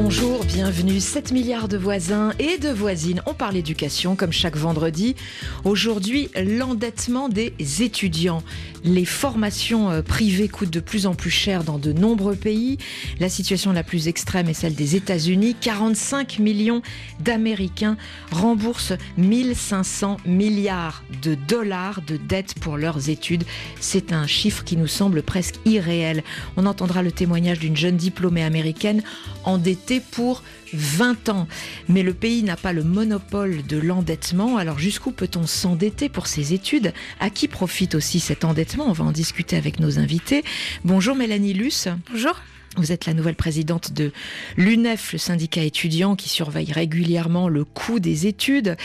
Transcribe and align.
Bonjour, 0.00 0.44
bienvenue. 0.44 1.00
7 1.00 1.32
milliards 1.32 1.66
de 1.66 1.76
voisins 1.76 2.30
et 2.38 2.56
de 2.58 2.68
voisines. 2.68 3.20
On 3.26 3.34
parle 3.34 3.56
éducation 3.56 4.14
comme 4.14 4.30
chaque 4.30 4.56
vendredi. 4.56 5.16
Aujourd'hui, 5.64 6.30
l'endettement 6.36 7.28
des 7.28 7.52
étudiants. 7.80 8.44
Les 8.84 9.04
formations 9.04 9.90
euh, 9.90 10.02
privées 10.02 10.48
coûtent 10.48 10.70
de 10.70 10.78
plus 10.78 11.06
en 11.06 11.16
plus 11.16 11.32
cher 11.32 11.64
dans 11.64 11.78
de 11.78 11.92
nombreux 11.92 12.36
pays. 12.36 12.78
La 13.18 13.28
situation 13.28 13.72
la 13.72 13.82
plus 13.82 14.06
extrême 14.06 14.48
est 14.48 14.54
celle 14.54 14.76
des 14.76 14.94
États-Unis. 14.94 15.56
45 15.60 16.38
millions 16.38 16.80
d'Américains 17.18 17.96
remboursent 18.30 18.94
1500 19.16 20.18
milliards 20.24 21.02
de 21.22 21.34
dollars 21.34 22.02
de 22.02 22.16
dettes 22.16 22.54
pour 22.60 22.76
leurs 22.76 23.10
études. 23.10 23.42
C'est 23.80 24.12
un 24.12 24.28
chiffre 24.28 24.62
qui 24.62 24.76
nous 24.76 24.86
semble 24.86 25.22
presque 25.22 25.56
irréel. 25.64 26.22
On 26.56 26.66
entendra 26.66 27.02
le 27.02 27.10
témoignage 27.10 27.58
d'une 27.58 27.76
jeune 27.76 27.96
diplômée 27.96 28.44
américaine 28.44 29.02
endettée 29.48 30.00
pour 30.00 30.42
20 30.72 31.30
ans. 31.30 31.48
Mais 31.88 32.02
le 32.02 32.14
pays 32.14 32.42
n'a 32.42 32.56
pas 32.56 32.72
le 32.72 32.84
monopole 32.84 33.66
de 33.66 33.78
l'endettement. 33.78 34.56
Alors 34.56 34.78
jusqu'où 34.78 35.10
peut-on 35.10 35.46
s'endetter 35.46 36.08
pour 36.08 36.26
ses 36.26 36.52
études? 36.54 36.92
À 37.20 37.30
qui 37.30 37.48
profite 37.48 37.94
aussi 37.94 38.20
cet 38.20 38.44
endettement? 38.44 38.86
On 38.86 38.92
va 38.92 39.04
en 39.04 39.12
discuter 39.12 39.56
avec 39.56 39.80
nos 39.80 39.98
invités. 39.98 40.44
Bonjour 40.84 41.16
Mélanie 41.16 41.54
Luce. 41.54 41.88
Bonjour. 42.10 42.34
Vous 42.76 42.92
êtes 42.92 43.06
la 43.06 43.14
nouvelle 43.14 43.34
présidente 43.34 43.92
de 43.92 44.12
l'UNEF, 44.56 45.12
le 45.12 45.18
syndicat 45.18 45.62
étudiant 45.62 46.14
qui 46.14 46.28
surveille 46.28 46.70
régulièrement 46.70 47.48
le 47.48 47.64
coût 47.64 47.98
des 47.98 48.26
études, 48.26 48.76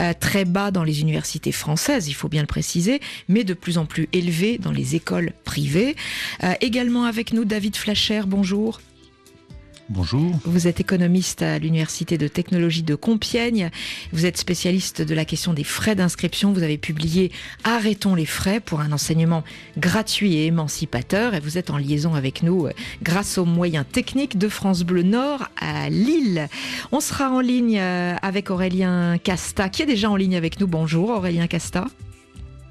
euh, 0.00 0.14
très 0.18 0.44
bas 0.44 0.70
dans 0.70 0.84
les 0.84 1.00
universités 1.00 1.52
françaises, 1.52 2.08
il 2.08 2.14
faut 2.14 2.28
bien 2.28 2.40
le 2.40 2.46
préciser, 2.46 3.00
mais 3.28 3.44
de 3.44 3.52
plus 3.52 3.76
en 3.76 3.84
plus 3.84 4.08
élevé 4.12 4.58
dans 4.58 4.70
les 4.70 4.94
écoles 4.94 5.32
privées. 5.44 5.96
Euh, 6.44 6.54
également 6.60 7.04
avec 7.04 7.34
nous 7.34 7.44
David 7.44 7.76
Flacher, 7.76 8.22
bonjour. 8.26 8.80
Bonjour. 9.94 10.32
Vous 10.46 10.68
êtes 10.68 10.80
économiste 10.80 11.42
à 11.42 11.58
l'Université 11.58 12.16
de 12.16 12.26
technologie 12.26 12.82
de 12.82 12.94
Compiègne. 12.94 13.70
Vous 14.14 14.24
êtes 14.24 14.38
spécialiste 14.38 15.02
de 15.02 15.14
la 15.14 15.26
question 15.26 15.52
des 15.52 15.64
frais 15.64 15.94
d'inscription. 15.94 16.50
Vous 16.50 16.62
avez 16.62 16.78
publié 16.78 17.30
Arrêtons 17.62 18.14
les 18.14 18.24
frais 18.24 18.60
pour 18.60 18.80
un 18.80 18.90
enseignement 18.92 19.44
gratuit 19.76 20.36
et 20.36 20.46
émancipateur. 20.46 21.34
Et 21.34 21.40
vous 21.40 21.58
êtes 21.58 21.68
en 21.68 21.76
liaison 21.76 22.14
avec 22.14 22.42
nous 22.42 22.68
euh, 22.68 22.72
grâce 23.02 23.36
aux 23.36 23.44
moyens 23.44 23.84
techniques 23.86 24.38
de 24.38 24.48
France 24.48 24.82
Bleu 24.82 25.02
Nord 25.02 25.48
à 25.60 25.90
Lille. 25.90 26.48
On 26.90 27.00
sera 27.00 27.28
en 27.28 27.40
ligne 27.40 27.78
euh, 27.78 28.14
avec 28.22 28.48
Aurélien 28.48 29.18
Casta, 29.18 29.68
qui 29.68 29.82
est 29.82 29.86
déjà 29.86 30.10
en 30.10 30.16
ligne 30.16 30.36
avec 30.36 30.58
nous. 30.58 30.66
Bonjour 30.66 31.10
Aurélien 31.10 31.48
Casta. 31.48 31.84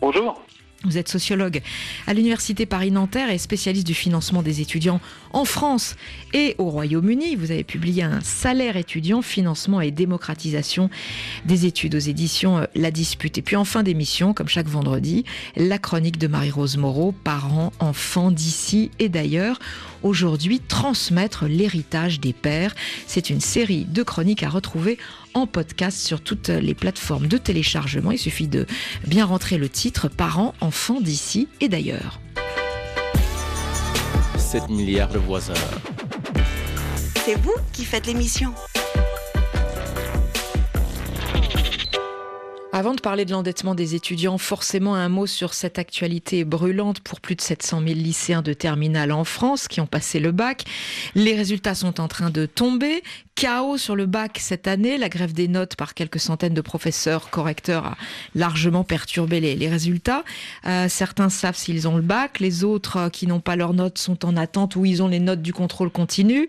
Bonjour. 0.01 0.41
Vous 0.83 0.97
êtes 0.97 1.09
sociologue 1.09 1.61
à 2.07 2.13
l'Université 2.15 2.65
Paris-Nanterre 2.65 3.29
et 3.29 3.37
spécialiste 3.37 3.85
du 3.85 3.93
financement 3.93 4.41
des 4.41 4.61
étudiants 4.61 4.99
en 5.31 5.45
France 5.45 5.95
et 6.33 6.55
au 6.57 6.71
Royaume-Uni. 6.71 7.35
Vous 7.35 7.51
avez 7.51 7.63
publié 7.63 8.01
un 8.01 8.19
salaire 8.21 8.77
étudiant, 8.77 9.21
financement 9.21 9.79
et 9.79 9.91
démocratisation 9.91 10.89
des 11.45 11.67
études 11.67 11.93
aux 11.93 11.99
éditions 11.99 12.57
euh, 12.57 12.65
La 12.73 12.89
Dispute. 12.89 13.37
Et 13.37 13.43
puis 13.43 13.55
en 13.55 13.63
fin 13.63 13.83
d'émission, 13.83 14.33
comme 14.33 14.47
chaque 14.47 14.67
vendredi, 14.67 15.23
la 15.55 15.77
chronique 15.77 16.17
de 16.17 16.25
Marie-Rose 16.25 16.77
Moreau, 16.77 17.11
parents, 17.11 17.71
enfants 17.79 18.31
d'ici 18.31 18.89
et 18.97 19.07
d'ailleurs. 19.07 19.59
Aujourd'hui, 20.03 20.59
transmettre 20.59 21.45
l'héritage 21.45 22.19
des 22.19 22.33
pères. 22.33 22.75
C'est 23.07 23.29
une 23.29 23.41
série 23.41 23.85
de 23.85 24.03
chroniques 24.03 24.43
à 24.43 24.49
retrouver 24.49 24.97
en 25.33 25.47
podcast 25.47 25.99
sur 25.99 26.21
toutes 26.21 26.49
les 26.49 26.73
plateformes 26.73 27.27
de 27.27 27.37
téléchargement. 27.37 28.11
Il 28.11 28.17
suffit 28.17 28.47
de 28.47 28.65
bien 29.05 29.25
rentrer 29.25 29.57
le 29.57 29.69
titre 29.69 30.07
Parents, 30.07 30.53
enfants 30.59 31.01
d'ici 31.01 31.47
et 31.59 31.69
d'ailleurs. 31.69 32.19
7 34.37 34.69
milliards 34.69 35.09
de 35.09 35.19
voisins. 35.19 35.53
C'est 37.23 37.35
vous 37.35 37.55
qui 37.71 37.85
faites 37.85 38.07
l'émission. 38.07 38.53
Avant 42.73 42.93
de 42.93 43.01
parler 43.01 43.25
de 43.25 43.31
l'endettement 43.31 43.75
des 43.75 43.95
étudiants, 43.95 44.37
forcément 44.37 44.95
un 44.95 45.09
mot 45.09 45.27
sur 45.27 45.53
cette 45.53 45.77
actualité 45.77 46.45
brûlante 46.45 47.01
pour 47.01 47.19
plus 47.19 47.35
de 47.35 47.41
700 47.41 47.81
000 47.85 47.95
lycéens 47.95 48.41
de 48.41 48.53
terminale 48.53 49.11
en 49.11 49.25
France 49.25 49.67
qui 49.67 49.81
ont 49.81 49.87
passé 49.87 50.21
le 50.21 50.31
bac. 50.31 50.63
Les 51.13 51.35
résultats 51.35 51.75
sont 51.75 51.99
en 51.99 52.07
train 52.07 52.29
de 52.29 52.45
tomber 52.45 53.03
chaos 53.35 53.77
sur 53.77 53.95
le 53.95 54.05
bac 54.05 54.37
cette 54.39 54.67
année. 54.67 54.97
La 54.97 55.09
grève 55.09 55.33
des 55.33 55.47
notes 55.47 55.75
par 55.75 55.93
quelques 55.93 56.19
centaines 56.19 56.53
de 56.53 56.61
professeurs 56.61 57.29
correcteurs 57.29 57.85
a 57.85 57.97
largement 58.35 58.83
perturbé 58.83 59.39
les, 59.39 59.69
résultats. 59.69 60.23
Euh, 60.65 60.87
certains 60.89 61.29
savent 61.29 61.55
s'ils 61.55 61.87
ont 61.87 61.95
le 61.95 62.01
bac, 62.01 62.39
les 62.39 62.63
autres 62.63 62.97
euh, 62.97 63.09
qui 63.09 63.27
n'ont 63.27 63.39
pas 63.39 63.55
leurs 63.55 63.73
notes 63.73 63.97
sont 63.97 64.25
en 64.25 64.35
attente 64.35 64.75
ou 64.75 64.85
ils 64.85 65.01
ont 65.01 65.07
les 65.07 65.19
notes 65.19 65.41
du 65.41 65.53
contrôle 65.53 65.89
continu. 65.89 66.47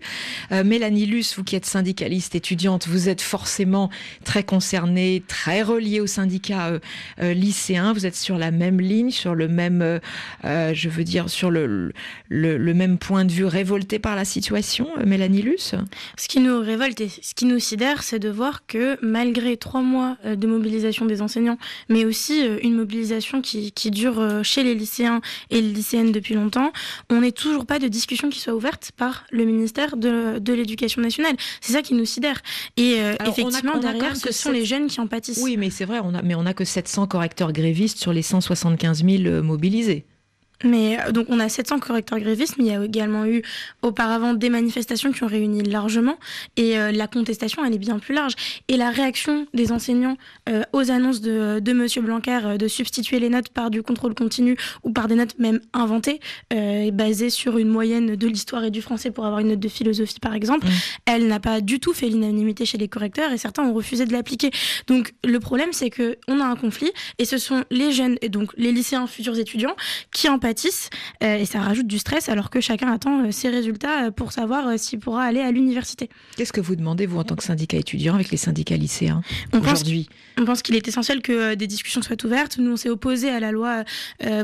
Euh, 0.51 0.63
Mélanie 0.63 1.05
Luce, 1.05 1.35
vous 1.37 1.43
qui 1.43 1.55
êtes 1.55 1.65
syndicaliste 1.65 2.35
étudiante, 2.35 2.87
vous 2.87 3.09
êtes 3.09 3.21
forcément 3.21 3.89
très 4.23 4.43
concernée, 4.43 5.23
très 5.27 5.61
reliée 5.61 5.99
au 5.99 6.07
syndicat 6.07 6.71
lycéen. 7.19 7.93
Vous 7.93 8.05
êtes 8.05 8.15
sur 8.15 8.37
la 8.37 8.51
même 8.51 8.79
ligne, 8.79 9.11
sur 9.11 9.35
le 9.35 9.47
même, 9.47 9.99
je 10.43 10.89
veux 10.89 11.03
dire, 11.03 11.29
sur 11.29 11.49
le, 11.51 11.93
même 12.29 12.97
point 12.97 13.25
de 13.25 13.31
vue 13.31 13.45
révolté 13.45 13.99
par 13.99 14.15
la 14.15 14.25
situation, 14.25 14.87
Mélanie 15.05 15.41
Luce? 15.41 15.75
Révolte 16.73 17.01
et 17.01 17.09
ce 17.09 17.33
qui 17.35 17.45
nous 17.45 17.59
sidère, 17.59 18.03
c'est 18.03 18.19
de 18.19 18.29
voir 18.29 18.65
que 18.65 18.97
malgré 19.01 19.57
trois 19.57 19.81
mois 19.81 20.17
euh, 20.25 20.35
de 20.35 20.47
mobilisation 20.47 21.05
des 21.05 21.21
enseignants, 21.21 21.57
mais 21.87 22.03
aussi 22.03 22.45
euh, 22.45 22.57
une 22.63 22.75
mobilisation 22.75 23.41
qui, 23.41 23.71
qui 23.71 23.91
dure 23.91 24.19
euh, 24.19 24.41
chez 24.43 24.63
les 24.63 24.73
lycéens 24.73 25.21
et 25.51 25.61
les 25.61 25.71
lycéennes 25.71 26.11
depuis 26.11 26.33
longtemps, 26.33 26.71
on 27.09 27.21
n'est 27.21 27.31
toujours 27.31 27.65
pas 27.65 27.79
de 27.79 27.87
discussion 27.87 28.29
qui 28.29 28.39
soit 28.39 28.55
ouverte 28.55 28.91
par 28.97 29.25
le 29.31 29.45
ministère 29.45 29.97
de, 29.97 30.39
de 30.39 30.53
l'Éducation 30.53 31.01
nationale. 31.01 31.35
C'est 31.61 31.73
ça 31.73 31.81
qui 31.81 31.93
nous 31.93 32.05
sidère. 32.05 32.41
Et 32.77 32.97
effectivement, 33.25 33.77
derrière, 33.77 34.15
ce 34.15 34.31
sont 34.33 34.51
les 34.51 34.65
jeunes 34.65 34.87
qui 34.87 34.99
en 34.99 35.07
pâtissent. 35.07 35.41
Oui, 35.43 35.57
mais 35.57 35.69
c'est 35.69 35.85
vrai, 35.85 35.99
on 36.03 36.13
a, 36.13 36.21
mais 36.21 36.35
on 36.35 36.43
n'a 36.43 36.53
que 36.53 36.65
700 36.65 37.07
correcteurs 37.07 37.53
grévistes 37.53 37.99
sur 37.99 38.13
les 38.13 38.21
175 38.21 39.05
000 39.05 39.43
mobilisés. 39.43 40.05
Mais 40.63 40.99
euh, 40.99 41.11
donc 41.11 41.27
on 41.29 41.39
a 41.39 41.49
700 41.49 41.79
correcteurs 41.79 42.19
grévistes, 42.19 42.55
mais 42.57 42.65
il 42.65 42.71
y 42.71 42.75
a 42.75 42.83
également 42.83 43.25
eu 43.25 43.41
auparavant 43.81 44.33
des 44.33 44.49
manifestations 44.49 45.11
qui 45.11 45.23
ont 45.23 45.27
réuni 45.27 45.63
largement 45.63 46.17
et 46.57 46.77
euh, 46.77 46.91
la 46.91 47.07
contestation 47.07 47.63
elle 47.65 47.73
est 47.73 47.79
bien 47.79 47.99
plus 47.99 48.13
large. 48.13 48.33
Et 48.67 48.77
la 48.77 48.89
réaction 48.89 49.47
des 49.53 49.71
enseignants 49.71 50.17
euh, 50.49 50.63
aux 50.73 50.91
annonces 50.91 51.21
de, 51.21 51.59
de 51.59 51.73
Monsieur 51.73 52.01
Blanquer 52.01 52.57
de 52.57 52.67
substituer 52.67 53.19
les 53.19 53.29
notes 53.29 53.49
par 53.49 53.69
du 53.69 53.83
contrôle 53.83 54.13
continu 54.13 54.57
ou 54.83 54.91
par 54.91 55.07
des 55.07 55.15
notes 55.15 55.37
même 55.39 55.59
inventées, 55.73 56.19
basées 56.93 57.29
sur 57.29 57.57
une 57.57 57.67
moyenne 57.67 58.15
de 58.15 58.27
l'histoire 58.27 58.63
et 58.63 58.71
du 58.71 58.81
français 58.81 59.11
pour 59.11 59.25
avoir 59.25 59.39
une 59.39 59.49
note 59.49 59.59
de 59.59 59.67
philosophie 59.67 60.19
par 60.19 60.33
exemple, 60.33 60.67
mmh. 60.67 60.71
elle 61.05 61.27
n'a 61.27 61.39
pas 61.39 61.61
du 61.61 61.79
tout 61.79 61.93
fait 61.93 62.07
l'unanimité 62.07 62.65
chez 62.65 62.77
les 62.77 62.87
correcteurs 62.87 63.31
et 63.31 63.37
certains 63.37 63.63
ont 63.63 63.73
refusé 63.73 64.05
de 64.05 64.13
l'appliquer. 64.13 64.51
Donc 64.87 65.13
le 65.23 65.39
problème 65.39 65.69
c'est 65.71 65.89
que 65.89 66.17
on 66.27 66.39
a 66.39 66.45
un 66.45 66.55
conflit 66.55 66.91
et 67.19 67.25
ce 67.25 67.37
sont 67.37 67.63
les 67.71 67.91
jeunes 67.91 68.17
et 68.21 68.29
donc 68.29 68.51
les 68.57 68.71
lycéens 68.71 69.07
futurs 69.07 69.37
étudiants 69.37 69.75
qui 70.11 70.29
en 70.29 70.39
euh, 70.45 71.37
et 71.37 71.45
ça 71.45 71.61
rajoute 71.61 71.87
du 71.87 71.99
stress 71.99 72.29
alors 72.29 72.49
que 72.49 72.61
chacun 72.61 72.91
attend 72.91 73.25
euh, 73.25 73.31
ses 73.31 73.49
résultats 73.49 74.05
euh, 74.05 74.11
pour 74.11 74.31
savoir 74.31 74.77
s'il 74.77 74.99
pourra 74.99 75.23
aller 75.23 75.39
à 75.39 75.51
l'université. 75.51 76.09
Qu'est-ce 76.35 76.53
que 76.53 76.61
vous 76.61 76.75
demandez, 76.75 77.05
vous, 77.05 77.19
en 77.19 77.23
tant 77.23 77.35
que 77.35 77.43
syndicat 77.43 77.77
étudiant, 77.77 78.15
avec 78.15 78.31
les 78.31 78.37
syndicats 78.37 78.77
lycéens 78.77 79.21
aujourd'hui? 79.53 80.09
On 80.37 80.45
pense 80.45 80.61
qu'il 80.61 80.75
est 80.75 80.87
essentiel 80.87 81.21
que 81.21 81.53
des 81.55 81.67
discussions 81.67 82.01
soient 82.01 82.23
ouvertes. 82.25 82.57
Nous, 82.57 82.71
on 82.71 82.75
s'est 82.75 82.89
opposé 82.89 83.29
à 83.29 83.39
la 83.39 83.51
loi 83.51 83.83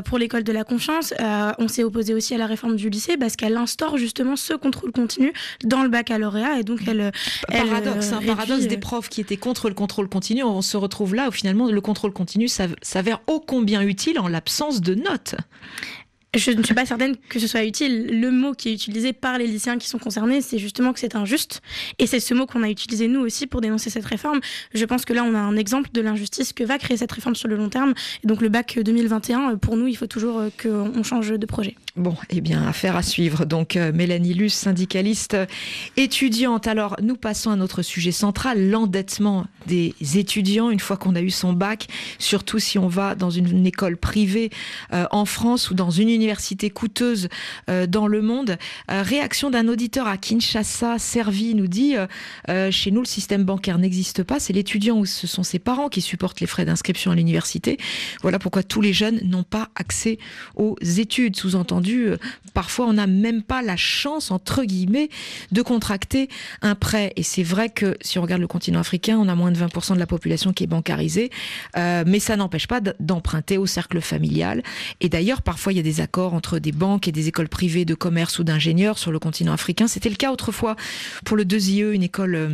pour 0.04 0.18
l'école 0.18 0.44
de 0.44 0.52
la 0.52 0.62
confiance. 0.62 1.12
on 1.58 1.68
s'est 1.68 1.82
opposé 1.82 2.14
aussi 2.14 2.34
à 2.34 2.38
la 2.38 2.46
réforme 2.46 2.76
du 2.76 2.90
lycée 2.90 3.16
parce 3.16 3.34
qu'elle 3.34 3.56
instaure 3.56 3.98
justement 3.98 4.36
ce 4.36 4.54
contrôle 4.54 4.92
continu 4.92 5.32
dans 5.64 5.82
le 5.82 5.88
baccalauréat 5.88 6.60
et 6.60 6.62
donc 6.62 6.80
elle. 6.86 7.10
Paradoxe, 7.48 8.12
un 8.12 8.22
paradoxe 8.22 8.66
des 8.66 8.76
profs 8.78 9.08
qui 9.08 9.20
étaient 9.20 9.36
contre 9.36 9.68
le 9.68 9.74
contrôle 9.74 10.08
continu. 10.08 10.44
On 10.44 10.62
se 10.62 10.76
retrouve 10.76 11.14
là 11.14 11.28
où 11.28 11.32
finalement 11.32 11.70
le 11.70 11.80
contrôle 11.80 12.12
continu 12.12 12.46
s'avère 12.48 13.20
ô 13.26 13.40
combien 13.40 13.82
utile 13.82 14.20
en 14.20 14.28
l'absence 14.28 14.80
de 14.80 14.94
notes. 14.94 15.34
Je 16.34 16.52
ne 16.52 16.62
suis 16.62 16.74
pas 16.74 16.86
certaine 16.86 17.16
que 17.28 17.40
ce 17.40 17.48
soit 17.48 17.64
utile. 17.64 18.20
Le 18.20 18.30
mot 18.30 18.52
qui 18.52 18.68
est 18.68 18.72
utilisé 18.72 19.12
par 19.12 19.36
les 19.36 19.48
lycéens 19.48 19.78
qui 19.78 19.88
sont 19.88 19.98
concernés, 19.98 20.40
c'est 20.40 20.58
justement 20.58 20.92
que 20.92 21.00
c'est 21.00 21.16
injuste. 21.16 21.60
Et 21.98 22.06
c'est 22.06 22.20
ce 22.20 22.34
mot 22.34 22.46
qu'on 22.46 22.62
a 22.62 22.68
utilisé 22.68 23.08
nous 23.08 23.20
aussi 23.20 23.48
pour 23.48 23.60
dénoncer 23.60 23.90
cette 23.90 24.04
réforme. 24.04 24.40
Je 24.72 24.84
pense 24.84 25.04
que 25.04 25.12
là, 25.12 25.24
on 25.24 25.34
a 25.34 25.38
un 25.38 25.56
exemple 25.56 25.90
de 25.92 26.00
l'injustice 26.00 26.52
que 26.52 26.62
va 26.62 26.78
créer 26.78 26.96
cette 26.96 27.10
réforme 27.10 27.34
sur 27.34 27.48
le 27.48 27.56
long 27.56 27.68
terme. 27.68 27.94
Et 28.22 28.28
donc 28.28 28.42
le 28.42 28.48
bac 28.48 28.78
2021, 28.78 29.56
pour 29.56 29.76
nous, 29.76 29.88
il 29.88 29.96
faut 29.96 30.06
toujours 30.06 30.38
euh, 30.38 30.50
qu'on 30.62 31.02
change 31.02 31.32
de 31.32 31.46
projet. 31.46 31.74
Bon, 31.96 32.16
eh 32.30 32.40
bien, 32.40 32.62
affaire 32.66 32.94
à 32.94 33.02
suivre. 33.02 33.44
Donc, 33.44 33.74
euh, 33.74 33.90
Mélanie 33.92 34.34
Luce, 34.34 34.54
syndicaliste 34.54 35.36
étudiante. 35.96 36.68
Alors, 36.68 36.94
nous 37.02 37.16
passons 37.16 37.50
à 37.50 37.56
notre 37.56 37.82
sujet 37.82 38.12
central, 38.12 38.70
l'endettement 38.70 39.46
des 39.66 39.94
étudiants 40.14 40.70
une 40.70 40.80
fois 40.80 40.96
qu'on 40.96 41.14
a 41.14 41.20
eu 41.20 41.30
son 41.30 41.52
bac, 41.52 41.88
surtout 42.18 42.58
si 42.58 42.78
on 42.78 42.88
va 42.88 43.14
dans 43.14 43.30
une, 43.30 43.66
école 43.66 43.96
privée 43.96 44.50
euh, 44.92 45.06
en 45.10 45.24
France 45.24 45.70
ou 45.70 45.74
dans 45.74 45.90
une 45.90 46.08
universités 46.20 46.70
coûteuses 46.70 47.28
dans 47.88 48.06
le 48.06 48.20
monde. 48.20 48.58
réaction 48.88 49.50
d'un 49.50 49.68
auditeur 49.68 50.06
à 50.06 50.16
Kinshasa, 50.18 50.98
Servi, 50.98 51.54
nous 51.54 51.66
dit 51.66 51.94
chez 52.70 52.90
nous 52.90 53.00
le 53.00 53.06
système 53.06 53.44
bancaire 53.44 53.78
n'existe 53.78 54.22
pas, 54.22 54.38
c'est 54.38 54.52
l'étudiant 54.52 54.98
ou 54.98 55.06
ce 55.06 55.26
sont 55.26 55.42
ses 55.42 55.58
parents 55.58 55.88
qui 55.88 56.00
supportent 56.00 56.40
les 56.40 56.46
frais 56.46 56.64
d'inscription 56.64 57.10
à 57.10 57.14
l'université. 57.14 57.78
Voilà 58.22 58.38
pourquoi 58.38 58.62
tous 58.62 58.80
les 58.80 58.92
jeunes 58.92 59.20
n'ont 59.24 59.44
pas 59.44 59.68
accès 59.74 60.18
aux 60.56 60.76
études. 60.82 61.36
Sous-entendu, 61.36 62.10
parfois 62.52 62.86
on 62.86 62.92
n'a 62.94 63.06
même 63.06 63.42
pas 63.42 63.62
la 63.62 63.76
chance 63.76 64.30
entre 64.30 64.64
guillemets 64.64 65.08
de 65.52 65.62
contracter 65.62 66.28
un 66.62 66.74
prêt. 66.74 67.12
Et 67.16 67.22
c'est 67.22 67.42
vrai 67.42 67.68
que 67.68 67.96
si 68.00 68.18
on 68.18 68.22
regarde 68.22 68.40
le 68.40 68.46
continent 68.46 68.80
africain, 68.80 69.18
on 69.18 69.28
a 69.28 69.34
moins 69.34 69.52
de 69.52 69.58
20% 69.58 69.94
de 69.94 69.98
la 69.98 70.06
population 70.06 70.52
qui 70.52 70.64
est 70.64 70.66
bancarisée, 70.66 71.30
euh, 71.76 72.04
mais 72.06 72.18
ça 72.18 72.36
n'empêche 72.36 72.66
pas 72.66 72.80
d'emprunter 72.98 73.58
au 73.58 73.66
cercle 73.66 74.00
familial. 74.00 74.62
Et 75.00 75.08
d'ailleurs, 75.08 75.42
parfois, 75.42 75.72
il 75.72 75.76
y 75.76 75.80
a 75.80 75.82
des 75.82 76.00
accords 76.00 76.09
entre 76.18 76.58
des 76.58 76.72
banques 76.72 77.08
et 77.08 77.12
des 77.12 77.28
écoles 77.28 77.48
privées 77.48 77.84
de 77.84 77.94
commerce 77.94 78.38
ou 78.38 78.44
d'ingénieurs 78.44 78.98
sur 78.98 79.12
le 79.12 79.18
continent 79.18 79.52
africain. 79.52 79.88
C'était 79.88 80.10
le 80.10 80.16
cas 80.16 80.32
autrefois 80.32 80.76
pour 81.24 81.36
le 81.36 81.44
2IE, 81.44 81.92
une 81.92 82.02
école... 82.02 82.50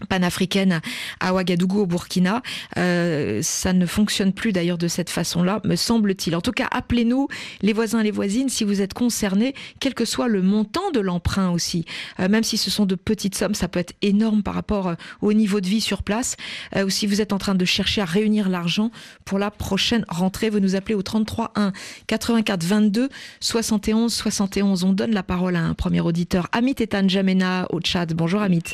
Euh, 0.00 0.06
panafricaine 0.08 0.80
à 1.20 1.32
Ouagadougou 1.32 1.80
au 1.80 1.86
Burkina. 1.86 2.42
Euh, 2.76 3.40
ça 3.42 3.72
ne 3.72 3.86
fonctionne 3.86 4.32
plus 4.32 4.52
d'ailleurs 4.52 4.78
de 4.78 4.88
cette 4.88 5.10
façon-là, 5.10 5.60
me 5.64 5.76
semble-t-il. 5.76 6.34
En 6.34 6.40
tout 6.40 6.52
cas, 6.52 6.68
appelez-nous 6.70 7.28
les 7.62 7.72
voisins 7.72 8.00
et 8.00 8.04
les 8.04 8.10
voisines 8.10 8.48
si 8.48 8.64
vous 8.64 8.80
êtes 8.80 8.94
concernés, 8.94 9.54
quel 9.80 9.94
que 9.94 10.04
soit 10.04 10.28
le 10.28 10.42
montant 10.42 10.90
de 10.92 11.00
l'emprunt 11.00 11.50
aussi. 11.50 11.84
Euh, 12.20 12.28
même 12.28 12.42
si 12.42 12.56
ce 12.56 12.70
sont 12.70 12.86
de 12.86 12.94
petites 12.94 13.34
sommes, 13.34 13.54
ça 13.54 13.68
peut 13.68 13.78
être 13.78 13.94
énorme 14.02 14.42
par 14.42 14.54
rapport 14.54 14.88
euh, 14.88 14.94
au 15.20 15.32
niveau 15.32 15.60
de 15.60 15.66
vie 15.66 15.80
sur 15.80 16.02
place. 16.02 16.36
ou 16.76 16.90
si 16.90 17.06
vous 17.06 17.20
êtes 17.20 17.32
en 17.32 17.38
train 17.38 17.54
de 17.54 17.64
chercher 17.64 18.00
à 18.00 18.04
réunir 18.04 18.48
l'argent 18.48 18.90
pour 19.24 19.38
la 19.38 19.50
prochaine 19.50 20.04
rentrée, 20.08 20.50
vous 20.50 20.60
nous 20.60 20.74
appelez 20.74 20.94
au 20.94 21.02
33 21.02 21.52
1 21.54 21.72
84 22.06 22.64
22 22.64 23.08
71 23.40 24.12
71. 24.12 24.84
On 24.84 24.92
donne 24.92 25.12
la 25.12 25.22
parole 25.22 25.56
à 25.56 25.62
un 25.62 25.74
premier 25.74 26.00
auditeur, 26.00 26.48
Amit 26.52 26.76
Etan 26.78 27.08
Jamena 27.08 27.66
au 27.70 27.80
Tchad. 27.80 28.14
Bonjour 28.14 28.40
Amit. 28.42 28.64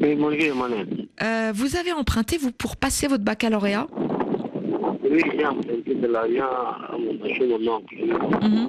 Oui, 0.00 0.14
bonjour, 0.14 0.42
Emmanuel. 0.42 1.08
Euh, 1.22 1.52
vous 1.54 1.76
avez 1.76 1.92
emprunté, 1.92 2.38
vous, 2.38 2.52
pour 2.52 2.76
passer 2.76 3.06
votre 3.06 3.22
baccalauréat 3.22 3.86
Oui, 3.92 5.22
j'ai 5.36 5.44
emprunté 5.44 5.94
de 5.94 6.06
l'argent 6.06 6.48
à 6.48 6.96
mon, 6.98 7.68
oncle. 7.68 7.96
Mm 8.40 8.68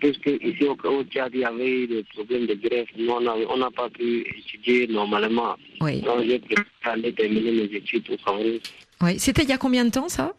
Puisque 0.00 0.28
ici 0.42 0.64
au, 0.64 0.76
au 0.88 1.02
Tchad, 1.04 1.30
il 1.34 1.40
y 1.40 1.44
avait 1.44 1.86
des 1.86 2.04
problèmes 2.14 2.46
de 2.46 2.54
greffe. 2.54 2.88
Nous, 2.96 3.10
on 3.10 3.56
n'a 3.58 3.70
pas 3.70 3.90
pu 3.90 4.24
étudier 4.38 4.86
normalement. 4.86 5.56
Oui. 5.82 6.00
Donc, 6.00 6.22
j'ai 6.24 6.40
aller 6.84 7.12
terminer 7.12 7.52
mes 7.52 7.76
études 7.76 8.08
au 8.10 8.16
Cameroun. 8.24 8.60
Oui. 9.02 9.18
C'était 9.18 9.42
il 9.42 9.48
y 9.50 9.52
a 9.52 9.58
combien 9.58 9.84
de 9.84 9.90
temps, 9.90 10.08
ça? 10.08 10.32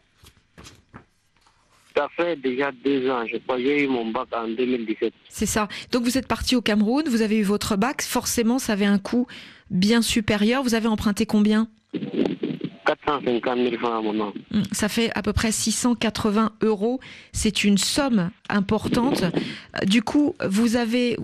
Ça 2.01 2.07
fait 2.15 2.36
déjà 2.36 2.71
deux 2.71 3.09
ans, 3.09 3.25
je 3.27 3.38
crois. 3.38 3.59
J'ai 3.59 3.83
eu 3.83 3.88
mon 3.88 4.07
bac 4.07 4.27
en 4.33 4.48
2017. 4.48 5.13
C'est 5.30 5.45
ça. 5.45 5.68
Donc 5.92 6.03
vous 6.03 6.18
êtes 6.18 6.27
parti 6.27 6.56
au 6.56 6.62
Cameroun, 6.62 7.03
vous 7.07 7.21
avez 7.21 7.38
eu 7.38 7.44
votre 7.44 7.75
bac. 7.75 8.01
Forcément, 8.01 8.57
ça 8.57 8.74
avait 8.74 8.86
un 8.86 8.98
coût 8.98 9.27
bien 9.69 10.01
supérieur. 10.01 10.63
Vous 10.63 10.74
avez 10.74 10.88
emprunté 10.88 11.25
combien? 11.27 11.68
450 12.86 13.57
000 13.57 13.77
francs 13.77 13.94
à 13.94 14.01
mon 14.01 14.13
nom. 14.13 14.33
Hum, 14.53 14.63
ça 14.71 14.89
fait 14.89 15.12
à 15.13 15.21
peu 15.21 15.31
près 15.31 15.51
680 15.51 16.53
euros. 16.63 17.00
C'est 17.33 17.63
une 17.63 17.77
somme 17.77 18.31
importante. 18.50 19.24
Du 19.86 20.01
coup, 20.01 20.33
vous 20.44 20.75
avez 20.75 21.18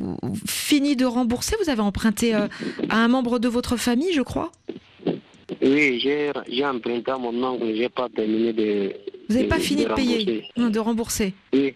fini 0.48 0.96
de 0.96 1.06
rembourser. 1.06 1.56
Vous 1.64 1.72
avez 1.72 1.82
emprunté 1.82 2.36
euh, 2.36 2.48
à 2.90 2.98
un 2.98 3.08
membre 3.08 3.40
de 3.40 3.48
votre 3.48 3.78
famille, 3.78 4.14
je 4.14 4.22
crois? 4.22 4.52
Oui, 5.64 6.00
j'ai 6.00 6.66
emprunté 6.66 7.10
à 7.10 7.18
mon 7.18 7.44
oncle. 7.44 7.66
Je 7.66 7.82
n'ai 7.82 7.90
pas 7.90 8.08
terminé 8.10 8.54
de, 8.54 8.94
vous 9.30 9.36
n'avez 9.36 9.48
pas 9.48 9.60
fini 9.60 9.86
de, 9.86 9.94
payer, 9.94 10.44
de 10.56 10.80
rembourser 10.80 11.34
Oui. 11.54 11.74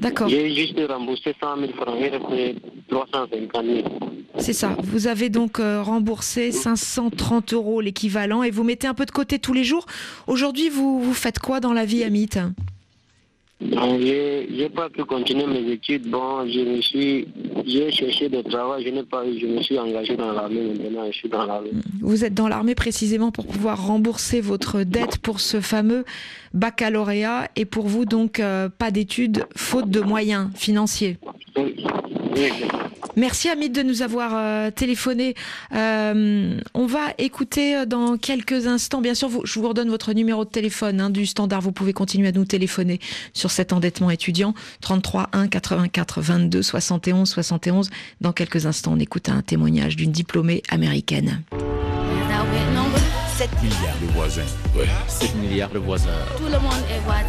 D'accord. 0.00 0.28
J'ai 0.28 0.54
juste 0.54 0.80
remboursé 0.88 1.34
100 1.40 1.58
000 1.58 1.72
francs, 1.72 1.96
il 2.00 2.54
350 2.88 3.64
000. 3.64 3.88
C'est 4.38 4.52
ça. 4.52 4.76
Vous 4.82 5.06
avez 5.06 5.30
donc 5.30 5.58
euh, 5.58 5.82
remboursé 5.82 6.52
530 6.52 7.52
euros 7.54 7.80
l'équivalent 7.80 8.42
et 8.42 8.50
vous 8.50 8.64
mettez 8.64 8.86
un 8.86 8.94
peu 8.94 9.06
de 9.06 9.10
côté 9.10 9.38
tous 9.38 9.52
les 9.52 9.64
jours. 9.64 9.86
Aujourd'hui, 10.26 10.68
vous, 10.68 11.00
vous 11.00 11.14
faites 11.14 11.38
quoi 11.38 11.60
dans 11.60 11.72
la 11.72 11.84
vie, 11.84 12.04
Amit? 12.04 12.30
Je 13.60 14.56
n'ai 14.56 14.68
pas 14.68 14.88
pu 14.90 15.04
continuer 15.04 15.46
mes 15.46 15.72
études. 15.72 16.08
Bon, 16.08 16.46
je 16.46 16.60
me 16.60 16.80
suis, 16.80 17.28
j'ai 17.66 17.90
cherché 17.90 18.28
de 18.28 18.42
travail, 18.42 18.84
je 18.84 18.90
n'ai 18.90 19.02
pas 19.02 19.26
eu, 19.26 19.38
je 19.38 19.46
me 19.46 19.62
suis 19.62 19.78
engagé 19.78 20.16
dans 20.16 20.32
l'armée 20.32 20.62
maintenant, 20.62 21.06
je 21.06 21.16
suis 21.16 21.28
dans 21.28 21.46
l'armée. 21.46 21.70
Vous 22.00 22.24
êtes 22.24 22.34
dans 22.34 22.48
l'armée 22.48 22.74
précisément 22.74 23.30
pour 23.30 23.46
pouvoir 23.46 23.86
rembourser 23.86 24.40
votre 24.40 24.82
dette 24.82 25.18
pour 25.18 25.40
ce 25.40 25.60
fameux 25.60 26.04
baccalauréat 26.52 27.48
et 27.56 27.64
pour 27.64 27.86
vous 27.86 28.04
donc 28.04 28.40
euh, 28.40 28.68
pas 28.68 28.90
d'études 28.90 29.46
faute 29.56 29.90
de 29.90 30.00
moyens 30.00 30.50
financiers. 30.54 31.18
Oui. 31.56 31.74
Merci 33.16 33.48
Amit 33.48 33.70
de 33.70 33.82
nous 33.82 34.02
avoir 34.02 34.32
euh, 34.34 34.70
téléphoné. 34.70 35.34
Euh, 35.72 36.58
on 36.74 36.86
va 36.86 37.14
écouter 37.18 37.76
euh, 37.76 37.86
dans 37.86 38.16
quelques 38.16 38.66
instants. 38.66 39.00
Bien 39.00 39.14
sûr, 39.14 39.30
je 39.44 39.60
vous 39.60 39.68
redonne 39.68 39.88
votre 39.88 40.12
numéro 40.12 40.44
de 40.44 40.50
téléphone 40.50 41.00
hein, 41.00 41.10
du 41.10 41.26
standard. 41.26 41.60
Vous 41.60 41.70
pouvez 41.70 41.92
continuer 41.92 42.28
à 42.28 42.32
nous 42.32 42.44
téléphoner 42.44 42.98
sur 43.32 43.50
cet 43.50 43.72
endettement 43.72 44.10
étudiant 44.10 44.54
33 44.80 45.28
1 45.32 45.48
84 45.48 46.20
22 46.20 46.62
71 46.62 47.28
71. 47.28 47.90
Dans 48.20 48.32
quelques 48.32 48.66
instants, 48.66 48.94
on 48.94 48.98
écoute 48.98 49.28
un 49.28 49.42
témoignage 49.42 49.96
d'une 49.96 50.12
diplômée 50.12 50.62
américaine. 50.68 51.42
7 53.36 53.50
milliards 53.62 53.98
de 54.00 54.06
voisins. 54.12 54.42
Ouais. 54.76 54.86
7 55.08 55.34
milliards 55.36 55.70
de 55.70 55.78
voisins. 55.78 56.10
Tout 56.36 56.44
le 56.44 56.58
monde 56.58 56.84
est 56.88 57.00
voisin. 57.00 57.24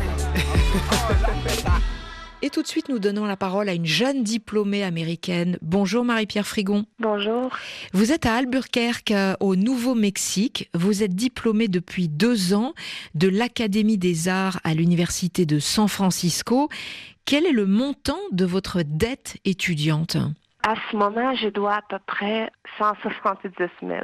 Et 2.42 2.50
tout 2.50 2.62
de 2.62 2.68
suite, 2.68 2.90
nous 2.90 3.00
donnons 3.00 3.26
la 3.26 3.38
parole 3.38 3.70
à 3.70 3.74
une 3.74 3.86
jeune 3.86 4.24
diplômée 4.24 4.84
américaine. 4.84 5.58
Bonjour 5.62 6.04
Marie-Pierre 6.04 6.46
Frigon. 6.46 6.86
Bonjour. 7.00 7.50
Vous 7.94 8.12
êtes 8.12 8.26
à 8.26 8.36
Albuquerque, 8.36 9.12
euh, 9.12 9.36
au 9.40 9.56
Nouveau-Mexique. 9.56 10.70
Vous 10.74 11.02
êtes 11.02 11.16
diplômée 11.16 11.68
depuis 11.68 12.08
deux 12.08 12.54
ans 12.54 12.74
de 13.16 13.28
l'Académie 13.30 13.98
des 13.98 14.28
Arts 14.28 14.60
à 14.64 14.74
l'Université 14.74 15.46
de 15.46 15.60
San 15.60 15.88
Francisco. 15.88 16.70
Quel 17.26 17.46
est 17.46 17.52
le 17.52 17.66
montant 17.66 18.20
de 18.32 18.46
votre 18.46 18.84
dette 18.84 19.38
étudiante? 19.46 20.18
À 20.68 20.76
ce 20.92 20.98
moment, 20.98 21.34
je 21.36 21.48
dois 21.50 21.76
à 21.76 21.82
peu 21.90 21.98
près 22.06 22.52
170 22.78 23.50
000. 23.82 24.00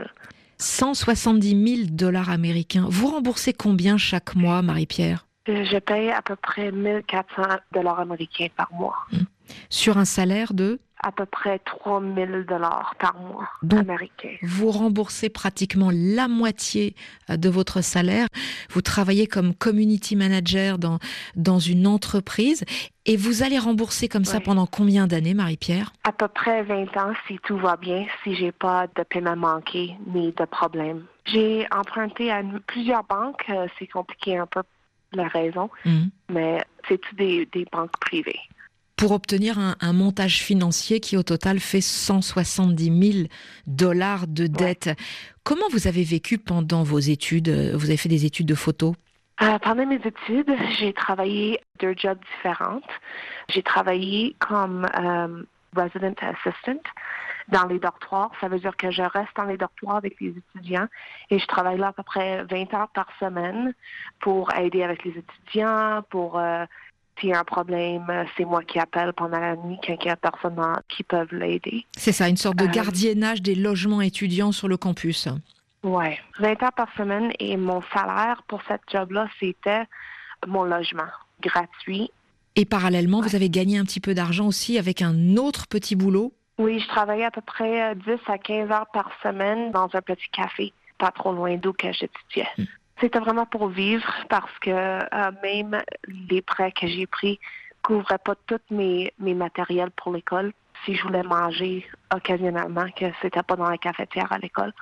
170 0.57 1.75
000 1.75 1.89
dollars 1.91 2.29
américains. 2.29 2.85
Vous 2.87 3.07
remboursez 3.07 3.53
combien 3.53 3.97
chaque 3.97 4.35
mois, 4.35 4.61
Marie-Pierre? 4.61 5.25
Je 5.47 5.79
paye 5.79 6.09
à 6.11 6.21
peu 6.21 6.35
près 6.35 6.71
1400 6.71 7.43
dollars 7.71 7.99
américains 7.99 8.47
par 8.55 8.71
mois. 8.73 8.97
Hmm. 9.11 9.23
Sur 9.69 9.97
un 9.97 10.05
salaire 10.05 10.53
de? 10.53 10.79
À 11.03 11.11
peu 11.11 11.25
près 11.25 11.57
3000 11.59 12.45
dollars 12.47 12.93
par 12.99 13.15
mois 13.15 13.49
américains. 13.71 14.35
Vous 14.43 14.69
remboursez 14.69 15.29
pratiquement 15.29 15.89
la 15.91 16.27
moitié 16.27 16.95
euh, 17.31 17.37
de 17.37 17.49
votre 17.49 17.81
salaire. 17.81 18.27
Vous 18.69 18.83
travaillez 18.83 19.25
comme 19.25 19.55
community 19.55 20.15
manager 20.15 20.77
dans, 20.77 20.99
dans 21.35 21.57
une 21.57 21.87
entreprise 21.87 22.63
et 23.07 23.17
vous 23.17 23.41
allez 23.41 23.57
rembourser 23.57 24.07
comme 24.09 24.25
ça 24.25 24.39
pendant 24.39 24.67
combien 24.67 25.07
d'années, 25.07 25.33
Marie-Pierre? 25.33 25.91
À 26.03 26.11
peu 26.11 26.27
près 26.27 26.61
20 26.61 26.95
ans 26.97 27.13
si 27.27 27.39
tout 27.39 27.57
va 27.57 27.77
bien, 27.77 28.05
si 28.23 28.35
j'ai 28.35 28.51
pas 28.51 28.85
de 28.95 29.01
paiement 29.01 29.35
manqué 29.35 29.95
ni 30.05 30.31
de 30.31 30.45
problème. 30.45 31.05
J'ai 31.25 31.65
emprunté 31.71 32.31
à 32.31 32.43
plusieurs 32.67 33.03
banques, 33.05 33.45
euh, 33.49 33.67
c'est 33.79 33.87
compliqué 33.87 34.37
un 34.37 34.45
peu 34.45 34.61
la 35.13 35.27
raison, 35.27 35.69
mhm. 35.85 36.09
mais 36.29 36.63
c'est 36.87 36.99
tout 36.99 37.15
des, 37.15 37.47
banques 37.71 37.97
privées? 37.99 38.39
Pour 38.95 39.11
obtenir 39.11 39.57
un, 39.57 39.93
montage 39.93 40.43
financier 40.43 40.99
qui 40.99 41.17
au 41.17 41.23
total 41.23 41.59
fait 41.59 41.81
170 41.81 43.13
000 43.13 43.27
dollars 43.65 44.27
de 44.27 44.45
dette. 44.45 44.91
Comment 45.43 45.65
vous 45.71 45.87
avez 45.87 46.03
vécu 46.03 46.37
pendant 46.37 46.83
vos 46.83 46.99
études? 46.99 47.49
Vous 47.49 47.85
avez 47.85 47.97
fait 47.97 48.09
des 48.09 48.25
études 48.25 48.45
de 48.45 48.53
photo? 48.53 48.95
Euh, 49.41 49.57
pendant 49.57 49.87
mes 49.87 49.95
études, 49.95 50.53
j'ai 50.77 50.93
travaillé 50.93 51.59
deux 51.79 51.95
jobs 51.97 52.19
différents. 52.35 52.81
J'ai 53.49 53.63
travaillé 53.63 54.35
comme 54.37 54.85
euh, 54.99 55.43
resident 55.75 56.13
assistant 56.21 56.81
dans 57.51 57.65
les 57.65 57.79
dortoirs. 57.79 58.31
Ça 58.39 58.47
veut 58.47 58.59
dire 58.59 58.75
que 58.75 58.91
je 58.91 59.01
reste 59.01 59.35
dans 59.35 59.43
les 59.43 59.57
dortoirs 59.57 59.97
avec 59.97 60.19
les 60.19 60.33
étudiants 60.55 60.87
et 61.29 61.39
je 61.39 61.45
travaille 61.45 61.77
là 61.77 61.87
à 61.87 61.93
peu 61.93 62.03
près 62.03 62.43
20 62.45 62.73
heures 62.73 62.89
par 62.89 63.07
semaine 63.19 63.73
pour 64.19 64.53
aider 64.55 64.83
avec 64.83 65.03
les 65.03 65.11
étudiants, 65.11 66.03
pour 66.09 66.39
euh, 66.39 66.65
s'il 67.19 67.29
y 67.29 67.33
a 67.33 67.39
un 67.39 67.43
problème, 67.43 68.05
c'est 68.35 68.45
moi 68.45 68.63
qui 68.63 68.79
appelle 68.79 69.13
pendant 69.13 69.39
la 69.39 69.55
nuit 69.55 69.77
quand 69.85 69.95
il 70.01 70.07
y 70.07 70.09
a 70.09 70.15
personne 70.15 70.55
qui 70.87 71.03
peuvent 71.03 71.33
l'aider. 71.33 71.85
C'est 71.95 72.13
ça, 72.13 72.29
une 72.29 72.37
sorte 72.37 72.57
de 72.57 72.65
euh, 72.65 72.71
gardiennage 72.71 73.41
des 73.41 73.55
logements 73.55 74.01
étudiants 74.01 74.51
sur 74.51 74.67
le 74.67 74.77
campus. 74.77 75.27
Oui, 75.83 76.05
20 76.39 76.63
heures 76.63 76.73
par 76.73 76.87
semaine 76.95 77.31
et 77.39 77.57
mon 77.57 77.81
salaire 77.93 78.43
pour 78.47 78.61
cette 78.67 78.81
job-là, 78.91 79.27
c'était 79.39 79.83
mon 80.47 80.63
logement 80.63 81.09
gratuit. 81.41 82.11
Et 82.55 82.65
parallèlement, 82.65 83.21
vous 83.21 83.35
avez 83.35 83.49
gagné 83.49 83.77
un 83.77 83.83
petit 83.83 83.99
peu 83.99 84.13
d'argent 84.13 84.47
aussi 84.47 84.77
avec 84.77 85.01
un 85.01 85.37
autre 85.37 85.67
petit 85.67 85.95
boulot 85.95 86.33
oui, 86.61 86.79
je 86.79 86.87
travaillais 86.87 87.25
à 87.25 87.31
peu 87.31 87.41
près 87.41 87.95
10 87.95 88.07
euh, 88.07 88.17
à 88.27 88.37
15 88.37 88.69
heures 88.71 88.87
par 88.93 89.11
semaine 89.23 89.71
dans 89.71 89.89
un 89.93 90.01
petit 90.01 90.29
café, 90.31 90.73
pas 90.99 91.09
trop 91.09 91.33
loin 91.33 91.57
d'où 91.57 91.73
que 91.73 91.91
j'étudiais. 91.91 92.47
Hmm. 92.57 92.65
C'était 92.99 93.19
vraiment 93.19 93.47
pour 93.47 93.69
vivre 93.69 94.07
parce 94.29 94.59
que 94.59 94.69
euh, 94.69 95.31
même 95.41 95.81
les 96.07 96.43
prêts 96.43 96.71
que 96.71 96.85
j'ai 96.85 97.07
pris 97.07 97.39
couvraient 97.81 98.19
pas 98.19 98.35
tous 98.45 98.59
mes, 98.69 99.11
mes 99.17 99.33
matériels 99.33 99.89
pour 99.89 100.13
l'école. 100.13 100.53
Si 100.85 100.93
je 100.93 101.01
voulais 101.01 101.23
manger 101.23 101.83
occasionnellement, 102.13 102.85
que 102.95 103.05
c'était 103.23 103.41
pas 103.41 103.55
dans 103.55 103.69
la 103.69 103.79
cafetière 103.79 104.31
à 104.31 104.37
l'école, 104.37 104.73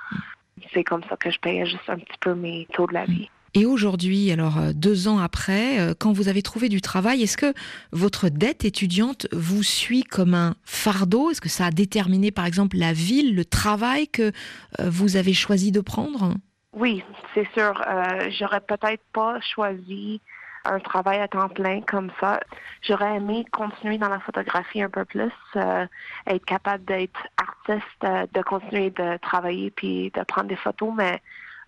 c'est 0.74 0.84
comme 0.84 1.02
ça 1.04 1.16
que 1.16 1.30
je 1.30 1.38
payais 1.40 1.64
juste 1.64 1.88
un 1.88 1.98
petit 1.98 2.18
peu 2.20 2.34
mes 2.34 2.66
taux 2.74 2.86
de 2.86 2.92
la 2.92 3.06
vie. 3.06 3.30
Et 3.54 3.66
aujourd'hui, 3.66 4.30
alors 4.30 4.58
euh, 4.58 4.72
deux 4.74 5.08
ans 5.08 5.18
après, 5.18 5.80
euh, 5.80 5.94
quand 5.98 6.12
vous 6.12 6.28
avez 6.28 6.42
trouvé 6.42 6.68
du 6.68 6.80
travail, 6.80 7.22
est-ce 7.22 7.36
que 7.36 7.52
votre 7.92 8.28
dette 8.28 8.64
étudiante 8.64 9.26
vous 9.32 9.62
suit 9.62 10.04
comme 10.04 10.34
un 10.34 10.54
fardeau? 10.64 11.30
Est-ce 11.30 11.40
que 11.40 11.48
ça 11.48 11.66
a 11.66 11.70
déterminé, 11.70 12.30
par 12.30 12.46
exemple, 12.46 12.76
la 12.76 12.92
ville, 12.92 13.34
le 13.34 13.44
travail 13.44 14.08
que 14.08 14.32
vous 14.78 15.16
avez 15.16 15.32
choisi 15.32 15.72
de 15.72 15.80
prendre? 15.80 16.34
Oui, 16.72 17.02
c'est 17.34 17.48
sûr. 17.52 17.82
Euh, 17.86 18.30
j'aurais 18.30 18.60
peut-être 18.60 19.02
pas 19.12 19.40
choisi 19.40 20.20
un 20.64 20.78
travail 20.78 21.20
à 21.20 21.26
temps 21.26 21.48
plein 21.48 21.80
comme 21.82 22.10
ça. 22.20 22.40
J'aurais 22.82 23.16
aimé 23.16 23.44
continuer 23.50 23.98
dans 23.98 24.08
la 24.08 24.20
photographie 24.20 24.82
un 24.82 24.90
peu 24.90 25.04
plus, 25.04 25.32
euh, 25.56 25.86
être 26.26 26.44
capable 26.44 26.84
d'être 26.84 27.26
artiste, 27.36 28.04
euh, 28.04 28.26
de 28.32 28.42
continuer 28.42 28.90
de 28.90 29.16
travailler 29.18 29.70
puis 29.70 30.12
de 30.14 30.22
prendre 30.22 30.48
des 30.48 30.56
photos, 30.56 30.92
mais 30.94 31.20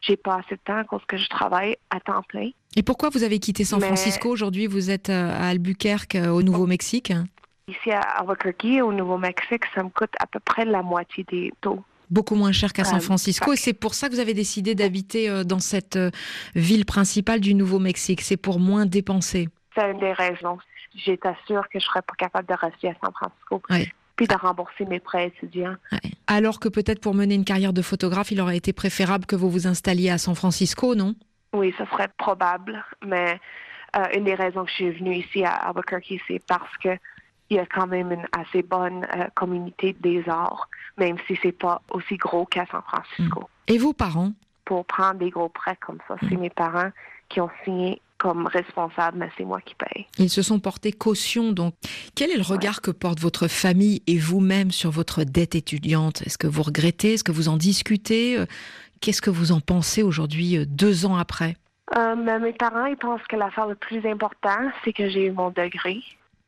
j'ai 0.03 0.17
pas 0.17 0.37
assez 0.37 0.57
de 0.57 0.61
temps 0.65 0.77
à 0.77 0.85
cause 0.85 1.01
que 1.09 1.17
je 1.17 1.29
travaille 1.29 1.77
à 1.91 2.01
temps 2.01 2.23
plein. 2.23 2.51
Et 2.77 2.83
pourquoi 2.83 3.09
vous 3.09 3.23
avez 3.23 3.39
quitté 3.39 3.65
San 3.65 3.81
Francisco 3.81 4.29
aujourd'hui? 4.29 4.67
Vous 4.67 4.91
êtes 4.91 5.09
à 5.09 5.49
Albuquerque, 5.49 6.17
au 6.17 6.43
Nouveau-Mexique? 6.43 7.13
Ici 7.69 7.91
à 7.91 8.01
Albuquerque, 8.01 8.83
au 8.83 8.93
Nouveau-Mexique, 8.93 9.65
ça 9.75 9.83
me 9.83 9.89
coûte 9.89 10.13
à 10.19 10.27
peu 10.27 10.41
près 10.41 10.65
la 10.65 10.83
moitié 10.83 11.25
des 11.31 11.53
taux 11.61 11.83
beaucoup 12.13 12.35
moins 12.35 12.53
cher 12.53 12.73
qu'à 12.73 12.85
San 12.85 13.01
Francisco. 13.01 13.53
Et 13.55 13.57
c'est 13.57 13.73
pour 13.73 13.95
ça 13.95 14.09
que 14.09 14.15
vous 14.15 14.21
avez 14.21 14.35
décidé 14.35 14.75
d'habiter 14.75 15.29
euh, 15.29 15.45
dans 15.45 15.59
cette 15.59 15.97
euh, 15.97 16.11
ville 16.55 16.85
principale 16.85 17.41
du 17.41 17.55
Nouveau-Mexique. 17.55 18.21
C'est 18.21 18.37
pour 18.37 18.61
moins 18.61 18.87
dépenser. 18.87 19.49
C'est 19.75 19.91
une 19.91 19.99
des 19.99 20.13
raisons. 20.13 20.59
J'étais 20.95 21.35
sûre 21.47 21.67
que 21.73 21.81
je 21.81 21.87
serais 21.87 22.03
pas 22.03 22.15
capable 22.19 22.47
de 22.47 22.55
rester 22.55 22.91
à 22.91 22.95
San 23.03 23.13
Francisco. 23.15 23.63
Puis 24.17 24.27
de 24.27 24.35
rembourser 24.35 24.85
mes 24.85 25.01
prêts 25.01 25.29
étudiants. 25.29 25.77
Alors 26.27 26.61
que 26.61 26.69
peut-être 26.69 27.01
pour 27.01 27.15
mener 27.15 27.35
une 27.35 27.45
carrière 27.45 27.73
de 27.73 27.83
photographe, 27.83 28.31
il 28.31 28.41
aurait 28.41 28.57
été 28.57 28.73
préférable 28.73 29.27
que 29.27 29.37
vous 29.37 29.51
vous 29.51 29.67
installiez 29.67 30.11
à 30.11 30.19
San 30.19 30.35
Francisco, 30.35 30.95
non? 30.95 31.15
Oui, 31.53 31.75
ce 31.79 31.85
serait 31.87 32.11
probable. 32.19 32.85
Mais 33.05 33.41
euh, 33.97 34.05
une 34.15 34.25
des 34.25 34.35
raisons 34.35 34.65
que 34.65 34.71
je 34.71 34.75
suis 34.75 34.91
venue 34.91 35.17
ici 35.17 35.45
à 35.45 35.53
Albuquerque, 35.53 36.15
c'est 36.27 36.43
parce 36.47 36.77
que 36.79 36.91
il 37.51 37.57
y 37.57 37.59
a 37.59 37.67
quand 37.67 37.87
même 37.87 38.13
une 38.13 38.27
assez 38.33 38.63
bonne 38.63 39.07
euh, 39.15 39.27
communauté 39.35 39.95
des 40.01 40.27
arts, 40.27 40.69
même 40.97 41.17
si 41.27 41.39
c'est 41.43 41.53
pas 41.53 41.83
aussi 41.91 42.17
gros 42.17 42.47
qu'à 42.47 42.65
San 42.67 42.81
Francisco. 42.83 43.41
Mm. 43.41 43.73
Et 43.73 43.79
vos 43.79 43.93
parents? 43.93 44.33
Pour 44.65 44.87
prendre 44.87 45.19
des 45.19 45.29
gros 45.29 45.51
prêts 45.51 45.77
comme 45.77 45.99
ça, 46.09 46.17
c'est 46.21 46.37
mm. 46.37 46.41
mes 46.41 46.51
parents 46.51 46.91
qui 47.33 47.41
ont 47.41 47.51
signé 47.65 48.01
comme 48.19 48.47
responsables, 48.47 49.19
mais 49.19 49.29
c'est 49.37 49.45
moi 49.45 49.61
qui 49.61 49.75
paye. 49.75 50.07
Ils 50.19 50.31
se 50.31 50.43
sont 50.43 50.61
portés 50.61 50.93
caution, 50.93 51.51
donc. 51.51 51.75
Quel 52.15 52.31
est 52.31 52.37
le 52.37 52.43
regard 52.43 52.81
que 52.81 52.93
porte 52.93 53.19
votre 53.19 53.49
famille 53.49 54.01
et 54.07 54.17
vous-même 54.17 54.71
sur 54.71 54.93
votre 54.93 55.25
dette 55.25 55.57
étudiante? 55.57 56.23
Est-ce 56.23 56.39
que 56.39 56.47
vous 56.47 56.63
regrettez? 56.63 57.15
Est-ce 57.15 57.25
que 57.25 57.33
vous 57.33 57.49
en 57.49 57.57
discutez? 57.57 58.39
Euh, 58.39 58.47
Qu'est-ce 59.01 59.23
que 59.23 59.31
vous 59.31 59.51
en 59.51 59.59
pensez 59.59 60.05
aujourd'hui, 60.05 60.57
euh, 60.57 60.65
deux 60.65 61.05
ans 61.05 61.17
après? 61.17 61.57
Ben, 61.91 62.39
Mes 62.39 62.53
parents, 62.53 62.87
ils 62.87 62.97
pensent 62.97 63.27
que 63.29 63.35
l'affaire 63.35 63.67
le 63.67 63.75
plus 63.75 64.07
important, 64.07 64.71
c'est 64.85 64.93
que 64.93 65.11
j'ai 65.11 65.27
eu 65.27 65.33
mon 65.33 65.51
degré. 65.51 66.01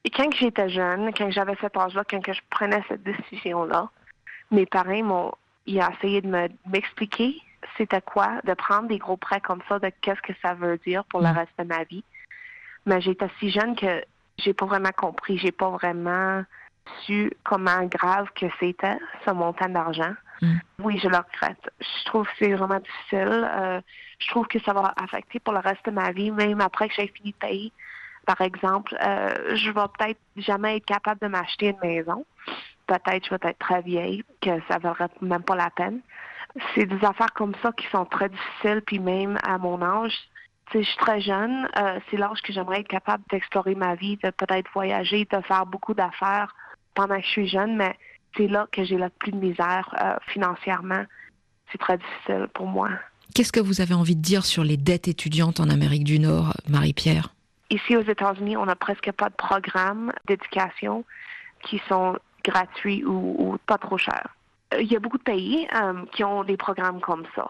Et 0.05 0.11
quand 0.11 0.33
j'étais 0.39 0.69
jeune, 0.69 1.11
quand 1.13 1.31
j'avais 1.33 1.57
cet 1.61 1.77
âge-là, 1.77 2.05
quand 2.09 2.21
je 2.25 2.41
prenais 2.51 2.83
cette 2.89 3.03
décision-là, 3.03 3.91
mes 4.53 4.67
parents 4.67 5.03
m'ont 5.03 5.33
ils 5.67 5.81
ont 5.81 5.91
essayé 5.99 6.21
de 6.21 6.29
m'expliquer 6.71 7.37
c'était 7.77 8.01
quoi 8.01 8.41
de 8.45 8.55
prendre 8.55 8.89
des 8.89 8.99
gros 8.99 9.17
prêts 9.17 9.41
comme 9.41 9.63
ça, 9.69 9.79
de 9.79 9.91
qu'est-ce 10.01 10.21
que 10.23 10.33
ça 10.43 10.55
veut 10.55 10.79
dire 10.79 11.05
pour 11.05 11.21
le 11.21 11.29
mm. 11.29 11.37
reste 11.37 11.59
de 11.59 11.65
ma 11.65 11.85
vie. 11.85 12.05
Mais 12.87 13.01
j'étais 13.01 13.29
si 13.39 13.51
jeune 13.51 13.77
que 13.77 14.05
j'ai 14.39 14.53
pas 14.53 14.67
vraiment 14.67 14.93
compris, 14.97 15.39
j'ai 15.39 15.53
pas 15.53 15.71
vraiment 15.71 16.45
su 17.07 17.33
comment 17.45 17.85
grave 17.85 18.29
que 18.35 18.47
c'était 18.61 18.99
ce 19.25 19.31
montant 19.31 19.69
d'argent. 19.69 20.15
Mm. 20.43 20.55
Oui, 20.81 20.99
je 20.99 21.09
le 21.09 21.17
regrette. 21.17 21.71
Je 21.81 22.05
trouve 22.05 22.27
que 22.27 22.33
c'est 22.39 22.55
vraiment 22.55 22.81
difficile. 22.81 23.49
Euh, 23.51 23.81
je 24.19 24.29
trouve 24.29 24.47
que 24.47 24.59
ça 24.61 24.73
va 24.73 24.93
affecter 25.03 25.41
pour 25.41 25.55
le 25.55 25.61
reste 25.61 25.85
de 25.87 25.91
ma 25.91 26.13
vie, 26.13 26.31
même 26.31 26.61
après 26.61 26.89
que 26.89 26.95
j'ai 26.95 27.09
fini 27.09 27.33
de 27.33 27.37
payer 27.37 27.73
par 28.25 28.41
exemple, 28.41 28.97
euh, 29.05 29.55
je 29.55 29.71
vais 29.71 29.87
peut-être 29.99 30.21
jamais 30.37 30.77
être 30.77 30.87
capable 30.87 31.21
de 31.21 31.29
m'acheter 31.29 31.69
une 31.69 31.89
maison. 31.89 32.25
Peut-être 32.87 33.25
je 33.25 33.31
vais 33.31 33.51
être 33.51 33.59
très 33.59 33.83
vieille, 33.83 34.25
que 34.41 34.51
ça 34.69 34.79
ne 34.79 34.83
vaudrait 34.83 35.09
même 35.21 35.43
pas 35.43 35.57
la 35.57 35.71
peine. 35.71 36.01
C'est 36.75 36.87
des 36.87 37.05
affaires 37.05 37.33
comme 37.35 37.55
ça 37.63 37.73
qui 37.73 37.87
sont 37.89 38.05
très 38.05 38.29
difficiles, 38.29 38.83
puis 38.87 38.99
même 38.99 39.39
à 39.43 39.59
mon 39.59 39.83
âge, 39.83 40.15
je 40.73 40.83
suis 40.83 40.97
très 40.97 41.21
jeune, 41.21 41.69
euh, 41.79 42.01
c'est 42.11 42.17
l'âge 42.17 42.41
que 42.43 42.53
j'aimerais 42.53 42.81
être 42.81 42.89
capable 42.89 43.23
d'explorer 43.31 43.75
ma 43.75 43.95
vie, 43.95 44.17
de 44.23 44.31
peut-être 44.31 44.69
voyager, 44.73 45.27
de 45.31 45.41
faire 45.43 45.67
beaucoup 45.67 45.95
d'affaires 45.95 46.55
pendant 46.95 47.17
que 47.17 47.23
je 47.23 47.31
suis 47.31 47.49
jeune, 47.49 47.77
mais 47.77 47.97
c'est 48.37 48.49
là 48.49 48.67
que 48.73 48.85
j'ai 48.85 48.97
le 48.97 49.09
plus 49.09 49.33
de 49.33 49.37
misère 49.37 49.95
euh, 50.03 50.17
financièrement. 50.33 51.05
C'est 51.71 51.79
très 51.79 51.99
difficile 51.99 52.49
pour 52.55 52.67
moi. 52.67 52.91
Qu'est-ce 53.35 53.53
que 53.53 53.61
vous 53.61 53.81
avez 53.81 53.95
envie 53.95 54.17
de 54.17 54.23
dire 54.23 54.45
sur 54.45 54.65
les 54.65 54.77
dettes 54.77 55.09
étudiantes 55.09 55.61
en 55.61 55.69
Amérique 55.69 56.05
du 56.05 56.19
Nord, 56.19 56.55
Marie-Pierre? 56.69 57.35
Ici 57.71 57.97
aux 57.97 58.03
États-Unis, 58.03 58.57
on 58.57 58.67
n'a 58.67 58.77
presque 58.77 59.11
pas 59.13 59.29
de 59.29 59.35
programmes 59.35 60.13
d'éducation 60.27 61.05
qui 61.63 61.81
sont 61.89 62.17
gratuits 62.45 63.05
ou, 63.05 63.57
pas 63.67 63.79
trop 63.79 63.99
chers. 63.99 64.29
Euh, 64.75 64.83
il 64.83 64.93
y 64.93 64.97
a 64.97 65.01
beaucoup 65.01 65.19
de 65.19 65.23
pays 65.23 65.67
euh, 65.75 66.05
qui 66.13 66.25
ont 66.25 66.45
des 66.45 66.57
programmes 66.57 67.01
comme 67.01 67.25
ça. 67.35 67.49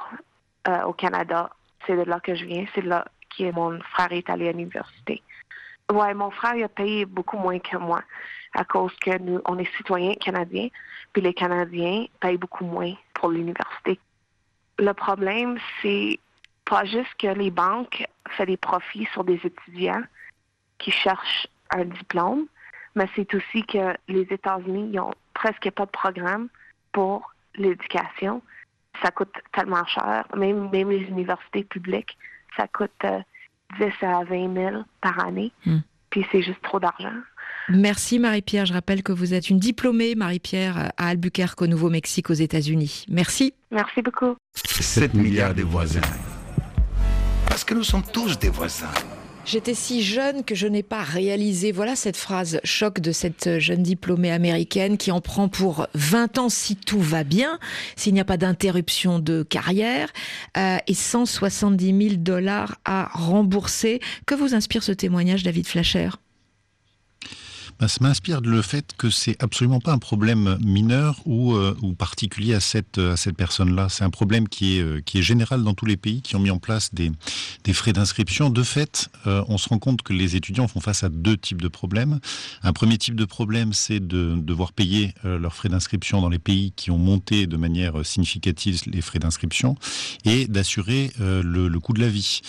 Euh, 0.69 0.83
au 0.83 0.93
Canada, 0.93 1.51
c'est 1.87 1.97
de 1.97 2.03
là 2.03 2.21
que 2.21 2.35
je 2.35 2.45
viens, 2.45 2.65
c'est 2.75 2.83
de 2.83 2.89
là 2.89 3.05
que 3.37 3.51
mon 3.53 3.81
frère 3.81 4.13
est 4.13 4.29
allé 4.31 4.49
à 4.49 4.53
l'université. 4.53 5.23
Ouais, 5.93 6.15
mon 6.15 6.31
frère 6.31 6.55
il 6.55 6.65
a 6.65 6.69
payé 6.69 7.05
beaucoup 7.05 7.37
moins 7.37 7.59
que 7.59 7.77
moi 7.77 8.03
à 8.55 8.65
cause 8.65 8.95
que 9.01 9.19
nous, 9.19 9.41
on 9.47 9.59
est 9.59 9.77
citoyens 9.77 10.15
canadiens, 10.15 10.69
puis 11.13 11.21
les 11.21 11.35
Canadiens 11.35 12.07
payent 12.21 12.39
beaucoup 12.39 12.65
moins 12.65 12.95
pour 13.13 13.31
l'université. 13.31 13.99
Le 14.79 14.93
problème, 14.93 15.59
c'est 15.83 16.21
pas 16.65 16.85
juste 16.85 17.13
que 17.19 17.27
les 17.27 17.51
banques 17.51 18.07
font 18.31 18.45
des 18.45 18.57
profits 18.57 19.09
sur 19.13 19.25
des 19.25 19.41
étudiants 19.45 20.03
qui 20.79 20.93
cherchent 20.93 21.49
un 21.71 21.85
diplôme, 21.85 22.47
mais 22.95 23.09
c'est 23.17 23.35
aussi 23.35 23.65
que 23.67 23.95
les 24.07 24.23
États-Unis 24.31 24.97
n'ont 24.97 25.13
presque 25.35 25.69
pas 25.73 25.87
de 25.87 25.91
programme 25.91 26.49
pour 26.95 27.35
l'éducation. 27.57 28.41
Ça 29.03 29.11
coûte 29.11 29.35
tellement 29.53 29.85
cher, 29.85 30.25
même, 30.35 30.71
même 30.71 30.89
les 30.91 31.03
universités 31.03 31.65
publiques, 31.65 32.17
ça 32.57 32.67
coûte 32.69 32.91
10 33.79 33.85
euh, 33.85 34.07
à 34.07 34.25
20 34.25 34.55
000 34.55 34.85
par 35.03 35.27
année, 35.27 35.53
hmm. 35.67 35.81
puis 36.09 36.25
c'est 36.33 36.43
juste 36.43 36.63
trop 36.63 36.81
d'argent. 36.81 37.13
Merci 37.69 38.19
Marie-Pierre. 38.19 38.67
Je 38.67 38.73
rappelle 38.73 39.03
que 39.03 39.13
vous 39.13 39.35
êtes 39.35 39.51
une 39.51 39.59
diplômée, 39.59 40.15
Marie-Pierre, 40.15 40.93
à 40.97 41.09
Albuquerque, 41.09 41.61
au 41.63 41.67
Nouveau-Mexique, 41.67 42.31
aux 42.31 42.35
États-Unis. 42.35 43.05
Merci. 43.11 43.53
Merci 43.71 44.01
beaucoup. 44.01 44.37
7 44.55 45.15
milliards 45.15 45.55
de 45.55 45.63
voisins 45.63 46.01
parce 47.55 47.63
que 47.63 47.75
nous 47.75 47.85
sommes 47.85 48.03
tous 48.13 48.37
des 48.37 48.49
voisins. 48.49 48.91
J'étais 49.47 49.75
si 49.75 50.03
jeune 50.03 50.43
que 50.43 50.55
je 50.55 50.67
n'ai 50.67 50.83
pas 50.83 51.03
réalisé. 51.03 51.71
Voilà 51.71 51.97
cette 51.97 52.17
phrase 52.17 52.61
choc 52.65 53.01
de 53.01 53.13
cette 53.13 53.59
jeune 53.59 53.83
diplômée 53.83 54.33
américaine 54.33 54.97
qui 54.97 55.13
en 55.13 55.21
prend 55.21 55.49
pour 55.49 55.87
20 55.93 56.39
ans 56.39 56.49
si 56.49 56.77
tout 56.77 57.01
va 57.01 57.25
bien, 57.25 57.59
s'il 57.95 58.15
n'y 58.15 58.21
a 58.21 58.25
pas 58.25 58.39
d'interruption 58.39 59.19
de 59.19 59.43
carrière, 59.43 60.09
euh, 60.57 60.79
et 60.87 60.95
170 60.95 62.09
000 62.09 62.15
dollars 62.17 62.77
à 62.87 63.11
rembourser. 63.13 64.01
Que 64.25 64.35
vous 64.35 64.55
inspire 64.55 64.83
ce 64.83 64.93
témoignage, 64.93 65.43
David 65.43 65.67
Flasher 65.67 66.09
bah, 67.81 67.89
ça 67.89 67.99
m'inspire 68.01 68.41
le 68.41 68.63
fait 68.63 68.93
que 68.97 69.11
c'est 69.11 69.43
absolument 69.43 69.81
pas 69.81 69.93
un 69.93 69.99
problème 69.99 70.59
mineur 70.65 71.21
ou, 71.25 71.55
euh, 71.55 71.77
ou 71.83 71.95
particulier 71.95 72.55
à 72.55 72.61
cette, 72.61 72.99
à 72.99 73.17
cette 73.17 73.37
personne-là. 73.37 73.89
C'est 73.89 74.05
un 74.05 74.11
problème 74.11 74.49
qui 74.49 74.79
est, 74.79 74.81
euh, 74.81 75.01
qui 75.01 75.19
est 75.19 75.23
général 75.23 75.65
dans 75.65 75.75
tous 75.75 75.87
les 75.87 75.97
pays 75.97 76.23
qui 76.23 76.37
ont 76.37 76.39
mis 76.39 76.51
en 76.51 76.59
place 76.59 76.95
des, 76.95 77.11
des 77.65 77.73
frais 77.73 77.93
d'inscription. 77.93 78.49
De 78.49 78.63
fait, 78.63 79.09
euh, 79.27 79.43
on 79.49 79.59
se 79.59 79.69
rend 79.69 79.79
compte 79.79 80.03
que 80.03 80.13
les 80.13 80.37
étudiants 80.37 80.69
font 80.69 80.81
face 80.81 81.03
à 81.03 81.09
deux 81.09 81.37
types 81.37 81.61
de 81.61 81.69
problèmes. 81.69 82.21
Un 82.63 82.73
premier 82.73 82.97
type 82.97 83.17
de 83.17 83.25
problème, 83.25 83.73
c'est 83.73 84.01
de 84.01 84.37
devoir 84.37 84.73
payer 84.73 85.13
leurs 85.25 85.55
frais 85.55 85.69
d'inscription 85.69 86.21
dans 86.21 86.29
les 86.29 86.39
pays 86.39 86.73
qui 86.77 86.91
ont 86.91 86.99
monté 86.99 87.47
de 87.47 87.57
manière 87.57 88.05
significative 88.07 88.83
les 88.87 89.01
frais 89.01 89.19
d'inscription 89.19 89.77
et 90.25 90.47
d'assurer 90.47 91.13
le, 91.19 91.69
le 91.69 91.81
coût 91.81 91.93
de 91.93 92.01
la 92.01 92.09
vie. 92.09 92.41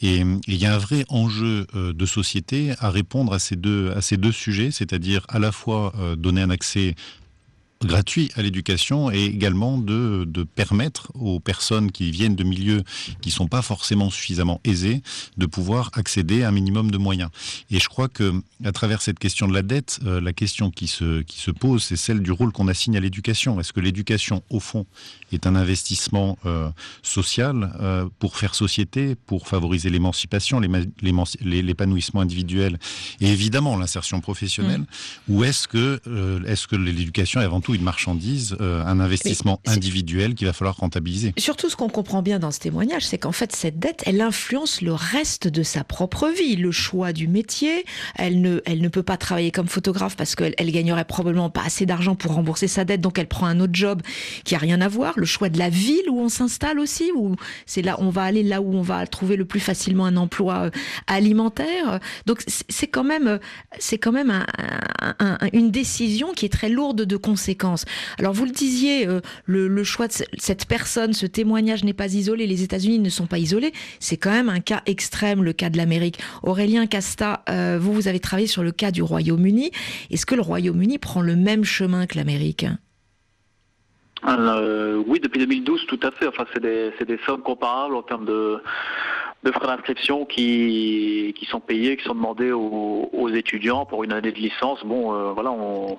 Et 0.00 0.22
il 0.46 0.56
y 0.56 0.66
a 0.66 0.74
un 0.74 0.78
vrai 0.78 1.04
enjeu 1.08 1.66
de 1.74 2.06
société 2.06 2.72
à 2.80 2.90
répondre 2.90 3.32
à 3.32 3.38
ces 3.38 3.56
deux, 3.56 3.92
à 3.92 4.00
ces 4.00 4.16
deux 4.16 4.32
sujets 4.32 4.70
c'est-à-dire 4.82 5.24
à 5.28 5.38
la 5.38 5.52
fois 5.52 5.92
euh, 6.00 6.16
donner 6.16 6.42
un 6.42 6.50
accès 6.50 6.94
gratuit 7.86 8.30
à 8.36 8.42
l'éducation 8.42 9.10
et 9.10 9.24
également 9.24 9.78
de, 9.78 10.24
de, 10.26 10.44
permettre 10.44 11.10
aux 11.14 11.40
personnes 11.40 11.90
qui 11.92 12.10
viennent 12.10 12.36
de 12.36 12.44
milieux 12.44 12.82
qui 13.20 13.30
sont 13.30 13.46
pas 13.46 13.62
forcément 13.62 14.10
suffisamment 14.10 14.60
aisés 14.64 15.02
de 15.36 15.46
pouvoir 15.46 15.90
accéder 15.94 16.42
à 16.42 16.48
un 16.48 16.52
minimum 16.52 16.90
de 16.90 16.98
moyens. 16.98 17.30
Et 17.70 17.78
je 17.78 17.88
crois 17.88 18.08
que 18.08 18.42
à 18.64 18.72
travers 18.72 19.02
cette 19.02 19.18
question 19.18 19.48
de 19.48 19.54
la 19.54 19.62
dette, 19.62 20.00
euh, 20.04 20.20
la 20.20 20.32
question 20.32 20.70
qui 20.70 20.86
se, 20.86 21.22
qui 21.22 21.38
se 21.38 21.50
pose, 21.50 21.82
c'est 21.82 21.96
celle 21.96 22.20
du 22.20 22.32
rôle 22.32 22.52
qu'on 22.52 22.68
assigne 22.68 22.96
à 22.96 23.00
l'éducation. 23.00 23.58
Est-ce 23.60 23.72
que 23.72 23.80
l'éducation, 23.80 24.42
au 24.50 24.60
fond, 24.60 24.86
est 25.32 25.46
un 25.46 25.56
investissement 25.56 26.38
euh, 26.46 26.68
social 27.02 27.72
euh, 27.80 28.08
pour 28.18 28.36
faire 28.36 28.54
société, 28.54 29.14
pour 29.14 29.48
favoriser 29.48 29.90
l'émancipation, 29.90 30.60
l'épanouissement 30.60 32.20
individuel 32.20 32.78
et 33.20 33.28
évidemment 33.28 33.76
l'insertion 33.76 34.20
professionnelle, 34.20 34.80
mmh. 34.80 35.32
ou 35.32 35.44
est-ce 35.44 35.66
que, 35.68 36.00
est-ce 36.46 36.66
que 36.66 36.76
l'éducation 36.76 37.40
est 37.40 37.44
avant 37.44 37.60
tout 37.60 37.71
une 37.74 37.82
marchandise, 37.82 38.56
euh, 38.60 38.84
un 38.84 39.00
investissement 39.00 39.60
individuel 39.66 40.34
qu'il 40.34 40.46
va 40.46 40.52
falloir 40.52 40.76
rentabiliser. 40.76 41.32
Surtout, 41.38 41.68
ce 41.68 41.76
qu'on 41.76 41.88
comprend 41.88 42.22
bien 42.22 42.38
dans 42.38 42.50
ce 42.50 42.60
témoignage, 42.60 43.06
c'est 43.06 43.18
qu'en 43.18 43.32
fait, 43.32 43.54
cette 43.54 43.78
dette, 43.78 44.02
elle 44.06 44.20
influence 44.20 44.80
le 44.80 44.92
reste 44.92 45.48
de 45.48 45.62
sa 45.62 45.84
propre 45.84 46.28
vie, 46.28 46.56
le 46.56 46.72
choix 46.72 47.12
du 47.12 47.28
métier. 47.28 47.84
Elle 48.16 48.40
ne, 48.40 48.60
elle 48.64 48.80
ne 48.80 48.88
peut 48.88 49.02
pas 49.02 49.16
travailler 49.16 49.50
comme 49.50 49.68
photographe 49.68 50.16
parce 50.16 50.34
qu'elle 50.34 50.54
elle 50.58 50.70
gagnerait 50.70 51.04
probablement 51.04 51.50
pas 51.50 51.62
assez 51.64 51.86
d'argent 51.86 52.14
pour 52.14 52.32
rembourser 52.32 52.68
sa 52.68 52.84
dette, 52.84 53.00
donc 53.00 53.18
elle 53.18 53.28
prend 53.28 53.46
un 53.46 53.60
autre 53.60 53.74
job 53.74 54.02
qui 54.44 54.54
a 54.54 54.58
rien 54.58 54.80
à 54.80 54.88
voir. 54.88 55.14
Le 55.16 55.26
choix 55.26 55.48
de 55.48 55.58
la 55.58 55.68
ville 55.68 56.08
où 56.10 56.20
on 56.20 56.28
s'installe 56.28 56.78
aussi, 56.78 57.10
où 57.16 57.36
c'est 57.66 57.82
là, 57.82 57.96
on 57.98 58.10
va 58.10 58.22
aller 58.22 58.42
là 58.42 58.60
où 58.60 58.74
on 58.74 58.82
va 58.82 59.06
trouver 59.06 59.36
le 59.36 59.44
plus 59.44 59.60
facilement 59.60 60.06
un 60.06 60.16
emploi 60.16 60.66
euh, 60.66 60.70
alimentaire. 61.06 62.00
Donc 62.26 62.42
c'est 62.46 62.86
quand 62.86 63.04
même, 63.04 63.38
c'est 63.78 63.98
quand 63.98 64.12
même 64.12 64.44
une 65.52 65.70
décision 65.70 66.32
qui 66.32 66.46
est 66.46 66.52
très 66.52 66.68
lourde 66.68 67.02
de 67.02 67.16
conséquences 67.16 67.61
alors 68.18 68.32
vous 68.32 68.44
le 68.44 68.50
disiez, 68.50 69.06
euh, 69.06 69.20
le, 69.46 69.84
choix 69.84 70.08
de 70.08 70.12
cette 70.12 70.66
personne, 70.66 71.12
ce 71.12 71.26
témoignage 71.26 71.84
n'est 71.84 71.92
pas 71.92 72.12
isolé, 72.12 72.46
les 72.46 72.62
États-Unis 72.62 72.98
ne 72.98 73.08
sont 73.08 73.26
pas 73.26 73.38
isolés, 73.38 73.72
c'est 74.00 74.16
quand 74.16 74.30
même 74.30 74.48
un 74.48 74.60
cas 74.60 74.82
extrême, 74.86 75.42
le 75.42 75.52
cas 75.52 75.70
de 75.70 75.76
l'Amérique. 75.76 76.18
Aurélien 76.42 76.86
Casta, 76.86 77.42
euh, 77.48 77.78
vous, 77.80 77.92
vous 77.92 78.08
avez 78.08 78.20
travaillé 78.20 78.46
sur 78.46 78.62
le 78.62 78.72
cas 78.72 78.90
du 78.90 79.02
Royaume-Uni. 79.02 79.70
Est-ce 80.10 80.26
que 80.26 80.34
le 80.34 80.42
Royaume-Uni 80.42 80.98
prend 80.98 81.22
le 81.22 81.36
même 81.36 81.64
chemin 81.64 82.06
que 82.06 82.16
l'Amérique? 82.16 82.66
Euh, 84.26 85.02
oui, 85.06 85.18
depuis 85.20 85.40
2012, 85.40 85.86
tout 85.86 85.98
à 86.02 86.10
fait. 86.12 86.26
Enfin, 86.28 86.44
c'est 86.54 86.60
des, 86.60 86.92
des, 87.04 87.18
sommes 87.26 87.42
comparables 87.42 87.96
en 87.96 88.02
termes 88.02 88.24
de, 88.24 88.60
de 89.42 89.50
frais 89.50 89.66
d'inscription 89.66 90.24
qui, 90.24 91.34
qui 91.36 91.46
sont 91.46 91.60
payés, 91.60 91.96
qui 91.96 92.04
sont 92.04 92.14
demandés 92.14 92.52
aux, 92.52 93.10
aux 93.12 93.28
étudiants 93.28 93.84
pour 93.84 94.04
une 94.04 94.12
année 94.12 94.30
de 94.30 94.38
licence. 94.38 94.84
Bon, 94.84 95.14
euh, 95.14 95.32
voilà, 95.32 95.50
on, 95.50 95.98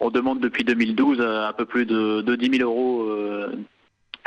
on, 0.00 0.10
demande 0.10 0.40
depuis 0.40 0.64
2012 0.64 1.20
un 1.20 1.52
peu 1.52 1.66
plus 1.66 1.84
de, 1.84 2.22
de 2.22 2.36
10 2.36 2.58
000 2.58 2.70
euros 2.70 3.02
euh, 3.02 3.52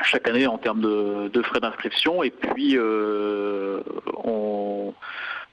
chaque 0.04 0.28
année 0.28 0.48
en 0.48 0.58
termes 0.58 0.82
de, 0.82 1.30
de 1.30 1.42
frais 1.42 1.60
d'inscription. 1.60 2.24
Et 2.24 2.32
puis, 2.32 2.78
euh, 2.78 3.82
on 4.24 4.94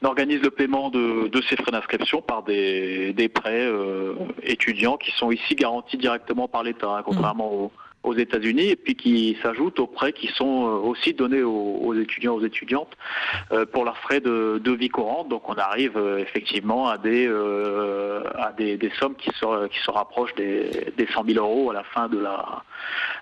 organise 0.02 0.40
le 0.42 0.50
paiement 0.50 0.90
de, 0.90 1.28
de 1.28 1.42
ces 1.42 1.56
frais 1.56 1.72
d'inscription 1.72 2.22
par 2.22 2.42
des, 2.42 3.12
des 3.12 3.28
prêts 3.28 3.66
euh, 3.66 4.14
étudiants 4.42 4.96
qui 4.96 5.10
sont 5.12 5.30
ici 5.30 5.54
garantis 5.54 5.96
directement 5.96 6.48
par 6.48 6.62
l'État, 6.62 6.96
hein, 6.96 7.02
contrairement 7.04 7.52
aux 7.52 7.72
aux 8.02 8.14
États-Unis 8.14 8.68
et 8.70 8.76
puis 8.76 8.94
qui 8.94 9.36
s'ajoutent 9.42 9.78
aux 9.78 9.86
prêts 9.86 10.12
qui 10.12 10.28
sont 10.28 10.66
euh, 10.66 10.88
aussi 10.88 11.12
donnés 11.12 11.42
aux, 11.42 11.94
étudiants, 11.94 12.34
aux 12.34 12.44
étudiantes 12.44 12.92
euh, 13.52 13.66
pour 13.66 13.84
leurs 13.84 13.98
frais 13.98 14.20
de, 14.20 14.60
de, 14.62 14.72
vie 14.72 14.88
courante. 14.88 15.28
Donc 15.28 15.48
on 15.48 15.54
arrive 15.54 15.96
euh, 15.96 16.18
effectivement 16.18 16.88
à 16.88 16.96
des 16.96 17.28
à 18.38 18.52
des, 18.52 18.76
des, 18.76 18.90
sommes 18.98 19.14
qui 19.16 19.30
se 19.30 19.66
qui 19.68 19.78
se 19.80 19.90
rapprochent 19.90 20.34
des, 20.34 20.92
des 20.96 21.06
100 21.06 21.24
000 21.26 21.44
euros 21.44 21.70
à 21.70 21.74
la 21.74 21.84
fin 21.84 22.08
de 22.08 22.18
la 22.18 22.62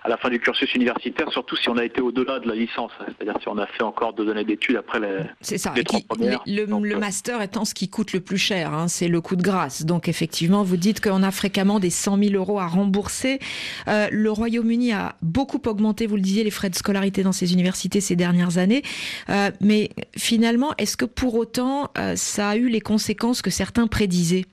à 0.03 0.09
la 0.09 0.17
fin 0.17 0.29
du 0.29 0.39
cursus 0.39 0.73
universitaire, 0.73 1.29
surtout 1.31 1.57
si 1.57 1.67
on 1.67 1.77
a 1.77 1.83
été 1.83 1.99
au-delà 1.99 2.39
de 2.39 2.47
la 2.47 2.55
licence, 2.55 2.91
c'est-à-dire 3.05 3.35
si 3.41 3.49
on 3.49 3.57
a 3.57 3.67
fait 3.67 3.83
encore 3.83 4.13
deux 4.13 4.29
années 4.31 4.45
d'études 4.45 4.77
après 4.77 4.99
les. 5.01 5.17
C'est 5.41 5.57
ça. 5.57 5.73
le, 5.75 6.95
master 6.97 7.41
étant 7.41 7.65
ce 7.65 7.73
qui 7.73 7.89
coûte 7.89 8.13
le 8.13 8.21
plus 8.21 8.37
cher, 8.37 8.73
hein, 8.73 8.87
c'est 8.87 9.09
le 9.09 9.19
coût 9.19 9.35
de 9.35 9.41
grâce. 9.41 9.83
Donc 9.83 10.07
effectivement, 10.07 10.63
vous 10.63 10.77
dites 10.77 11.01
qu'on 11.01 11.21
a 11.21 11.31
fréquemment 11.31 11.79
des 11.79 11.89
100 11.89 12.17
000 12.17 12.35
euros 12.35 12.59
à 12.59 12.67
rembourser. 12.67 13.39
le 13.87 14.29
Royaume 14.29 14.68
Royaume-Uni 14.69 14.93
a 14.93 15.15
beaucoup 15.21 15.61
augmenté, 15.67 16.05
vous 16.05 16.15
le 16.15 16.21
disiez, 16.21 16.43
les 16.43 16.51
frais 16.51 16.69
de 16.69 16.75
scolarité 16.75 17.23
dans 17.23 17.31
ses 17.31 17.53
universités 17.53 18.01
ces 18.01 18.15
dernières 18.15 18.57
années. 18.57 18.83
Euh, 19.29 19.51
mais 19.61 19.89
finalement, 20.15 20.73
est-ce 20.77 20.95
que 20.95 21.05
pour 21.05 21.35
autant, 21.35 21.89
euh, 21.97 22.15
ça 22.15 22.49
a 22.49 22.55
eu 22.55 22.69
les 22.69 22.81
conséquences 22.81 23.41
que 23.41 23.49
certains 23.49 23.87
prédisaient? 23.87 24.45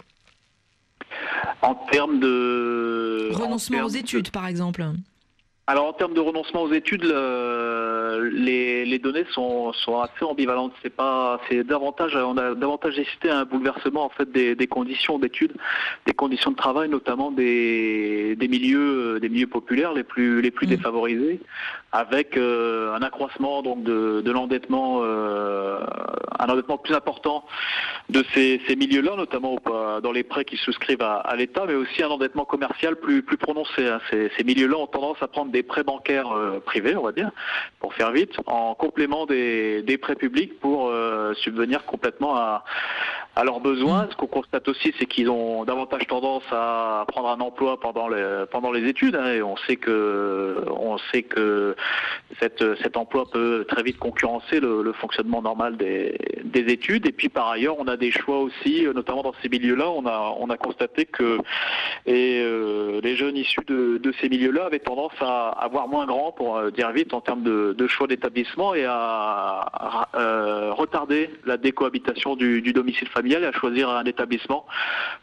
En 1.63 1.75
termes 1.75 2.21
de... 2.21 3.31
Renoncement 3.33 3.85
aux 3.85 3.89
études, 3.89 4.31
par 4.31 4.47
exemple 4.47 4.85
alors 5.69 5.87
en 5.87 5.93
termes 5.93 6.15
de 6.15 6.21
renoncement 6.21 6.63
aux 6.63 6.73
études, 6.73 7.03
les, 8.33 8.99
données 8.99 9.25
sont, 9.31 9.73
assez 10.03 10.25
ambivalentes. 10.25 10.73
C'est 10.83 10.95
pas, 10.95 11.41
c'est 11.49 11.65
davantage, 11.65 12.17
on 12.17 12.37
a 12.37 12.54
davantage 12.54 12.99
assisté 12.99 13.28
à 13.28 13.39
un 13.41 13.45
bouleversement 13.45 14.04
en 14.04 14.09
fait 14.09 14.30
des, 14.30 14.67
conditions 14.67 15.19
d'études, 15.19 15.52
des 16.07 16.15
conditions 16.15 16.50
de 16.50 16.57
travail, 16.57 16.89
notamment 16.89 17.30
des, 17.30 18.37
milieux, 18.39 19.19
des 19.21 19.28
milieux 19.28 19.47
populaires 19.47 19.93
les 19.93 20.04
plus 20.04 20.41
les 20.41 20.50
plus 20.50 20.67
mmh. 20.67 20.71
défavorisés, 20.71 21.41
avec 21.97 22.37
euh, 22.37 22.95
un 22.95 23.00
accroissement 23.00 23.63
donc 23.63 23.82
de, 23.82 24.30
l'endettement, 24.30 25.00
euh, 25.00 25.80
un 26.39 26.47
endettement 26.47 26.76
plus 26.76 26.95
important 26.95 27.47
de 28.11 28.23
ces, 28.35 28.61
milieux-là, 28.76 29.17
notamment 29.17 29.56
dans 30.02 30.13
les 30.13 30.23
prêts 30.23 30.45
qui 30.45 30.59
souscrivent 30.59 31.00
à, 31.00 31.35
l'État, 31.37 31.65
mais 31.67 31.75
aussi 31.75 32.02
un 32.02 32.09
endettement 32.09 32.45
commercial 32.45 32.97
plus 32.97 33.23
plus 33.23 33.39
prononcé. 33.39 33.89
Hein. 33.89 34.00
Ces, 34.11 34.30
ces 34.37 34.45
milieux-là 34.45 34.76
ont 34.76 34.87
tendance 34.87 35.17
à 35.23 35.26
prendre 35.26 35.50
des 35.50 35.63
prêts 35.63 35.85
bancaires 35.85 36.30
euh, 36.32 36.61
privés, 36.61 36.97
on 36.97 37.02
va 37.02 37.13
dire, 37.13 37.30
pour 37.80 37.95
faire 37.95 38.13
vite, 38.13 38.37
en 38.45 38.75
complément 38.75 39.25
des, 39.25 39.99
prêts 40.02 40.17
publics 40.17 40.61
pour 40.61 40.93
subvenir 41.43 41.87
complètement 41.87 42.37
à, 42.37 42.63
à 43.37 43.45
leurs 43.45 43.61
besoins. 43.61 44.04
Mm. 44.04 44.09
Ce 44.11 44.17
qu'on 44.17 44.26
constate 44.26 44.67
aussi, 44.67 44.93
c'est 44.99 45.06
qu'ils 45.06 45.30
ont 45.30 45.65
davantage 45.65 46.06
tendance 46.06 46.43
à 46.50 47.04
prendre 47.06 47.28
un 47.28 47.41
emploi 47.41 47.78
pendant 47.78 48.09
les, 48.09 48.45
pendant 48.50 48.73
les 48.73 48.89
études. 48.89 49.15
Hein, 49.15 49.32
et 49.35 49.43
on 49.43 49.56
sait 49.59 49.76
que, 49.76 50.65
on 50.71 50.99
sait 51.13 51.23
que 51.23 51.76
cette, 52.41 52.65
cet 52.83 52.97
emploi 52.97 53.29
peut 53.31 53.65
très 53.69 53.83
vite 53.83 53.99
concurrencer 53.99 54.61
le, 54.61 54.93
fonctionnement 54.93 55.43
normal 55.43 55.77
des, 55.77 56.17
des, 56.45 56.73
études. 56.73 57.07
Et 57.07 57.13
puis 57.13 57.29
par 57.29 57.49
ailleurs, 57.49 57.77
on 57.79 57.87
a 57.87 57.97
des 57.97 58.11
choix 58.11 58.39
aussi, 58.41 58.87
notamment 58.95 59.23
dans 59.23 59.35
ces 59.43 59.49
milieux-là. 59.49 59.89
On 59.91 60.07
a, 60.07 60.35
on 60.39 60.49
a 60.49 60.57
constaté 60.57 61.05
que 61.05 61.39
et, 62.07 62.41
euh, 62.43 63.01
les 63.03 63.17
jeunes 63.17 63.37
issus 63.37 63.61
de, 63.67 63.99
de 63.99 64.15
ces 64.21 64.29
milieux-là 64.29 64.67
avaient 64.67 64.79
tendance 64.79 65.13
à 65.21 65.49
avoir 65.49 65.89
moins 65.89 66.07
grand, 66.07 66.33
pour 66.33 66.57
euh, 66.57 66.71
dire 66.71 66.91
vite, 66.93 67.13
en 67.15 67.21
termes 67.21 67.43
de, 67.43 67.87
choix 67.89 68.07
d'établissement 68.07 68.75
et 68.75 68.85
à, 68.85 70.09
euh, 70.15 70.73
retarder 70.73 71.31
la 71.45 71.57
décohabitation 71.57 72.37
du, 72.37 72.73
domicile 72.73 73.09
familial 73.09 73.43
et 73.43 73.47
à 73.47 73.53
choisir 73.53 73.89
un 73.89 74.05
établissement 74.05 74.67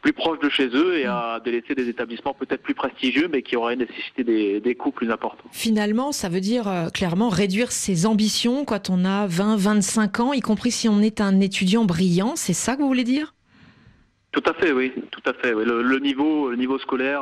plus 0.02 0.14
proche 0.14 0.40
de 0.40 0.50
chez 0.50 0.68
eux 0.68 0.98
et 0.98 1.06
à 1.06 1.40
délaisser 1.44 1.76
des 1.76 1.88
établissements 1.90 2.34
peut-être 2.34 2.64
plus 2.64 2.74
prestigieux 2.74 3.28
mais 3.32 3.42
qui 3.42 3.56
auraient 3.56 3.76
nécessité 3.76 4.24
des, 4.24 4.60
des 4.60 4.76
coûts 4.76 4.92
plus 4.92 5.12
importants. 5.12 5.44
Finalement, 5.52 6.12
ça 6.12 6.30
veut 6.30 6.40
dire 6.40 6.53
euh, 6.60 6.90
clairement 6.90 7.30
réduire 7.30 7.72
ses 7.72 8.06
ambitions 8.06 8.66
quand 8.66 8.90
on 8.90 9.06
a 9.06 9.28
20, 9.28 9.58
25 9.58 10.20
ans, 10.20 10.34
y 10.34 10.42
compris 10.42 10.72
si 10.72 10.88
on 10.88 11.00
est 11.02 11.22
un 11.22 11.40
étudiant 11.40 11.86
brillant, 11.86 12.36
c'est 12.36 12.54
ça 12.54 12.76
que 12.76 12.82
vous 12.82 12.88
voulez 12.88 13.04
dire? 13.04 13.34
Tout 14.32 14.44
à 14.46 14.54
fait, 14.54 14.72
oui, 14.72 14.94
tout 15.12 15.22
à 15.26 15.34
fait. 15.34 15.52
Le, 15.54 16.00
niveau, 16.00 16.50
le 16.50 16.56
niveau 16.56 16.80
scolaire 16.80 17.22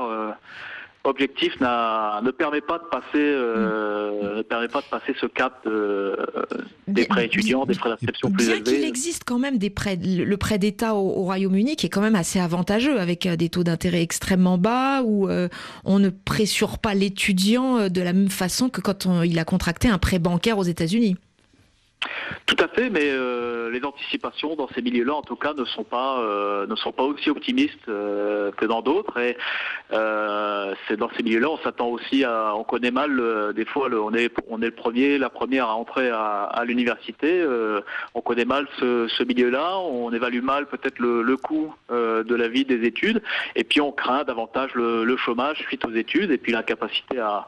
objectif 1.04 1.60
ne 1.60 2.32
permet 2.32 2.62
pas 2.62 2.78
de 2.78 2.84
passer 2.84 3.06
euh, 3.16 4.38
ne 4.38 4.42
permet 4.44 4.68
pas 4.68 4.82
de 4.82 4.86
passer 4.86 5.16
ce 5.20 5.26
cap 5.26 5.62
euh, 5.66 6.16
des 6.88 7.06
prêts 7.06 7.26
étudiants, 7.26 7.66
des 7.66 7.74
frais 7.74 7.90
d'inscription 7.90 8.32
plus 8.32 8.50
élevés. 8.50 8.62
Bien 8.62 8.74
qu'il 8.74 8.84
existe 8.86 9.24
quand 9.26 9.40
même 9.40 9.58
des 9.58 9.70
prêts, 9.70 9.96
le 9.96 10.38
prêt 10.38 10.60
d'État 10.60 10.96
au, 10.96 11.24
Royaume-Uni 11.24 11.76
qui 11.76 11.88
est 11.88 11.90
quand 11.90 12.02
même 12.02 12.16
assez 12.16 12.40
avantageux 12.40 13.00
avec 13.00 13.26
euh, 13.26 13.36
des 13.36 13.50
taux 13.50 13.64
d'intérêt 13.64 14.02
extrêmement 14.02 14.58
bas 14.58 15.02
où 15.04 15.28
on 15.86 16.00
ne 16.00 16.10
pressure 16.10 16.78
pas 16.78 16.94
l'étudiant 16.94 17.90
de 17.90 18.02
la 18.02 18.14
même 18.14 18.30
façon 18.30 18.70
que 18.70 18.82
quand 18.82 19.08
il 19.24 19.40
a 19.40 19.46
contracté 19.46 19.88
un 19.88 19.98
prêt 19.98 20.20
bancaire 20.20 20.58
aux 20.58 20.64
États-Unis. 20.64 21.18
Tout 22.46 22.56
à 22.60 22.68
fait, 22.68 22.90
mais 22.90 23.06
euh, 23.06 23.70
les 23.70 23.84
anticipations 23.86 24.56
dans 24.56 24.68
ces 24.70 24.82
milieux-là, 24.82 25.14
en 25.14 25.22
tout 25.22 25.36
cas, 25.36 25.54
ne 25.54 25.64
sont 25.66 25.84
pas 25.84 26.20
euh, 26.20 26.66
ne 26.66 26.76
sont 26.76 26.92
pas 26.92 27.04
aussi 27.04 27.30
optimistes 27.30 27.88
euh, 27.88 28.52
que 28.52 28.66
dans 28.66 28.82
d'autres. 28.82 29.18
Et 29.20 29.38
c'est 30.88 30.98
dans 30.98 31.10
ces 31.16 31.24
milieux-là, 31.24 31.50
on 31.50 31.58
s'attend 31.60 31.88
aussi 31.88 32.24
à, 32.24 32.56
on 32.56 32.64
connaît 32.64 32.92
mal 32.92 33.22
des 33.54 33.66
fois, 33.66 33.90
on 33.92 34.14
est 34.14 34.32
on 34.50 34.62
est 34.62 34.66
le 34.66 34.72
premier, 34.72 35.18
la 35.18 35.30
première 35.30 35.68
à 35.68 35.76
entrer 35.76 36.10
à, 36.10 36.64
l'université. 36.66 37.46
on 38.16 38.22
connaît 38.22 38.46
mal 38.46 38.68
ce, 38.80 39.24
milieu-là, 39.24 39.78
on 39.78 40.12
évalue 40.12 40.42
mal 40.42 40.66
peut-être 40.68 41.00
le, 41.00 41.38
coût 41.38 41.74
de 41.90 42.36
la 42.36 42.48
vie 42.48 42.66
des 42.66 42.86
études, 42.86 43.22
et 43.56 43.64
puis 43.64 43.82
on 43.82 43.92
craint 43.92 44.24
davantage 44.24 44.74
le, 44.76 45.04
le 45.04 45.18
chômage 45.18 45.60
suite 45.60 45.86
aux 45.86 45.94
études, 45.94 46.32
et 46.32 46.38
puis 46.38 46.52
l'incapacité 46.52 47.20
à 47.20 47.48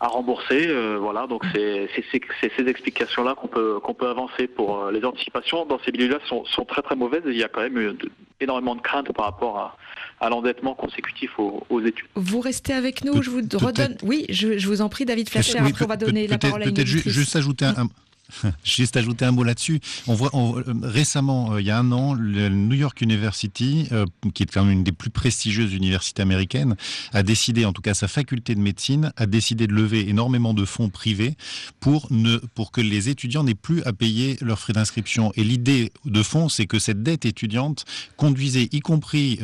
à 0.00 0.08
rembourser. 0.08 0.66
Euh, 0.68 0.98
voilà, 0.98 1.26
donc 1.26 1.44
c'est 1.54 1.88
ces 1.94 2.68
explications-là 2.68 3.34
qu'on 3.34 3.48
peut 3.48 3.78
qu'on 3.80 3.94
peut 3.94 4.08
avancer 4.08 4.46
pour 4.46 4.78
euh, 4.78 4.92
les 4.92 5.04
anticipations 5.04 5.66
dans 5.66 5.78
ces 5.84 5.92
milieux-là 5.92 6.18
sont, 6.26 6.44
sont 6.46 6.64
très 6.64 6.82
très 6.82 6.96
mauvaises. 6.96 7.22
Et 7.26 7.30
il 7.30 7.36
y 7.36 7.44
a 7.44 7.48
quand 7.48 7.60
même 7.60 7.96
énormément 8.40 8.74
de 8.74 8.80
craintes 8.80 9.12
par 9.12 9.26
rapport 9.26 9.58
à, 9.58 9.76
à 10.20 10.28
l'endettement 10.28 10.74
consécutif 10.74 11.38
aux, 11.38 11.80
études. 11.80 12.06
Vous 12.14 12.40
restez 12.40 12.72
avec 12.72 13.04
nous, 13.04 13.22
je 13.22 13.30
vous 13.30 13.40
redonne. 13.54 13.96
Oui, 14.02 14.26
je, 14.28 14.66
vous 14.66 14.82
en 14.82 14.88
prie, 14.88 15.04
David 15.04 15.28
Fleischer, 15.28 15.58
après 15.58 15.84
on 15.84 15.88
va 15.88 15.96
donner 15.96 16.26
la 16.26 16.38
parole 16.38 16.62
à 16.62 16.66
une 16.66 16.74
Peut-être 16.74 16.86
juste 16.86 17.36
ajouter 17.36 17.64
un, 17.64 17.88
Juste 18.64 18.96
ajouter 18.96 19.24
un 19.24 19.32
mot 19.32 19.44
là-dessus. 19.44 19.80
On 20.06 20.14
voit 20.14 20.30
euh, 20.34 20.62
récemment, 20.82 21.54
euh, 21.54 21.60
il 21.60 21.66
y 21.66 21.70
a 21.70 21.78
un 21.78 21.92
an, 21.92 22.14
le 22.14 22.48
New 22.48 22.76
York 22.76 23.00
University, 23.00 23.88
euh, 23.92 24.04
qui 24.34 24.42
est 24.42 24.46
quand 24.46 24.64
même 24.64 24.72
une 24.72 24.84
des 24.84 24.92
plus 24.92 25.10
prestigieuses 25.10 25.74
universités 25.74 26.22
américaines, 26.22 26.76
a 27.12 27.22
décidé, 27.22 27.64
en 27.64 27.72
tout 27.72 27.82
cas 27.82 27.94
sa 27.94 28.08
faculté 28.08 28.54
de 28.54 28.60
médecine, 28.60 29.12
a 29.16 29.26
décidé 29.26 29.66
de 29.66 29.74
lever 29.74 30.08
énormément 30.08 30.54
de 30.54 30.64
fonds 30.64 30.88
privés 30.88 31.36
pour 31.80 32.06
ne 32.10 32.38
pour 32.54 32.72
que 32.72 32.80
les 32.80 33.08
étudiants 33.08 33.44
n'aient 33.44 33.54
plus 33.54 33.82
à 33.84 33.92
payer 33.92 34.36
leurs 34.40 34.58
frais 34.58 34.72
d'inscription. 34.72 35.32
Et 35.36 35.44
l'idée 35.44 35.92
de 36.04 36.22
fond, 36.22 36.48
c'est 36.48 36.66
que 36.66 36.78
cette 36.78 37.02
dette 37.02 37.24
étudiante 37.24 37.84
conduisait, 38.16 38.68
y 38.72 38.80
compris 38.80 39.38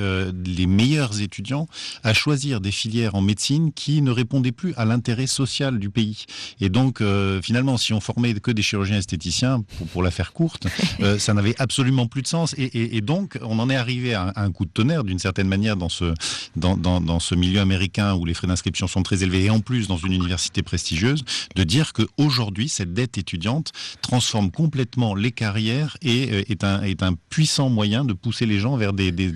les 0.44 0.66
meilleurs 0.66 1.20
étudiants, 1.20 1.68
à 2.02 2.14
choisir 2.14 2.60
des 2.60 2.70
filières 2.70 3.14
en 3.14 3.20
médecine 3.20 3.72
qui 3.72 4.02
ne 4.02 4.10
répondaient 4.10 4.52
plus 4.52 4.74
à 4.76 4.84
l'intérêt 4.84 5.26
social 5.26 5.78
du 5.78 5.90
pays. 5.90 6.24
Et 6.60 6.68
donc, 6.68 7.02
finalement, 7.42 7.76
si 7.76 7.92
on 7.92 8.00
formait 8.00 8.34
que 8.34 8.50
des 8.50 8.62
chirurgien 8.76 8.98
esthéticien, 8.98 9.64
pour, 9.92 10.02
la 10.02 10.10
faire 10.10 10.32
courte, 10.32 10.66
euh, 11.00 11.18
ça 11.18 11.32
n'avait 11.32 11.54
absolument 11.58 12.06
plus 12.06 12.22
de 12.22 12.26
sens. 12.26 12.54
Et, 12.58 13.00
donc, 13.00 13.38
on 13.42 13.58
en 13.58 13.70
est 13.70 13.76
arrivé 13.76 14.14
à, 14.14 14.32
un 14.36 14.52
coup 14.52 14.64
de 14.64 14.70
tonnerre, 14.70 15.04
d'une 15.04 15.18
certaine 15.18 15.48
manière, 15.48 15.76
dans 15.76 15.88
ce, 15.88 16.12
dans, 16.56 16.76
dans, 16.76 17.20
ce 17.20 17.34
milieu 17.34 17.60
américain 17.60 18.14
où 18.14 18.24
les 18.24 18.34
frais 18.34 18.46
d'inscription 18.46 18.86
sont 18.86 19.02
très 19.02 19.22
élevés, 19.22 19.44
et 19.44 19.50
en 19.50 19.60
plus 19.60 19.88
dans 19.88 19.96
une 19.96 20.12
université 20.12 20.62
prestigieuse, 20.62 21.24
de 21.54 21.64
dire 21.64 21.92
qu'aujourd'hui, 21.92 22.68
cette 22.68 22.92
dette 22.92 23.18
étudiante 23.18 23.72
transforme 24.02 24.50
complètement 24.50 25.14
les 25.14 25.32
carrières 25.32 25.96
et 26.02 26.32
euh, 26.32 26.44
est, 26.48 26.64
un, 26.64 26.82
est 26.82 27.02
un 27.02 27.14
puissant 27.30 27.70
moyen 27.70 28.04
de 28.04 28.12
pousser 28.12 28.46
les 28.46 28.58
gens 28.58 28.76
vers 28.76 28.92
des, 28.92 29.12
des 29.12 29.32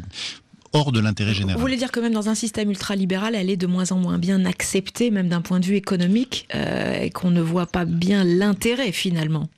hors 0.72 0.92
de 0.92 1.00
l'intérêt 1.00 1.34
général. 1.34 1.56
Vous 1.56 1.60
voulez 1.60 1.76
dire 1.76 1.92
que 1.92 2.00
même 2.00 2.12
dans 2.12 2.28
un 2.28 2.34
système 2.34 2.70
ultralibéral, 2.70 3.34
elle 3.34 3.50
est 3.50 3.56
de 3.56 3.66
moins 3.66 3.92
en 3.92 3.98
moins 3.98 4.18
bien 4.18 4.44
acceptée, 4.44 5.10
même 5.10 5.28
d'un 5.28 5.40
point 5.40 5.60
de 5.60 5.66
vue 5.66 5.76
économique, 5.76 6.48
euh, 6.54 7.00
et 7.00 7.10
qu'on 7.10 7.30
ne 7.30 7.40
voit 7.40 7.66
pas 7.66 7.84
bien 7.84 8.24
l'intérêt 8.24 8.92
finalement 8.92 9.48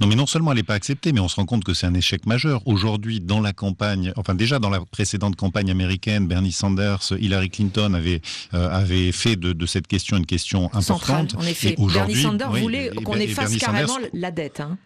non, 0.00 0.08
mais 0.08 0.16
non 0.16 0.26
seulement 0.26 0.50
elle 0.50 0.56
n'est 0.56 0.64
pas 0.64 0.74
acceptée, 0.74 1.12
mais 1.12 1.20
on 1.20 1.28
se 1.28 1.36
rend 1.36 1.46
compte 1.46 1.62
que 1.62 1.74
c'est 1.74 1.86
un 1.86 1.94
échec 1.94 2.26
majeur. 2.26 2.66
Aujourd'hui, 2.66 3.20
dans 3.20 3.40
la 3.40 3.52
campagne, 3.52 4.12
enfin 4.16 4.34
déjà 4.34 4.58
dans 4.58 4.68
la 4.70 4.80
précédente 4.80 5.36
campagne 5.36 5.70
américaine, 5.70 6.26
Bernie 6.26 6.50
Sanders, 6.50 7.12
Hillary 7.20 7.50
Clinton 7.50 7.94
avaient, 7.94 8.20
euh, 8.52 9.12
fait 9.12 9.36
de, 9.36 9.66
cette 9.66 9.86
question 9.86 10.16
une 10.16 10.26
question 10.26 10.64
importante. 10.72 10.82
Centrale, 10.82 11.26
en 11.36 11.42
effet. 11.46 11.76
Bernie 11.78 12.16
Sanders 12.16 12.50
voulait 12.50 12.90
qu'on 13.04 13.14
efface 13.14 13.56
carrément 13.58 13.98
la 14.12 14.32
dette. 14.32 14.58
Hein. 14.58 14.76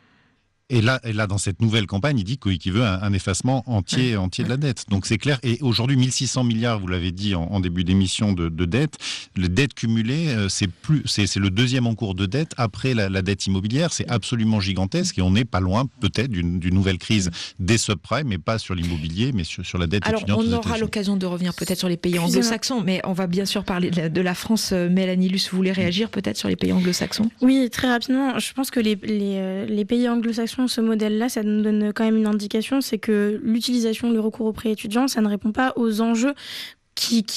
Et 0.69 0.81
là, 0.81 0.99
et 1.05 1.13
là, 1.13 1.29
dans 1.29 1.39
cette 1.39 1.63
nouvelle 1.63 1.87
campagne, 1.87 2.19
il 2.19 2.25
dit 2.25 2.39
qu'il 2.39 2.73
veut 2.73 2.83
un, 2.83 3.13
effacement 3.13 3.63
entier, 3.67 4.17
entier 4.17 4.43
de 4.43 4.49
la 4.49 4.57
dette. 4.57 4.87
Donc 4.89 5.07
c'est 5.07 5.17
clair. 5.17 5.39
Et 5.45 5.59
aujourd'hui, 5.61 5.97
1600 5.97 6.43
milliards, 6.43 6.81
vous 6.81 6.89
l'avez 6.89 7.13
dit 7.13 7.37
en, 7.37 7.61
début 7.61 7.85
d'émission, 7.85 8.33
de, 8.33 8.49
de 8.49 8.65
dette. 8.65 8.95
Les 9.37 9.49
dettes 9.49 9.75
cumulées, 9.75 10.29
euh, 10.31 10.49
c'est 10.49 10.67
plus, 10.67 11.03
c'est 11.07 11.33
le 11.37 11.51
deuxième 11.51 11.87
en 11.87 11.95
cours 11.95 12.17
de 12.17 12.27
dette 12.27 12.53
après 12.57 12.95
la, 12.95 13.23
dette 13.23 13.47
immobilière. 13.47 13.93
C'est 13.93 14.09
absolument 14.11 14.59
gigantesque 14.59 15.19
et 15.19 15.23
on 15.23 15.31
n'est 15.31 15.45
pas 15.45 15.61
loin, 15.61 15.87
peut-être, 16.01 16.33
d'une 16.33 16.75
nouvelle 16.75 16.99
crise 16.99 17.31
des 17.61 17.79
subprimes, 17.79 18.27
mais 18.27 18.39
pas 18.39 18.59
sur 18.59 18.75
l'immobilier, 18.75 19.31
mais 19.33 19.45
sur, 19.45 19.65
sur 19.65 19.79
la 19.79 19.87
dette 19.87 20.05
Alors, 20.05 20.25
on 20.29 20.53
aura 20.53 20.79
l'occasion 20.79 21.17
de 21.17 21.27
revenir 21.27 21.55
peut-être 21.55 21.79
sur 21.79 21.89
les 21.89 21.97
pays 21.97 22.19
anglo-saxons, 22.19 22.83
mais 22.83 23.01
on 23.05 23.13
va 23.13 23.29
bien 23.29 23.45
sûr 23.45 23.63
parler 23.63 23.91
de 23.91 24.21
la 24.21 24.35
France. 24.35 24.71
Euh, 24.73 24.89
Mélanie 24.89 25.29
Luce, 25.29 25.49
vous 25.49 25.57
voulez 25.57 25.73
réagir 25.73 26.11
peut-être 26.11 26.37
sur 26.37 26.49
les 26.49 26.57
pays 26.57 26.73
anglo-saxons? 26.73 27.31
Oui, 27.41 27.69
très 27.71 27.89
rapidement. 27.89 28.37
Je 28.41 28.53
pense 28.53 28.73
que 28.73 28.81
les, 28.81 28.97
les, 28.97 29.37
euh, 29.37 29.67
les 29.67 29.85
pays 29.85 30.09
anglo-saxons 30.09 30.56
ce 30.67 30.81
modèle-là, 30.81 31.29
ça 31.29 31.43
nous 31.43 31.63
donne 31.63 31.93
quand 31.93 32.05
même 32.05 32.17
une 32.17 32.27
indication, 32.27 32.81
c'est 32.81 32.99
que 32.99 33.39
l'utilisation, 33.43 34.11
le 34.11 34.21
recours 34.21 34.47
au 34.47 34.53
prêt 34.53 34.71
étudiant, 34.71 35.09
ça 35.09 35.21
ne 35.21 35.29
répond 35.29 35.53
pas 35.53 35.73
aux 35.77 36.01
enjeux 36.01 36.35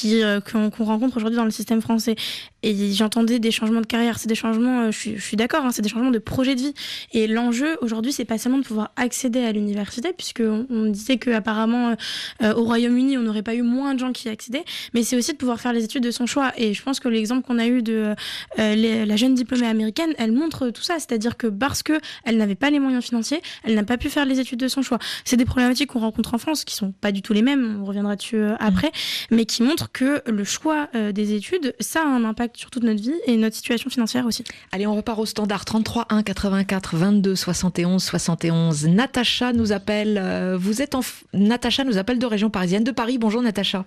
euh, 0.05 0.39
qu'on 0.41 0.69
rencontre 0.85 1.17
aujourd'hui 1.17 1.37
dans 1.37 1.45
le 1.45 1.51
système 1.51 1.81
français. 1.81 2.15
Et 2.63 2.93
j'entendais 2.93 3.39
des 3.39 3.51
changements 3.51 3.81
de 3.81 3.85
carrière, 3.85 4.19
c'est 4.19 4.27
des 4.27 4.35
changements, 4.35 4.81
euh, 4.81 4.91
je 4.91 4.97
suis, 4.97 5.17
je 5.17 5.23
suis 5.23 5.37
d'accord, 5.37 5.65
hein, 5.65 5.71
c'est 5.71 5.81
des 5.81 5.89
changements 5.89 6.11
de 6.11 6.19
projet 6.19 6.55
de 6.55 6.61
vie. 6.61 6.73
Et 7.13 7.27
l'enjeu 7.27 7.77
aujourd'hui, 7.81 8.11
c'est 8.11 8.25
pas 8.25 8.37
seulement 8.37 8.57
de 8.57 8.63
pouvoir 8.63 8.91
accéder 8.95 9.39
à 9.39 9.51
l'université, 9.51 10.13
puisque 10.15 10.41
on, 10.41 10.89
disait 10.89 11.17
que 11.17 11.29
apparemment 11.29 11.95
euh, 12.41 12.53
au 12.55 12.63
Royaume-Uni, 12.63 13.17
on 13.17 13.21
n'aurait 13.21 13.43
pas 13.43 13.55
eu 13.55 13.61
moins 13.61 13.93
de 13.93 13.99
gens 13.99 14.11
qui 14.11 14.27
y 14.27 14.31
accédaient, 14.31 14.65
mais 14.93 15.03
c'est 15.03 15.15
aussi 15.15 15.33
de 15.33 15.37
pouvoir 15.37 15.59
faire 15.59 15.71
les 15.71 15.83
études 15.83 16.03
de 16.03 16.11
son 16.11 16.25
choix. 16.25 16.51
Et 16.57 16.73
je 16.73 16.81
pense 16.81 16.99
que 16.99 17.07
l'exemple 17.07 17.45
qu'on 17.45 17.59
a 17.59 17.67
eu 17.67 17.81
de 17.81 18.15
la 18.57 19.15
jeune 19.15 19.35
diplômée 19.35 19.67
américaine, 19.67 20.13
elle 20.17 20.31
montre 20.31 20.69
tout 20.69 20.81
ça, 20.81 20.95
c'est-à-dire 20.95 21.37
que 21.37 21.47
parce 21.47 21.83
que 21.83 21.99
elle 22.23 22.37
n'avait 22.37 22.55
pas 22.55 22.69
les 22.69 22.79
moyens 22.79 23.03
financiers, 23.03 23.41
elle 23.63 23.75
n'a 23.75 23.83
pas 23.83 23.97
pu 23.97 24.09
faire 24.09 24.25
les 24.25 24.39
études 24.39 24.59
de 24.59 24.67
son 24.67 24.81
choix. 24.81 24.99
C'est 25.25 25.37
des 25.37 25.45
problématiques 25.45 25.91
qu'on 25.91 25.99
rencontre 25.99 26.33
en 26.33 26.37
France, 26.37 26.63
qui 26.65 26.75
sont 26.75 26.91
pas 26.91 27.11
du 27.11 27.21
tout 27.21 27.33
les 27.33 27.41
mêmes, 27.41 27.79
on 27.81 27.85
reviendra 27.85 28.15
dessus 28.15 28.41
après, 28.59 28.87
mmh. 28.87 29.35
mais 29.35 29.45
qui 29.45 29.63
montre 29.63 29.91
que 29.91 30.21
le 30.25 30.43
choix 30.43 30.89
euh, 30.95 31.11
des 31.11 31.33
études, 31.33 31.75
ça 31.79 32.01
a 32.01 32.05
un 32.05 32.23
impact 32.23 32.48
sur 32.57 32.69
toute 32.69 32.83
notre 32.83 33.01
vie 33.01 33.15
et 33.25 33.37
notre 33.37 33.55
situation 33.55 33.89
financière 33.89 34.25
aussi. 34.25 34.43
Allez, 34.71 34.87
on 34.87 34.95
repart 34.95 35.19
au 35.19 35.25
standard 35.25 35.65
33 35.65 36.07
1 36.09 36.23
84 36.23 36.95
22 36.95 37.35
71 37.35 38.03
71. 38.03 38.87
Natacha 38.87 39.53
nous 39.53 39.71
appelle. 39.71 40.17
Euh, 40.21 40.57
vous 40.59 40.81
êtes 40.81 40.95
en 40.95 41.01
Natacha 41.33 41.83
nous 41.83 41.97
appelle 41.97 42.19
de 42.19 42.25
région 42.25 42.49
parisienne 42.49 42.83
de 42.83 42.91
Paris. 42.91 43.17
Bonjour 43.17 43.41
Natacha. 43.41 43.85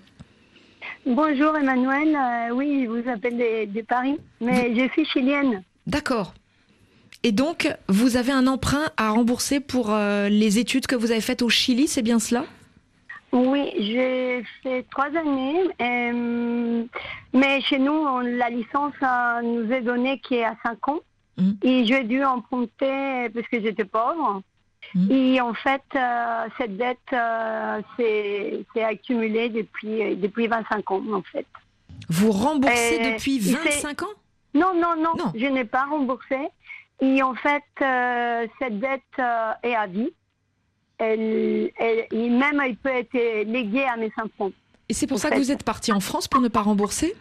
Bonjour 1.06 1.56
Emmanuel. 1.56 2.16
Euh, 2.16 2.54
oui, 2.54 2.84
je 2.84 2.88
vous 2.88 3.08
appelle 3.08 3.36
de, 3.36 3.82
Paris, 3.82 4.16
mais 4.40 4.74
je 4.74 4.88
suis 4.92 5.04
chilienne. 5.06 5.62
D'accord. 5.86 6.34
Et 7.24 7.32
donc, 7.32 7.68
vous 7.88 8.16
avez 8.16 8.32
un 8.32 8.46
emprunt 8.46 8.90
à 8.96 9.10
rembourser 9.10 9.60
pour 9.60 9.94
les 9.96 10.58
études 10.58 10.88
que 10.88 10.96
vous 10.96 11.12
avez 11.12 11.20
faites 11.20 11.42
au 11.42 11.48
Chili, 11.48 11.86
c'est 11.86 12.02
bien 12.02 12.18
cela? 12.18 12.44
Oui, 13.32 13.72
j'ai 13.78 14.44
fait 14.62 14.84
trois 14.90 15.06
années, 15.06 15.62
euh, 15.80 16.84
mais 17.32 17.60
chez 17.62 17.78
nous, 17.78 18.20
la 18.20 18.50
licence 18.50 18.92
nous 19.42 19.72
est 19.72 19.80
donnée 19.80 20.20
qui 20.20 20.34
est 20.34 20.44
à 20.44 20.54
cinq 20.62 20.86
ans. 20.88 21.00
Mm. 21.38 21.52
Et 21.62 21.86
j'ai 21.86 22.04
dû 22.04 22.22
emprunter 22.22 23.30
parce 23.30 23.48
que 23.48 23.62
j'étais 23.62 23.86
pauvre. 23.86 24.42
Mm. 24.94 25.10
Et 25.10 25.40
en 25.40 25.54
fait, 25.54 25.82
euh, 25.96 26.46
cette 26.58 26.76
dette 26.76 26.98
euh, 27.14 27.80
s'est 27.96 28.84
accumulée 28.84 29.48
depuis, 29.48 30.14
depuis 30.16 30.46
25 30.46 30.90
ans, 30.90 31.02
en 31.14 31.22
fait. 31.22 31.46
Vous 32.10 32.32
remboursez 32.32 33.14
depuis 33.14 33.38
25 33.38 34.02
ans? 34.02 34.06
Non, 34.52 34.74
non, 34.74 34.94
non, 34.98 35.14
non, 35.16 35.32
je 35.34 35.46
n'ai 35.46 35.64
pas 35.64 35.84
remboursé. 35.84 36.36
Et 37.00 37.22
en 37.22 37.34
fait, 37.34 37.64
cette 38.58 38.78
dette 38.78 39.02
est 39.62 39.74
à 39.74 39.86
vie 39.86 40.12
elle, 41.02 41.70
même 42.12 42.60
elle 42.64 42.76
peut 42.76 42.90
être 42.90 43.44
léguée 43.44 43.84
à 43.84 43.96
mes 43.96 44.12
enfants. 44.22 44.52
Et 44.88 44.94
c'est 44.94 45.06
pour 45.06 45.18
ça 45.18 45.30
que 45.30 45.38
vous 45.38 45.50
êtes 45.50 45.64
parti 45.64 45.92
en 45.92 46.00
France 46.00 46.28
pour 46.28 46.40
ne 46.40 46.48
pas 46.48 46.62
rembourser? 46.62 47.14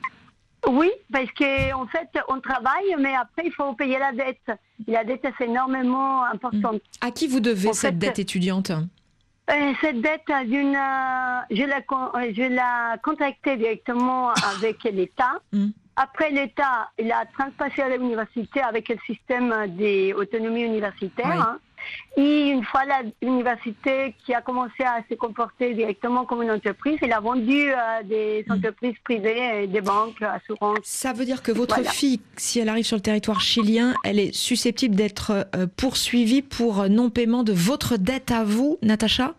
Oui, 0.67 0.91
parce 1.11 1.31
qu'en 1.31 1.83
en 1.83 1.87
fait, 1.87 2.09
on 2.27 2.39
travaille, 2.39 2.95
mais 2.99 3.15
après, 3.15 3.43
il 3.45 3.51
faut 3.51 3.73
payer 3.73 3.97
la 3.97 4.11
dette. 4.11 4.51
la 4.87 5.03
dette, 5.03 5.25
c'est 5.37 5.45
énormément 5.45 6.23
importante. 6.23 6.81
À 7.01 7.11
qui 7.11 7.27
vous 7.27 7.39
devez 7.39 7.73
cette 7.73 7.97
dette 7.97 8.19
étudiante? 8.19 8.71
euh, 9.51 9.73
cette 9.81 10.01
dette, 10.01 10.31
d'une, 10.47 10.75
euh, 10.75 11.39
je 11.49 11.63
l'ai 11.63 11.73
euh, 11.73 12.33
je 12.35 12.53
la 12.53 12.97
contactée 13.03 13.57
directement 13.57 14.31
avec 14.55 14.83
l'État. 14.83 15.39
Mm. 15.51 15.69
Après, 15.95 16.29
l'État, 16.31 16.89
il 16.97 17.11
a 17.11 17.25
transpassé 17.37 17.81
à 17.81 17.89
l'université 17.89 18.61
avec 18.61 18.89
le 18.89 18.97
système 19.05 19.75
des 19.75 20.13
autonomies 20.13 20.63
universitaires. 20.63 21.41
Hein. 21.41 21.59
Et 22.17 22.49
une 22.49 22.63
fois 22.65 22.81
l'université 23.21 24.13
qui 24.25 24.33
a 24.33 24.41
commencé 24.41 24.83
à 24.83 25.01
se 25.09 25.15
comporter 25.15 25.73
directement 25.73 26.25
comme 26.25 26.41
une 26.41 26.51
entreprise, 26.51 26.97
elle 27.01 27.13
a 27.13 27.21
vendu 27.21 27.71
à 27.71 28.03
des 28.03 28.43
mm. 28.47 28.51
entreprises 28.51 28.95
privées, 29.03 29.67
des 29.67 29.79
banques, 29.79 30.21
assurances. 30.21 30.79
Ça 30.83 31.13
veut 31.13 31.23
dire 31.23 31.41
que 31.41 31.53
votre 31.53 31.81
fille, 31.85 32.19
si 32.35 32.59
elle 32.59 32.67
arrive 32.67 32.83
sur 32.85 32.97
le 32.97 33.01
territoire 33.01 33.39
chilien, 33.39 33.93
elle 34.03 34.19
est 34.19 34.35
susceptible 34.35 34.95
d'être 34.95 35.47
euh, 35.55 35.67
poursuivie 35.77 36.41
pour 36.41 36.89
non-paiement 36.89 37.43
de 37.43 37.53
votre 37.53 37.95
dette 37.95 38.31
à 38.31 38.43
vous, 38.43 38.77
Natacha? 38.81 39.33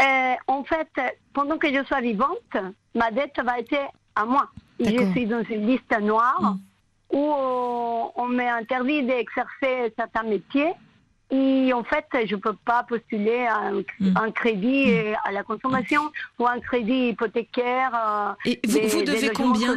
Euh, 0.00 0.34
En 0.46 0.64
fait, 0.64 0.88
pendant 1.34 1.58
que 1.58 1.68
je 1.68 1.84
sois 1.84 2.00
vivante, 2.00 2.56
ma 2.94 3.10
dette 3.10 3.38
va 3.44 3.58
être 3.58 3.76
à 4.14 4.24
moi. 4.24 4.48
Je 4.80 5.10
suis 5.12 5.26
dans 5.26 5.42
une 5.44 5.66
liste 5.66 6.00
noire 6.00 6.40
mm. 6.40 7.16
où 7.16 7.34
on 8.16 8.26
m'est 8.28 8.48
interdit 8.48 9.02
d'exercer 9.02 9.92
certains 9.98 10.22
métiers 10.22 10.72
et 11.30 11.72
en 11.72 11.82
fait, 11.82 12.06
je 12.26 12.36
ne 12.36 12.40
peux 12.40 12.54
pas 12.64 12.84
postuler 12.84 13.46
un, 13.46 13.82
mm. 13.98 14.16
un 14.16 14.30
crédit 14.30 14.92
mm. 14.92 15.16
à 15.24 15.32
la 15.32 15.42
consommation 15.42 16.02
ou 16.38 16.46
un 16.46 16.60
crédit 16.60 17.08
hypothécaire. 17.08 17.90
Euh, 17.94 18.50
Et 18.50 18.60
vous, 18.64 18.78
vous 18.88 19.02
devez 19.02 19.30
combien 19.30 19.76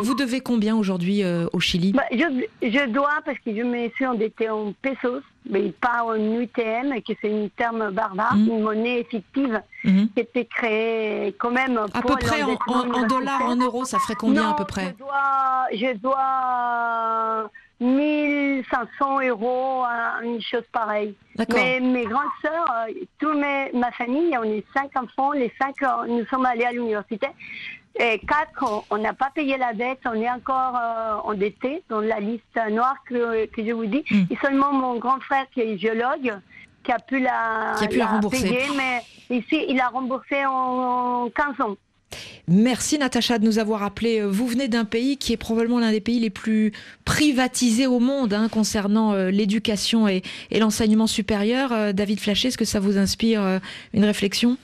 Vous 0.00 0.14
devez 0.14 0.40
combien 0.40 0.76
aujourd'hui 0.76 1.22
euh, 1.22 1.46
au 1.52 1.60
Chili? 1.60 1.92
Bah, 1.92 2.04
je, 2.10 2.46
je, 2.62 2.86
dois, 2.88 3.20
parce 3.26 3.38
que 3.40 3.54
je 3.54 3.62
me 3.62 3.90
suis 3.90 4.06
endettée 4.06 4.48
en 4.48 4.72
pesos, 4.80 5.22
mais 5.50 5.72
pas 5.78 6.04
en 6.04 6.14
UTM, 6.14 7.02
que 7.06 7.12
c'est 7.20 7.32
un 7.32 7.48
terme 7.54 7.90
barbare, 7.90 8.36
mm. 8.36 8.48
une 8.48 8.62
monnaie 8.62 9.06
fictive 9.10 9.60
mm-hmm. 9.84 10.08
qui 10.14 10.20
était 10.20 10.46
créée 10.46 11.34
quand 11.38 11.50
même. 11.50 11.78
À 11.92 12.00
peu 12.00 12.16
près 12.16 12.42
en, 12.42 12.56
en, 12.66 13.06
dollars, 13.06 13.42
en 13.42 13.56
euros, 13.56 13.84
ça 13.84 13.98
ferait 13.98 14.14
combien 14.14 14.52
à 14.52 14.54
peu 14.54 14.64
près? 14.64 14.94
je 14.98 15.04
dois, 15.04 15.66
je 15.72 15.96
dois 15.98 17.50
1500 17.80 18.88
100 18.98 19.20
euros, 19.28 19.84
une 20.22 20.40
chose 20.42 20.64
pareille. 20.72 21.14
Mais 21.54 21.80
mes 21.80 22.04
grandes 22.04 22.24
sœurs, 22.42 22.86
toute 23.18 23.38
ma 23.38 23.92
famille, 23.92 24.36
on 24.36 24.44
est 24.44 24.64
cinq 24.74 24.90
enfants, 24.96 25.32
les 25.32 25.52
cinq, 25.60 25.76
nous 26.08 26.24
sommes 26.26 26.46
allés 26.46 26.64
à 26.64 26.72
l'université. 26.72 27.28
Et 28.00 28.20
quatre, 28.20 28.84
on 28.90 28.98
n'a 28.98 29.12
pas 29.12 29.30
payé 29.34 29.56
la 29.56 29.74
dette, 29.74 30.00
on 30.04 30.14
est 30.14 30.30
encore 30.30 30.78
endetté 31.24 31.82
dans 31.88 32.00
la 32.00 32.20
liste 32.20 32.60
noire 32.70 32.96
que, 33.06 33.46
que 33.46 33.64
je 33.64 33.72
vous 33.72 33.86
dis. 33.86 34.04
Hmm. 34.10 34.24
Et 34.30 34.36
seulement 34.42 34.72
mon 34.72 34.98
grand 34.98 35.20
frère 35.20 35.46
qui 35.52 35.60
est 35.60 35.78
géologue, 35.78 36.32
qui 36.84 36.92
a 36.92 36.98
pu 36.98 37.20
la, 37.20 37.74
qui 37.78 37.84
a 37.84 37.88
pu 37.88 37.96
la, 37.96 38.06
rembourser. 38.06 38.48
Payer, 38.48 38.66
mais 38.76 39.36
ici, 39.36 39.64
il 39.68 39.80
a 39.80 39.88
remboursé 39.88 40.44
en 40.46 41.28
15 41.30 41.60
ans. 41.60 41.76
Merci 42.50 42.96
Natacha 42.96 43.38
de 43.38 43.44
nous 43.44 43.58
avoir 43.58 43.82
appelé. 43.82 44.22
Vous 44.22 44.46
venez 44.46 44.68
d'un 44.68 44.86
pays 44.86 45.18
qui 45.18 45.34
est 45.34 45.36
probablement 45.36 45.80
l'un 45.80 45.90
des 45.90 46.00
pays 46.00 46.18
les 46.18 46.30
plus 46.30 46.72
privatisés 47.04 47.86
au 47.86 48.00
monde 48.00 48.32
hein, 48.32 48.48
concernant 48.48 49.12
euh, 49.12 49.30
l'éducation 49.30 50.08
et, 50.08 50.22
l'enseignement 50.50 51.06
supérieur. 51.06 51.72
Euh, 51.72 51.92
David 51.92 52.20
Flachet, 52.20 52.48
est-ce 52.48 52.56
que 52.56 52.64
ça 52.64 52.80
vous 52.80 52.96
inspire 52.96 53.42
euh, 53.42 53.58
une 53.92 54.04
réflexion? 54.04 54.56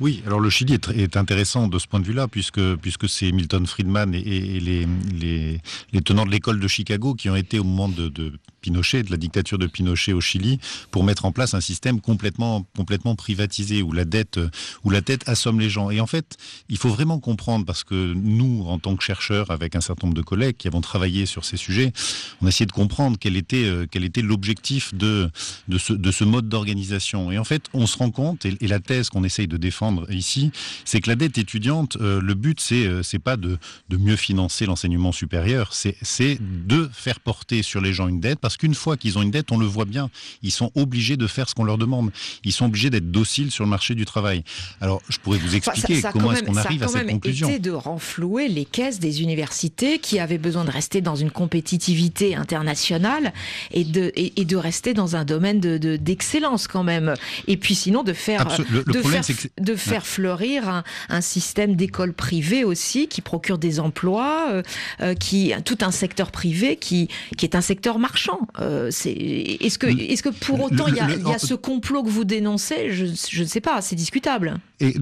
Oui, 0.00 0.22
alors 0.26 0.40
le 0.40 0.50
Chili 0.50 0.74
est, 0.74 1.16
intéressant 1.16 1.68
de 1.68 1.78
ce 1.78 1.86
point 1.86 2.00
de 2.00 2.04
vue-là, 2.04 2.28
puisque, 2.28 2.60
puisque 2.76 3.08
c'est 3.08 3.32
Milton 3.32 3.66
Friedman 3.66 4.14
et, 4.14 4.20
les, 4.60 4.86
les, 5.12 5.60
les, 5.92 6.00
tenants 6.02 6.24
de 6.24 6.30
l'école 6.30 6.60
de 6.60 6.68
Chicago 6.68 7.14
qui 7.14 7.28
ont 7.28 7.36
été 7.36 7.58
au 7.58 7.64
moment 7.64 7.88
de, 7.88 8.32
Pinochet, 8.60 9.02
de 9.02 9.10
la 9.10 9.16
dictature 9.16 9.58
de 9.58 9.66
Pinochet 9.66 10.12
au 10.12 10.20
Chili, 10.20 10.58
pour 10.90 11.04
mettre 11.04 11.24
en 11.24 11.32
place 11.32 11.54
un 11.54 11.60
système 11.60 12.00
complètement, 12.00 12.66
complètement 12.76 13.14
privatisé, 13.14 13.82
où 13.82 13.92
la, 13.92 14.04
dette, 14.04 14.40
où 14.84 14.90
la 14.90 15.00
dette 15.00 15.28
assomme 15.28 15.60
les 15.60 15.70
gens. 15.70 15.90
Et 15.90 16.00
en 16.00 16.06
fait, 16.06 16.36
il 16.68 16.76
faut 16.76 16.88
vraiment 16.88 17.18
comprendre, 17.18 17.64
parce 17.64 17.84
que 17.84 18.12
nous, 18.14 18.64
en 18.66 18.78
tant 18.78 18.96
que 18.96 19.02
chercheurs, 19.02 19.50
avec 19.50 19.74
un 19.76 19.80
certain 19.80 20.06
nombre 20.06 20.16
de 20.16 20.22
collègues 20.22 20.56
qui 20.56 20.68
avons 20.68 20.80
travaillé 20.80 21.26
sur 21.26 21.44
ces 21.44 21.56
sujets, 21.56 21.92
on 22.40 22.46
a 22.46 22.48
essayé 22.48 22.66
de 22.66 22.72
comprendre 22.72 23.16
quel 23.18 23.36
était, 23.36 23.64
euh, 23.64 23.86
quel 23.90 24.04
était 24.04 24.22
l'objectif 24.22 24.94
de, 24.94 25.30
de, 25.68 25.78
ce, 25.78 25.92
de 25.92 26.10
ce 26.10 26.24
mode 26.24 26.48
d'organisation. 26.48 27.30
Et 27.32 27.38
en 27.38 27.44
fait, 27.44 27.64
on 27.74 27.86
se 27.86 27.96
rend 27.96 28.10
compte, 28.10 28.44
et, 28.44 28.56
la 28.68 28.80
thèse 28.80 29.08
qu'on 29.08 29.24
essaye 29.24 29.48
de 29.48 29.56
défendre 29.56 29.87
ici, 30.10 30.50
c'est 30.84 31.00
que 31.00 31.08
la 31.08 31.16
dette 31.16 31.38
étudiante, 31.38 31.96
euh, 32.00 32.20
le 32.20 32.34
but, 32.34 32.60
c'est 32.60 32.86
euh, 32.86 33.02
c'est 33.02 33.18
pas 33.18 33.36
de, 33.36 33.58
de 33.88 33.96
mieux 33.96 34.16
financer 34.16 34.66
l'enseignement 34.66 35.12
supérieur, 35.12 35.72
c'est 35.72 36.38
de 36.40 36.88
faire 36.92 37.20
porter 37.20 37.62
sur 37.62 37.80
les 37.80 37.92
gens 37.92 38.08
une 38.08 38.20
dette, 38.20 38.38
parce 38.38 38.56
qu'une 38.56 38.74
fois 38.74 38.96
qu'ils 38.96 39.18
ont 39.18 39.22
une 39.22 39.30
dette, 39.30 39.52
on 39.52 39.58
le 39.58 39.66
voit 39.66 39.84
bien, 39.84 40.10
ils 40.42 40.50
sont 40.50 40.70
obligés 40.74 41.16
de 41.16 41.26
faire 41.26 41.48
ce 41.48 41.54
qu'on 41.54 41.64
leur 41.64 41.78
demande. 41.78 42.10
Ils 42.44 42.52
sont 42.52 42.66
obligés 42.66 42.90
d'être 42.90 43.10
dociles 43.10 43.50
sur 43.50 43.64
le 43.64 43.70
marché 43.70 43.94
du 43.94 44.04
travail. 44.04 44.42
Alors, 44.80 45.02
je 45.08 45.18
pourrais 45.18 45.38
vous 45.38 45.54
expliquer 45.54 46.02
comment 46.12 46.32
est-ce 46.32 46.44
qu'on 46.44 46.56
arrive 46.56 46.82
à 46.82 46.88
cette 46.88 47.08
conclusion. 47.08 47.48
Ça 47.48 47.54
a 47.54 47.58
de 47.58 47.70
renflouer 47.70 48.48
les 48.48 48.64
caisses 48.64 48.98
des 48.98 49.22
universités 49.22 49.98
qui 49.98 50.18
avaient 50.18 50.38
besoin 50.38 50.64
de 50.64 50.70
rester 50.70 51.00
dans 51.00 51.16
une 51.16 51.30
compétitivité 51.30 52.34
internationale 52.34 53.32
et 53.72 53.84
de, 53.84 54.12
et, 54.14 54.44
de 54.44 54.56
rester 54.56 54.94
dans 54.94 55.16
un 55.16 55.24
domaine 55.24 55.60
d'excellence 55.60 56.64
de, 56.64 56.68
quand 56.68 56.84
même. 56.84 57.14
Et 57.46 57.56
puis 57.56 57.74
sinon, 57.74 58.02
de 58.02 58.12
faire, 58.12 58.46
de, 58.46 59.02
faire 59.02 59.24
de 59.60 59.76
faire 59.78 60.06
fleurir 60.06 60.82
un, 61.08 61.20
système 61.20 61.74
d'écoles 61.74 62.12
privées 62.12 62.64
aussi 62.64 63.08
qui 63.08 63.20
procure 63.20 63.58
des 63.58 63.80
emplois, 63.80 64.48
euh, 64.50 64.62
euh, 65.00 65.14
qui 65.14 65.52
tout 65.64 65.78
un 65.80 65.90
secteur 65.90 66.30
privé 66.30 66.76
qui, 66.76 67.08
qui 67.36 67.44
est 67.44 67.54
un 67.54 67.60
secteur 67.60 67.98
marchand. 67.98 68.40
Euh, 68.60 68.88
est-ce 68.88 69.78
que, 69.78 69.86
est 69.86 70.22
que 70.22 70.28
pour 70.28 70.62
autant 70.62 70.86
il 70.86 70.96
y, 70.96 71.00
a, 71.00 71.38
ce 71.38 71.54
complot 71.54 72.02
que 72.02 72.08
vous 72.08 72.24
dénoncez? 72.24 72.90
Je 72.90 73.42
ne 73.42 73.48
sais 73.48 73.60
pas, 73.60 73.80
c'est 73.80 73.96
discutable. 73.96 74.58
Et 74.80 74.94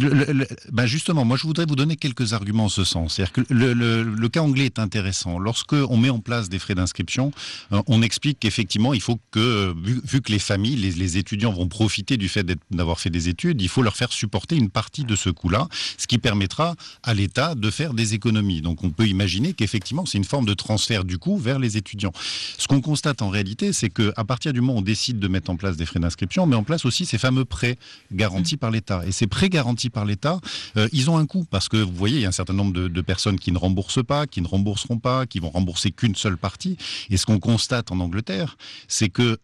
ben 0.73 0.87
justement, 0.87 1.25
moi 1.25 1.37
je 1.37 1.43
voudrais 1.43 1.67
vous 1.67 1.77
donner 1.77 1.97
quelques 1.97 2.33
arguments 2.33 2.65
en 2.65 2.69
ce 2.69 2.85
sens. 2.85 3.15
C'est-à-dire 3.15 3.33
que 3.33 3.43
le, 3.51 4.29
cas 4.29 4.41
anglais 4.41 4.65
est 4.65 4.79
intéressant. 4.79 5.39
Lorsque 5.39 5.75
on 5.75 5.97
met 5.97 6.09
en 6.09 6.19
place 6.19 6.49
des 6.49 6.59
frais 6.59 6.75
d'inscription, 6.75 7.31
euh, 7.73 7.83
on 7.87 8.01
explique 8.03 8.39
qu'effectivement 8.41 8.95
il 8.95 9.03
faut 9.03 9.19
que, 9.31 9.75
vu, 9.77 10.21
que 10.23 10.33
les 10.33 10.39
familles, 10.39 10.77
les, 10.77 11.19
étudiants 11.19 11.53
vont 11.53 11.69
profiter 11.69 12.17
du 12.17 12.29
fait 12.29 12.47
d'avoir 12.71 13.01
fait 13.01 13.11
des 13.11 13.29
études, 13.29 13.61
il 13.61 13.69
faut 13.69 13.83
leur 13.83 13.97
faire 13.97 14.13
supporter 14.13 14.57
une 14.57 14.71
partie 14.71 15.05
de 15.05 15.15
ce 15.15 15.31
coût-là, 15.31 15.69
ce 15.99 16.07
qui 16.07 16.19
permettra 16.19 16.75
à 17.03 17.15
l'État 17.15 17.55
de 17.55 17.71
faire 17.71 17.93
des 17.95 18.15
économies. 18.15 18.63
Donc 18.63 18.83
on 18.83 18.91
peut 18.91 19.07
imaginer 19.07 19.53
qu'effectivement 19.53 20.07
c'est 20.07 20.19
une 20.19 20.25
forme 20.25 20.47
de 20.47 20.55
transfert 20.55 21.05
du 21.05 21.19
coût 21.19 21.37
vers 21.37 21.59
les 21.59 21.77
étudiants. 21.77 22.13
Ce 22.59 22.67
qu'on 22.67 22.81
constate 22.81 23.21
en 23.21 23.29
réalité, 23.29 23.73
c'est 23.73 23.91
qu'à 23.91 24.25
partir 24.25 24.53
du 24.53 24.61
moment 24.61 24.75
où 24.75 24.79
on 24.79 24.83
décide 24.83 25.19
de 25.19 25.29
mettre 25.29 25.51
en 25.51 25.57
place 25.57 25.77
des 25.77 25.87
frais 25.87 26.01
d'inscription, 26.01 26.45
on 26.45 26.47
met 26.47 26.57
en 26.57 26.65
place 26.65 26.85
aussi 26.85 27.05
ces 27.05 27.19
fameux 27.19 27.45
prêts 27.45 27.79
garantis 28.13 28.57
par 28.57 28.71
l'État. 28.71 29.03
Et 29.07 29.13
ces 29.13 29.27
prêts 29.27 29.49
garantis 29.49 29.66
par 29.93 30.05
l'État, 30.05 30.41
euh, 30.77 30.89
ils 30.93 31.11
ont 31.11 31.19
un 31.19 31.27
coût 31.27 31.45
parce 31.51 31.69
que 31.69 31.77
vous 31.77 31.95
voyez, 31.95 32.17
il 32.17 32.23
y 32.23 32.25
a 32.25 32.29
un 32.29 32.33
certain 32.33 32.53
nombre 32.53 32.73
de, 32.73 33.01
personnes 33.01 33.39
qui 33.39 33.53
ne 33.53 33.59
remboursent 33.59 34.05
pas, 34.05 34.27
qui 34.27 34.41
ne 34.41 34.49
rembourseront 34.49 34.99
pas, 34.99 35.27
qui 35.27 35.39
vont 35.39 35.51
rembourser 35.51 35.93
qu'une 35.93 36.15
seule 36.15 36.37
partie. 36.37 36.77
Et 37.11 37.17
ce 37.17 37.27
qu'on 37.27 37.39
constate 37.39 37.93
en 37.93 38.01
Angleterre, 38.01 38.57
c'est 38.89 39.09
que 39.09 39.39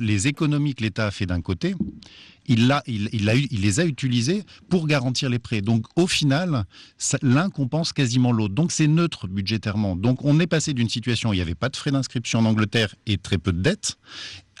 les 0.00 0.28
économies 0.28 0.74
que 0.74 0.82
l'État 0.82 1.06
a 1.06 1.10
fait 1.10 1.26
d'un 1.26 1.40
côté, 1.40 1.74
il, 2.48 2.72
les 3.50 3.80
a 3.80 3.84
utilisés 3.84 4.44
pour 4.68 4.86
garantir 4.86 5.28
les 5.30 5.38
prêts. 5.38 5.60
Donc 5.60 5.86
au 5.96 6.06
final, 6.06 6.64
l'un 7.22 7.50
compense 7.50 7.92
quasiment 7.92 8.32
l'autre. 8.32 8.54
Donc 8.54 8.72
c'est 8.72 8.86
neutre 8.86 9.26
budgétairement. 9.26 9.96
Donc 9.96 10.24
on 10.24 10.38
est 10.40 10.46
passé 10.46 10.72
d'une 10.74 10.88
situation 10.88 11.30
où 11.30 11.32
il 11.32 11.36
n'y 11.36 11.42
avait 11.42 11.54
pas 11.54 11.68
de 11.68 11.76
frais 11.76 11.90
d'inscription 11.90 12.40
en 12.40 12.44
Angleterre 12.44 12.94
et 13.06 13.18
très 13.18 13.38
peu 13.38 13.52
de 13.52 13.60
dettes 13.60 13.98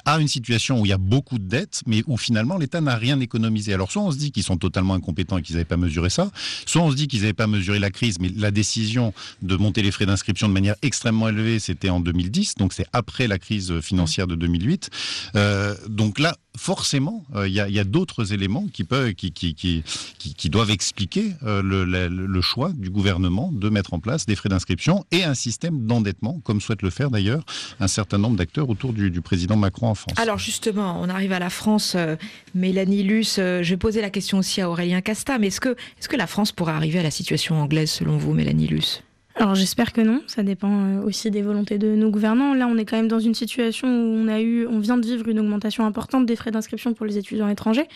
à 0.06 0.18
une 0.18 0.28
situation 0.28 0.80
où 0.80 0.86
il 0.86 0.88
y 0.88 0.92
a 0.92 0.98
beaucoup 0.98 1.38
de 1.38 1.44
dettes, 1.44 1.82
mais 1.86 2.02
où 2.06 2.16
finalement 2.16 2.56
l'État 2.56 2.80
n'a 2.80 2.96
rien 2.96 3.20
économisé. 3.20 3.74
Alors 3.74 3.92
soit 3.92 4.02
on 4.02 4.10
se 4.10 4.16
dit 4.16 4.32
qu'ils 4.32 4.44
sont 4.44 4.56
totalement 4.56 4.94
incompétents 4.94 5.36
et 5.36 5.42
qu'ils 5.42 5.56
n'avaient 5.56 5.64
pas 5.64 5.76
mesuré 5.76 6.08
ça, 6.08 6.30
soit 6.64 6.82
on 6.82 6.90
se 6.90 6.96
dit 6.96 7.08
qu'ils 7.08 7.20
n'avaient 7.20 7.32
pas 7.32 7.48
mesuré 7.48 7.78
la 7.78 7.90
crise, 7.90 8.18
mais 8.20 8.30
la 8.36 8.50
décision 8.50 9.12
de 9.42 9.56
monter 9.56 9.82
les 9.82 9.90
frais 9.90 10.06
d'inscription 10.06 10.48
de 10.48 10.52
manière 10.52 10.76
extrêmement 10.82 11.28
élevée, 11.28 11.58
c'était 11.58 11.90
en 11.90 12.00
2010, 12.00 12.54
donc 12.54 12.72
c'est 12.72 12.86
après 12.92 13.26
la 13.26 13.38
crise 13.38 13.80
financière 13.80 14.26
de 14.26 14.36
2008. 14.36 14.90
Euh, 15.34 15.74
donc 15.88 16.18
là, 16.18 16.36
forcément, 16.56 17.24
euh, 17.34 17.46
il 17.46 17.54
y 17.54 17.60
a, 17.60 17.84
d'autres 17.84 18.32
éléments 18.32 18.66
qui, 18.72 18.84
peuvent, 18.84 19.14
qui, 19.14 19.32
qui, 19.32 19.54
qui, 19.54 20.50
doivent 20.50 20.70
expliquer 20.70 21.32
euh, 21.44 21.62
le, 21.62 22.40
choix 22.40 22.72
du 22.72 22.90
gouvernement 22.90 23.50
de 23.52 23.68
mettre 23.68 23.94
en 23.94 24.00
place 24.00 24.26
des 24.26 24.34
frais 24.34 24.48
d'inscription 24.48 25.04
et 25.12 25.24
un 25.24 25.34
système 25.34 25.86
d'endettement, 25.86 26.40
comme 26.44 26.60
souhaite 26.60 26.82
le 26.82 26.90
faire 26.90 27.10
d'ailleurs 27.10 27.44
un 27.80 27.88
certain 27.88 28.18
nombre 28.18 28.36
d'acteurs 28.36 28.68
autour 28.68 28.92
du, 28.92 29.20
président 29.20 29.56
Macron 29.56 29.88
Alors 30.16 30.38
justement, 30.38 30.98
on 31.00 31.08
arrive 31.08 31.32
à 31.32 31.38
la 31.38 31.50
France. 31.50 31.94
Euh, 31.96 32.16
Mélanie 32.54 33.02
Luce, 33.02 33.36
je 33.36 33.68
vais 33.68 33.76
poser 33.76 34.00
la 34.00 34.10
question 34.10 34.38
aussi 34.38 34.60
à 34.60 34.70
Aurélien 34.70 35.00
Casta, 35.00 35.38
mais 35.38 35.48
est-ce 35.48 35.60
que, 35.60 35.70
est 35.70 36.02
-ce 36.02 36.08
que 36.08 36.16
la 36.16 36.26
France 36.26 36.52
pourrait 36.52 36.72
arriver 36.72 36.98
à 36.98 37.02
la 37.02 37.10
situation 37.10 37.60
anglaise 37.60 37.90
selon 37.90 38.16
vous, 38.16 38.32
Mélanie 38.32 38.66
Luce? 38.66 39.02
Alors 39.38 39.54
j'espère 39.54 39.92
que 39.92 40.00
non, 40.00 40.22
ça 40.26 40.42
dépend 40.42 40.70
euh, 40.70 41.02
aussi 41.02 41.30
des 41.30 41.42
volontés 41.42 41.76
de 41.76 41.94
nos 41.94 42.10
gouvernants. 42.10 42.54
Là, 42.54 42.66
on 42.66 42.78
est 42.78 42.86
quand 42.86 42.96
même 42.96 43.08
dans 43.08 43.20
une 43.20 43.34
situation 43.34 43.86
où 43.86 44.16
on 44.16 44.28
a 44.28 44.40
eu, 44.40 44.66
on 44.66 44.78
vient 44.78 44.96
de 44.96 45.06
vivre 45.06 45.28
une 45.28 45.38
augmentation 45.38 45.84
importante 45.84 46.24
des 46.24 46.36
frais 46.36 46.50
d'inscription 46.50 46.94
pour 46.94 47.04
les 47.04 47.18
étudiants 47.18 47.48
étrangers. 47.48 47.86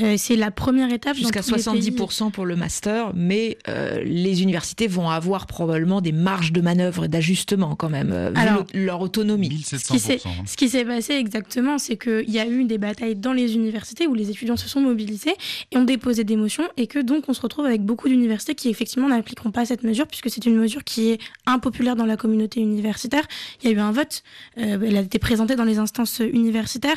Euh, 0.00 0.14
c'est 0.16 0.36
la 0.36 0.50
première 0.50 0.90
étape. 0.92 1.16
Jusqu'à 1.16 1.40
70% 1.40 2.30
pour 2.30 2.46
le 2.46 2.56
master, 2.56 3.12
mais 3.14 3.58
euh, 3.68 4.02
les 4.04 4.42
universités 4.42 4.86
vont 4.86 5.10
avoir 5.10 5.46
probablement 5.46 6.00
des 6.00 6.12
marges 6.12 6.52
de 6.52 6.62
manœuvre 6.62 7.04
et 7.04 7.08
d'ajustement 7.08 7.74
quand 7.74 7.90
même, 7.90 8.12
Alors, 8.34 8.64
leur 8.72 9.02
autonomie. 9.02 9.48
1700%. 9.48 10.20
Ce 10.46 10.56
qui 10.56 10.68
s'est 10.68 10.84
passé 10.84 11.12
exactement, 11.14 11.78
c'est 11.78 11.96
qu'il 11.96 12.30
y 12.30 12.38
a 12.38 12.46
eu 12.46 12.64
des 12.64 12.78
batailles 12.78 13.16
dans 13.16 13.32
les 13.34 13.54
universités 13.54 14.06
où 14.06 14.14
les 14.14 14.30
étudiants 14.30 14.56
se 14.56 14.68
sont 14.68 14.80
mobilisés 14.80 15.34
et 15.72 15.76
ont 15.76 15.84
déposé 15.84 16.24
des 16.24 16.36
motions 16.36 16.64
et 16.78 16.86
que 16.86 16.98
donc 16.98 17.24
on 17.28 17.34
se 17.34 17.40
retrouve 17.40 17.66
avec 17.66 17.82
beaucoup 17.82 18.08
d'universités 18.08 18.54
qui 18.54 18.70
effectivement 18.70 19.08
n'appliqueront 19.08 19.50
pas 19.50 19.66
cette 19.66 19.82
mesure 19.82 20.06
puisque 20.06 20.30
c'est 20.30 20.46
une 20.46 20.56
mesure 20.56 20.84
qui 20.86 21.10
est 21.10 21.20
impopulaire 21.44 21.96
dans 21.96 22.06
la 22.06 22.16
communauté 22.16 22.60
universitaire. 22.60 23.24
Il 23.60 23.68
y 23.68 23.72
a 23.72 23.76
eu 23.76 23.80
un 23.80 23.92
vote, 23.92 24.22
euh, 24.56 24.80
elle 24.82 24.96
a 24.96 25.00
été 25.00 25.18
présentée 25.18 25.56
dans 25.56 25.64
les 25.64 25.78
instances 25.78 26.20
universitaires. 26.20 26.96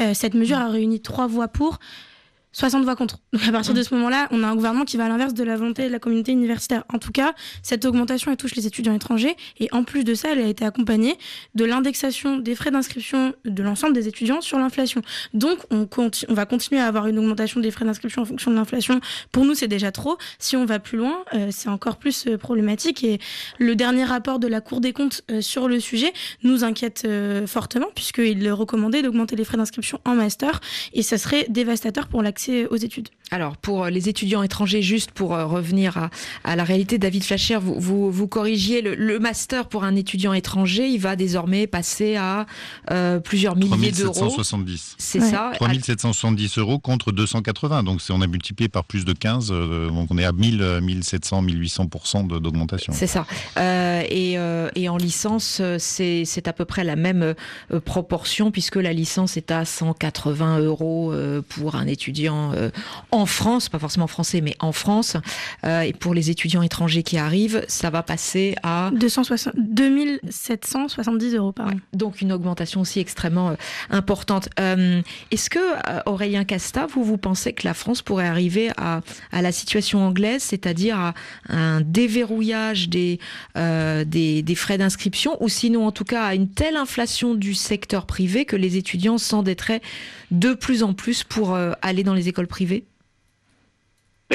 Euh, 0.00 0.12
cette 0.12 0.34
mesure 0.34 0.58
a 0.58 0.68
réuni 0.68 1.00
trois 1.00 1.26
voix 1.26 1.48
pour, 1.48 1.78
60 2.54 2.84
voix 2.84 2.96
contre. 2.96 3.18
Donc 3.32 3.46
à 3.46 3.52
partir 3.52 3.74
de 3.74 3.82
ce 3.82 3.94
moment-là, 3.94 4.28
on 4.30 4.42
a 4.42 4.46
un 4.46 4.54
gouvernement 4.54 4.84
qui 4.84 4.96
va 4.96 5.04
à 5.04 5.08
l'inverse 5.08 5.34
de 5.34 5.44
la 5.44 5.56
volonté 5.56 5.86
de 5.86 5.92
la 5.92 5.98
communauté 5.98 6.32
universitaire. 6.32 6.84
En 6.92 6.98
tout 6.98 7.12
cas, 7.12 7.34
cette 7.62 7.84
augmentation, 7.84 8.30
elle 8.30 8.36
touche 8.36 8.54
les 8.54 8.66
étudiants 8.66 8.94
étrangers. 8.94 9.36
Et 9.58 9.68
en 9.72 9.84
plus 9.84 10.04
de 10.04 10.14
ça, 10.14 10.30
elle 10.32 10.40
a 10.40 10.46
été 10.46 10.64
accompagnée 10.64 11.18
de 11.54 11.64
l'indexation 11.64 12.38
des 12.38 12.54
frais 12.54 12.70
d'inscription 12.70 13.34
de 13.44 13.62
l'ensemble 13.62 13.92
des 13.92 14.08
étudiants 14.08 14.40
sur 14.40 14.58
l'inflation. 14.58 15.02
Donc 15.34 15.58
on, 15.70 15.88
on 16.28 16.34
va 16.34 16.46
continuer 16.46 16.80
à 16.80 16.86
avoir 16.86 17.08
une 17.08 17.18
augmentation 17.18 17.60
des 17.60 17.70
frais 17.70 17.84
d'inscription 17.84 18.22
en 18.22 18.24
fonction 18.24 18.50
de 18.50 18.56
l'inflation. 18.56 19.00
Pour 19.32 19.44
nous, 19.44 19.54
c'est 19.54 19.68
déjà 19.68 19.90
trop. 19.90 20.16
Si 20.38 20.56
on 20.56 20.64
va 20.64 20.78
plus 20.78 20.98
loin, 20.98 21.24
euh, 21.34 21.48
c'est 21.50 21.68
encore 21.68 21.96
plus 21.96 22.26
euh, 22.26 22.38
problématique. 22.38 23.02
Et 23.02 23.18
le 23.58 23.74
dernier 23.74 24.04
rapport 24.04 24.38
de 24.38 24.46
la 24.46 24.60
Cour 24.60 24.80
des 24.80 24.92
comptes 24.92 25.22
euh, 25.30 25.40
sur 25.40 25.68
le 25.68 25.80
sujet 25.80 26.12
nous 26.44 26.62
inquiète 26.62 27.06
fortement, 27.46 27.86
puisqu'il 27.94 28.50
recommandait 28.52 29.02
d'augmenter 29.02 29.36
les 29.36 29.44
frais 29.44 29.56
d'inscription 29.56 30.00
en 30.04 30.14
master. 30.14 30.60
Et 30.92 31.02
ça 31.02 31.18
serait 31.18 31.46
dévastateur 31.48 32.06
pour 32.06 32.22
l'accès 32.22 32.43
aux 32.70 32.76
études. 32.76 33.08
Alors, 33.34 33.56
pour 33.56 33.86
les 33.86 34.08
étudiants 34.08 34.44
étrangers, 34.44 34.80
juste 34.80 35.10
pour 35.10 35.30
revenir 35.30 36.08
à, 36.44 36.54
la 36.54 36.62
réalité, 36.62 36.98
David 36.98 37.24
Flacher, 37.24 37.58
vous, 37.60 38.08
vous, 38.08 38.28
corrigiez 38.28 38.80
le, 38.80 39.18
master 39.18 39.68
pour 39.68 39.82
un 39.82 39.96
étudiant 39.96 40.32
étranger, 40.34 40.86
il 40.86 40.98
va 41.00 41.16
désormais 41.16 41.66
passer 41.66 42.14
à 42.14 42.46
plusieurs 43.24 43.56
milliers 43.56 43.90
d'euros. 43.90 44.12
3770. 44.12 44.94
C'est 44.98 45.18
ça. 45.18 45.50
3770 45.56 46.58
euros 46.58 46.78
contre 46.78 47.10
280. 47.10 47.82
Donc, 47.82 48.00
on 48.08 48.20
a 48.20 48.28
multiplié 48.28 48.68
par 48.68 48.84
plus 48.84 49.04
de 49.04 49.12
15. 49.12 49.48
donc, 49.48 50.12
on 50.12 50.18
est 50.18 50.24
à 50.24 50.30
1000, 50.30 50.78
1700, 50.82 51.42
1800% 51.42 52.40
d'augmentation. 52.40 52.92
C'est 52.92 53.08
ça. 53.08 53.26
et, 53.58 54.36
et, 54.76 54.88
en 54.88 54.96
licence, 54.96 55.60
c'est 55.78 56.46
à 56.46 56.52
peu 56.52 56.64
près 56.64 56.84
la 56.84 56.94
même 56.94 57.34
proportion 57.84 58.52
puisque 58.52 58.76
la 58.76 58.92
licence 58.92 59.36
est 59.36 59.50
à 59.50 59.64
180 59.64 60.60
euros 60.60 61.12
pour 61.48 61.74
un 61.74 61.88
étudiant 61.88 62.52
en 63.10 63.23
France, 63.26 63.68
pas 63.68 63.78
forcément 63.78 64.06
français, 64.06 64.40
mais 64.40 64.54
en 64.60 64.72
France. 64.72 65.16
Euh, 65.64 65.82
et 65.82 65.92
pour 65.92 66.14
les 66.14 66.30
étudiants 66.30 66.62
étrangers 66.62 67.02
qui 67.02 67.18
arrivent, 67.18 67.64
ça 67.68 67.90
va 67.90 68.02
passer 68.02 68.54
à 68.62 68.90
260, 68.94 69.54
2770 69.56 71.34
euros 71.34 71.52
par 71.52 71.68
an. 71.68 71.76
donc 71.92 72.20
une 72.20 72.32
augmentation 72.32 72.80
aussi 72.80 73.00
extrêmement 73.00 73.50
euh, 73.50 73.54
importante. 73.90 74.48
Euh, 74.60 75.02
est-ce 75.30 75.50
que, 75.50 75.58
Aurélien 76.06 76.44
Casta, 76.44 76.86
vous, 76.86 77.04
vous 77.04 77.18
pensez 77.18 77.52
que 77.52 77.66
la 77.66 77.74
France 77.74 78.02
pourrait 78.02 78.26
arriver 78.26 78.70
à, 78.76 79.00
à 79.32 79.42
la 79.42 79.52
situation 79.52 80.04
anglaise, 80.06 80.42
c'est-à-dire 80.42 80.98
à 80.98 81.14
un 81.48 81.80
déverrouillage 81.80 82.88
des, 82.88 83.18
des, 83.54 84.42
des 84.42 84.54
frais 84.54 84.78
d'inscription, 84.78 85.36
ou 85.42 85.48
sinon 85.48 85.86
en 85.86 85.92
tout 85.92 86.04
cas 86.04 86.24
à 86.24 86.34
une 86.34 86.48
telle 86.48 86.76
inflation 86.76 87.34
du 87.34 87.54
secteur 87.54 88.06
privé 88.06 88.44
que 88.44 88.56
les 88.56 88.76
étudiants 88.76 89.18
s'endetteraient 89.18 89.82
de 90.30 90.54
plus 90.54 90.82
en 90.82 90.94
plus 90.94 91.24
pour 91.24 91.56
aller 91.82 92.02
dans 92.02 92.14
les 92.14 92.28
écoles 92.28 92.46
privées? 92.46 92.84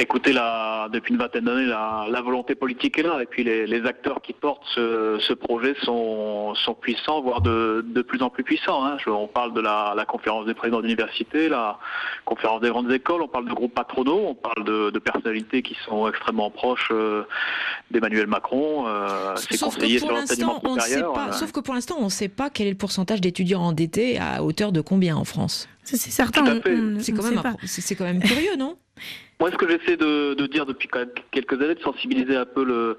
Écoutez, 0.00 0.32
la, 0.32 0.88
depuis 0.90 1.12
une 1.12 1.20
vingtaine 1.20 1.44
d'années, 1.44 1.66
la, 1.66 2.22
volonté 2.22 2.54
politique 2.54 2.98
est 2.98 3.02
là, 3.02 3.18
et 3.20 3.26
puis 3.26 3.44
les, 3.44 3.84
acteurs 3.84 4.22
qui 4.22 4.32
portent 4.32 4.64
ce, 4.74 5.32
projet 5.34 5.74
sont, 5.82 6.54
puissants, 6.80 7.20
voire 7.20 7.42
de, 7.42 8.02
plus 8.08 8.22
en 8.22 8.30
plus 8.30 8.42
puissants. 8.42 8.82
Hein. 8.82 8.96
on 9.06 9.26
parle 9.26 9.52
de 9.52 9.60
la, 9.60 10.04
conférence 10.08 10.46
des 10.46 10.54
présidents 10.54 10.80
d'université, 10.80 11.50
la 11.50 11.78
conférence 12.24 12.62
des 12.62 12.70
grandes 12.70 12.90
écoles, 12.90 13.20
on 13.20 13.28
parle 13.28 13.46
de 13.46 13.52
groupes 13.52 13.74
patronaux, 13.74 14.28
on 14.28 14.34
parle 14.34 14.64
de, 14.64 14.98
personnalités 14.98 15.60
qui 15.60 15.76
sont 15.84 16.08
extrêmement 16.08 16.50
proches 16.50 16.88
euh, 16.92 17.24
d'Emmanuel 17.90 18.26
Macron, 18.26 18.86
euh, 18.86 19.36
ses 19.36 19.58
conseillers 19.58 19.98
sur 19.98 20.10
l'enseignement 20.10 20.60
supérieur. 20.60 21.12
Pas, 21.12 21.28
euh. 21.28 21.32
Sauf 21.32 21.52
que 21.52 21.60
pour 21.60 21.74
l'instant, 21.74 21.96
on 21.98 22.04
ne 22.04 22.10
sait 22.10 22.28
pas 22.28 22.48
quel 22.48 22.68
est 22.68 22.70
le 22.70 22.76
pourcentage 22.76 23.20
d'étudiants 23.20 23.62
endettés 23.62 24.18
à 24.18 24.42
hauteur 24.42 24.72
de 24.72 24.80
combien 24.80 25.16
en 25.16 25.24
France. 25.24 25.68
C'est 25.84 25.96
certain. 25.96 26.60
C'est 26.98 27.12
quand, 27.12 27.22
quand 27.22 28.04
même 28.04 28.22
curieux, 28.22 28.56
non? 28.56 28.76
Moi, 29.40 29.50
ce 29.50 29.56
que 29.56 29.66
j'essaie 29.66 29.96
de, 29.96 30.46
dire 30.48 30.66
depuis 30.66 30.86
quelques 31.30 31.54
années, 31.54 31.74
de 31.74 31.80
sensibiliser 31.80 32.36
un 32.36 32.44
peu 32.44 32.62
le, 32.62 32.98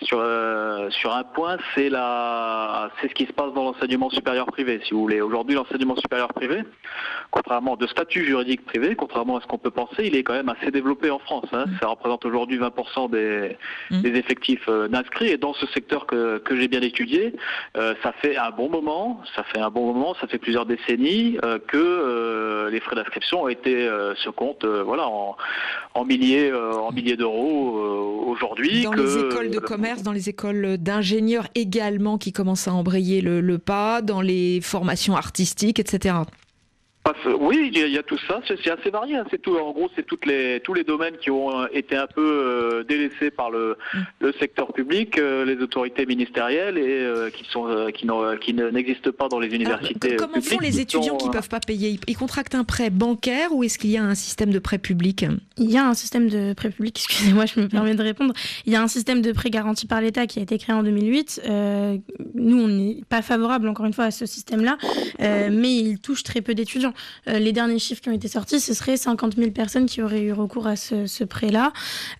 sur, 0.00 0.18
euh, 0.20 0.88
sur 0.88 1.14
un 1.14 1.22
point, 1.22 1.58
c'est 1.74 1.90
la, 1.90 2.90
c'est 3.00 3.08
ce 3.08 3.14
qui 3.14 3.26
se 3.26 3.32
passe 3.32 3.52
dans 3.52 3.64
l'enseignement 3.64 4.08
supérieur 4.08 4.46
privé, 4.46 4.80
si 4.84 4.94
vous 4.94 5.00
voulez. 5.00 5.20
Aujourd'hui, 5.20 5.54
l'enseignement 5.54 5.94
supérieur 5.96 6.32
privé, 6.32 6.62
contrairement 7.30 7.76
de 7.76 7.86
statut 7.86 8.24
juridique 8.24 8.64
privé, 8.64 8.96
contrairement 8.96 9.36
à 9.36 9.42
ce 9.42 9.46
qu'on 9.46 9.58
peut 9.58 9.70
penser, 9.70 10.04
il 10.06 10.16
est 10.16 10.22
quand 10.22 10.32
même 10.32 10.48
assez 10.48 10.70
développé 10.70 11.10
en 11.10 11.18
France. 11.18 11.48
Hein. 11.52 11.66
Ça 11.82 11.88
représente 11.88 12.24
aujourd'hui 12.24 12.58
20% 12.58 13.10
des, 13.10 13.58
mmh. 13.90 14.00
des 14.00 14.18
effectifs 14.18 14.64
euh, 14.68 14.88
d'inscrits. 14.88 15.28
Et 15.28 15.36
dans 15.36 15.52
ce 15.52 15.66
secteur 15.66 16.06
que, 16.06 16.38
que 16.38 16.56
j'ai 16.56 16.68
bien 16.68 16.80
étudié, 16.80 17.34
euh, 17.76 17.94
ça 18.02 18.12
fait 18.12 18.38
un 18.38 18.50
bon 18.50 18.70
moment, 18.70 19.22
ça 19.36 19.42
fait 19.42 19.60
un 19.60 19.70
bon 19.70 19.92
moment, 19.92 20.14
ça 20.22 20.26
fait 20.26 20.38
plusieurs 20.38 20.64
décennies 20.64 21.36
que 21.68 21.76
les 22.70 22.80
frais 22.80 22.96
d'inscription 22.96 23.42
ont 23.42 23.48
été 23.48 23.88
se 24.16 24.30
comptent, 24.30 24.64
voilà, 24.64 25.06
en 25.06 25.36
en 25.94 26.04
milliers, 26.04 26.50
euh, 26.50 26.74
en 26.74 26.92
milliers 26.92 27.16
d'euros 27.16 27.78
euh, 27.78 28.30
aujourd'hui. 28.30 28.82
Dans 28.82 28.92
les 28.92 29.18
écoles 29.18 29.50
de 29.50 29.58
commerce, 29.58 30.02
dans 30.02 30.12
les 30.12 30.28
écoles 30.28 30.78
d'ingénieurs 30.78 31.48
également 31.54 32.18
qui 32.18 32.32
commencent 32.32 32.68
à 32.68 32.74
embrayer 32.74 33.20
le 33.20 33.58
pas, 33.58 34.02
dans 34.02 34.20
les 34.20 34.60
formations 34.60 35.16
artistiques, 35.16 35.78
etc. 35.78 36.14
Oui, 37.40 37.70
il 37.74 37.88
y, 37.88 37.98
a, 37.98 38.02
tout 38.02 38.18
ça. 38.28 38.40
C'est 38.46 38.70
assez 38.70 38.90
varié. 38.90 39.16
Hein. 39.16 39.24
C'est 39.30 39.42
tout. 39.42 39.56
En 39.56 39.72
gros, 39.72 39.90
c'est 39.96 40.06
toutes 40.06 40.24
les 40.24 40.60
tous 40.60 40.72
les 40.72 40.84
domaines 40.84 41.16
qui 41.16 41.30
ont 41.30 41.62
euh, 41.62 41.66
été 41.72 41.96
un 41.96 42.06
peu 42.06 42.22
euh, 42.22 42.84
délaissés 42.84 43.32
par 43.32 43.50
le, 43.50 43.76
le 44.20 44.32
secteur 44.38 44.72
public, 44.72 45.18
euh, 45.18 45.44
les 45.44 45.60
autorités 45.62 46.06
ministérielles 46.06 46.78
et 46.78 47.32
qui 47.32 47.44
sont 47.50 47.90
qui, 47.92 48.06
qui 48.40 48.54
n'existent 48.54 49.10
pas 49.10 49.28
dans 49.28 49.40
les 49.40 49.48
universités. 49.48 50.16
comment 50.16 50.40
font 50.40 50.60
les 50.60 50.80
étudiants 50.80 51.16
qui 51.16 51.26
ne 51.26 51.32
peuvent 51.32 51.48
pas 51.48 51.60
payer? 51.60 51.98
Ils 52.06 52.16
contractent 52.16 52.54
un 52.54 52.64
prêt 52.64 52.90
bancaire 52.90 53.52
ou 53.52 53.64
est-ce 53.64 53.78
qu'il 53.78 53.90
y 53.90 53.96
a 53.96 54.04
un 54.04 54.14
système 54.14 54.50
de 54.50 54.60
prêt 54.60 54.78
public? 54.78 55.26
Il 55.58 55.70
y 55.70 55.78
a 55.78 55.86
un 55.86 55.94
système 55.94 56.28
de 56.28 56.52
prêt 56.52 56.70
public. 56.70 56.96
Excusez-moi, 57.04 57.46
je 57.46 57.60
me 57.60 57.68
permets 57.68 57.94
de 57.94 58.02
répondre. 58.02 58.32
Il 58.64 58.72
y 58.72 58.76
a 58.76 58.82
un 58.82 58.88
système 58.88 59.22
de 59.22 59.32
prêt 59.32 59.50
garanti 59.50 59.86
par 59.86 60.00
l'État 60.00 60.28
qui 60.28 60.38
a 60.38 60.42
été 60.42 60.56
créé 60.56 60.74
en 60.74 60.84
2008. 60.84 61.42
nous, 62.34 62.62
on 62.62 62.68
n'est 62.68 63.02
pas 63.08 63.22
favorable 63.22 63.68
encore 63.68 63.86
une 63.86 63.92
fois 63.92 64.04
à 64.04 64.10
ce 64.12 64.24
système-là, 64.24 64.78
mais 65.18 65.74
il 65.74 65.98
touche 65.98 66.22
très 66.22 66.40
peu 66.40 66.54
d'étudiants. 66.54 66.91
Euh, 67.28 67.38
les 67.38 67.52
derniers 67.52 67.78
chiffres 67.78 68.00
qui 68.00 68.08
ont 68.08 68.14
été 68.14 68.28
sortis, 68.28 68.60
ce 68.60 68.74
serait 68.74 68.96
50 68.96 69.36
000 69.36 69.50
personnes 69.50 69.86
qui 69.86 70.02
auraient 70.02 70.22
eu 70.22 70.32
recours 70.32 70.66
à 70.66 70.76
ce, 70.76 71.24
prêt-là. 71.24 71.72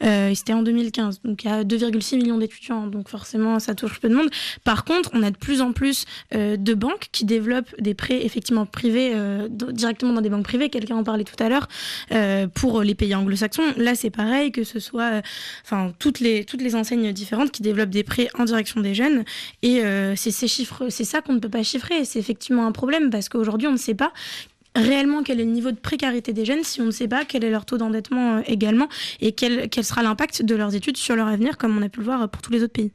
Euh, 0.02 0.34
C'était 0.34 0.52
en 0.52 0.62
2015. 0.62 1.20
Donc 1.24 1.44
il 1.44 1.50
y 1.50 1.52
a 1.52 1.64
2,6 1.64 2.16
millions 2.16 2.38
d'étudiants. 2.38 2.86
Donc 2.86 3.08
forcément, 3.08 3.58
ça 3.58 3.74
touche 3.74 4.00
peu 4.00 4.08
de 4.08 4.14
monde. 4.14 4.30
Par 4.64 4.84
contre, 4.84 5.10
on 5.12 5.22
a 5.22 5.30
de 5.30 5.36
plus 5.36 5.60
en 5.60 5.72
plus 5.72 6.04
euh, 6.34 6.56
de 6.56 6.74
banques 6.74 7.08
qui 7.12 7.24
développent 7.24 7.74
des 7.80 7.94
prêts 7.94 8.24
effectivement 8.24 8.66
privés 8.66 9.12
directement 9.50 10.12
dans 10.12 10.20
des 10.20 10.28
banques 10.28 10.44
privées. 10.44 10.68
Quelqu'un 10.68 10.96
en 10.96 11.04
parlait 11.04 11.24
tout 11.24 11.42
à 11.42 11.48
l'heure 11.48 11.68
pour 12.54 12.82
les 12.82 12.94
pays 12.94 13.14
anglo-saxons. 13.14 13.74
Là, 13.76 13.94
c'est 13.94 14.10
pareil 14.10 14.52
que 14.52 14.64
ce 14.64 14.78
soit, 14.78 15.22
enfin 15.64 15.92
toutes 15.98 16.20
les 16.20 16.44
toutes 16.44 16.62
les 16.62 16.74
enseignes 16.74 17.12
différentes 17.12 17.50
qui 17.50 17.62
développent 17.62 17.90
des 17.90 18.02
prêts 18.02 18.28
en 18.38 18.44
direction 18.44 18.80
des 18.80 18.94
jeunes. 18.94 19.24
Et 19.62 19.82
c'est 20.16 20.30
ces 20.30 20.48
chiffres, 20.48 20.88
c'est 20.88 21.04
ça 21.04 21.20
qu'on 21.20 21.34
ne 21.34 21.38
peut 21.38 21.48
pas 21.48 21.62
chiffrer. 21.62 22.04
C'est 22.04 22.18
effectivement 22.18 22.66
un 22.66 22.72
problème 22.72 23.10
parce 23.10 23.28
qu'aujourd'hui, 23.28 23.68
on 23.68 23.72
ne 23.72 23.76
sait 23.76 23.94
pas 23.94 24.12
réellement 24.74 25.22
quel 25.22 25.40
est 25.40 25.44
le 25.44 25.50
niveau 25.50 25.70
de 25.70 25.78
précarité 25.78 26.32
des 26.32 26.44
jeunes 26.44 26.64
si 26.64 26.80
on 26.80 26.86
ne 26.86 26.90
sait 26.90 27.08
pas 27.08 27.24
quel 27.24 27.44
est 27.44 27.50
leur 27.50 27.64
taux 27.64 27.78
d'endettement 27.78 28.38
euh, 28.38 28.42
également 28.46 28.88
et 29.20 29.32
quel, 29.32 29.68
quel 29.68 29.84
sera 29.84 30.02
l'impact 30.02 30.42
de 30.42 30.54
leurs 30.54 30.74
études 30.74 30.96
sur 30.96 31.16
leur 31.16 31.28
avenir 31.28 31.58
comme 31.58 31.76
on 31.76 31.82
a 31.82 31.88
pu 31.88 32.00
le 32.00 32.06
voir 32.06 32.28
pour 32.28 32.42
tous 32.42 32.52
les 32.52 32.62
autres 32.62 32.72
pays. 32.72 32.92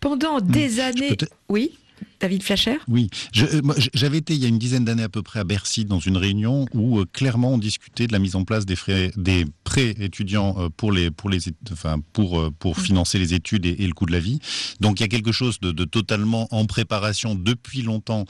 Pendant 0.00 0.40
des 0.40 0.80
années... 0.80 1.16
Oui 1.48 1.78
David 2.24 2.42
Flacher 2.42 2.78
Oui, 2.88 3.10
euh, 3.36 3.60
j'avais 3.92 4.16
été 4.16 4.32
il 4.32 4.40
y 4.40 4.46
a 4.46 4.48
une 4.48 4.58
dizaine 4.58 4.86
d'années 4.86 5.02
à 5.02 5.10
peu 5.10 5.20
près 5.20 5.40
à 5.40 5.44
Bercy 5.44 5.84
dans 5.84 5.98
une 5.98 6.16
réunion 6.16 6.64
où 6.72 6.98
euh, 6.98 7.04
clairement 7.12 7.52
on 7.52 7.58
discutait 7.58 8.06
de 8.06 8.14
la 8.14 8.18
mise 8.18 8.34
en 8.34 8.44
place 8.44 8.64
des, 8.64 8.76
frais, 8.76 9.10
des 9.18 9.44
prêts 9.62 9.94
étudiants 10.00 10.56
euh, 10.58 10.68
pour, 10.74 10.90
les, 10.90 11.10
pour, 11.10 11.28
les, 11.28 11.40
enfin, 11.70 12.00
pour, 12.14 12.50
pour 12.58 12.78
mm. 12.78 12.80
financer 12.80 13.18
les 13.18 13.34
études 13.34 13.66
et, 13.66 13.76
le 13.76 13.92
coût 13.92 14.06
de 14.06 14.12
la 14.12 14.20
vie. 14.20 14.38
Donc 14.80 15.00
il 15.00 15.02
y 15.02 15.04
a 15.04 15.08
quelque 15.08 15.32
chose 15.32 15.60
de, 15.60 15.84
totalement 15.84 16.48
en 16.50 16.64
préparation 16.64 17.34
depuis 17.34 17.82
longtemps 17.82 18.24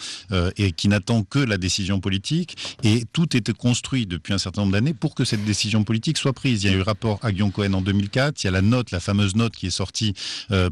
et 0.57 0.73
qui 0.73 0.89
n'attend 0.89 1.23
que 1.23 1.39
la 1.39 1.57
décision 1.57 2.01
politique. 2.01 2.57
Et 2.83 3.05
tout 3.13 3.37
était 3.37 3.53
construit 3.53 4.07
depuis 4.07 4.33
un 4.33 4.39
certain 4.39 4.63
nombre 4.63 4.73
d'années 4.73 4.95
pour 4.95 5.15
que 5.15 5.25
cette 5.25 5.45
décision 5.45 5.85
politique 5.85 6.19
soit 6.19 6.33
prise. 6.33 6.65
Il 6.65 6.67
y 6.67 6.71
a 6.71 6.73
eu 6.73 6.79
le 6.79 6.83
rapport 6.83 7.21
Aguillon-Cohen 7.23 7.75
en 7.75 7.81
2004, 7.81 8.43
il 8.43 8.47
y 8.47 8.49
a 8.49 8.51
la 8.51 8.63
note, 8.63 8.91
la 8.91 8.99
fameuse 8.99 9.37
note 9.37 9.55
qui 9.55 9.69
est 9.69 9.71
sortie 9.71 10.15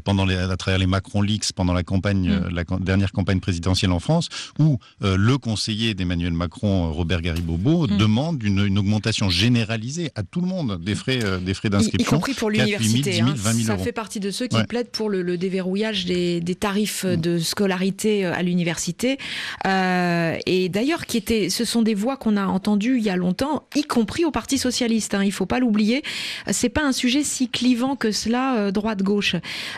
pendant 0.03 0.25
les, 0.25 0.35
à 0.35 0.57
travers 0.57 0.77
les 0.77 0.87
Macron 0.87 1.21
Leaks 1.21 1.53
pendant 1.53 1.73
la 1.73 1.83
campagne, 1.83 2.29
mm. 2.29 2.49
la 2.49 2.63
dernière 2.81 3.12
campagne 3.13 3.39
présidentielle 3.39 3.91
en 3.91 3.99
France, 3.99 4.27
où 4.59 4.79
euh, 5.03 5.15
le 5.17 5.37
conseiller 5.37 5.93
d'Emmanuel 5.93 6.33
Macron, 6.33 6.87
euh, 6.87 6.91
Robert 6.91 7.21
Garibobo, 7.21 7.87
mm. 7.87 7.97
demande 7.97 8.43
une, 8.43 8.77
augmentation 8.77 9.29
généralisée 9.29 10.11
à 10.15 10.23
tout 10.23 10.41
le 10.41 10.47
monde 10.47 10.81
des 10.83 10.95
frais, 10.95 11.19
euh, 11.23 11.37
des 11.37 11.53
frais 11.53 11.69
d'inscription. 11.69 12.05
Y, 12.05 12.09
compris 12.09 12.33
pour 12.33 12.49
l'université. 12.49 13.21
Hein. 13.21 13.35
Ça 13.63 13.77
fait 13.77 13.91
partie 13.91 14.19
de 14.19 14.31
ceux 14.31 14.47
qui 14.47 14.61
plaident 14.63 14.89
pour 14.89 15.09
le, 15.09 15.37
déverrouillage 15.37 16.05
des, 16.05 16.57
tarifs 16.59 17.05
mm. 17.05 17.15
de 17.15 17.39
scolarité 17.39 18.25
à 18.25 18.41
l'université. 18.43 19.17
et 19.65 20.69
d'ailleurs, 20.69 21.05
qui 21.05 21.17
était, 21.17 21.49
ce 21.49 21.65
sont 21.65 21.81
des 21.81 21.93
voix 21.93 22.17
qu'on 22.17 22.35
a 22.37 22.45
entendues 22.45 22.97
il 22.97 23.03
y 23.03 23.09
a 23.09 23.15
longtemps, 23.15 23.63
y 23.75 23.83
compris 23.83 24.25
au 24.25 24.31
Parti 24.31 24.57
socialiste. 24.57 25.13
Hein, 25.13 25.23
il 25.23 25.31
faut 25.31 25.45
pas 25.45 25.59
l'oublier. 25.59 26.03
C'est 26.51 26.69
pas 26.69 26.83
un 26.83 26.91
sujet 26.91 27.23
si 27.23 27.49
clivant 27.49 27.95
que 27.95 28.11
cela, 28.11 28.71
droite-gauche. 28.71 29.35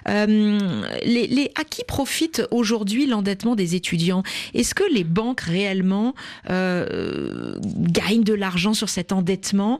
les, 0.08 1.28
les, 1.28 1.52
à 1.56 1.63
qui 1.63 1.84
profite 1.84 2.43
aujourd'hui 2.52 3.06
l'endettement 3.15 3.56
des 3.56 3.75
étudiants. 3.75 4.23
Est-ce 4.54 4.75
que 4.75 4.84
les 4.93 5.04
banques 5.04 5.41
réellement 5.41 6.13
euh, 6.49 7.58
gagnent 7.65 8.23
de 8.23 8.34
l'argent 8.34 8.73
sur 8.73 8.89
cet 8.89 9.12
endettement 9.12 9.80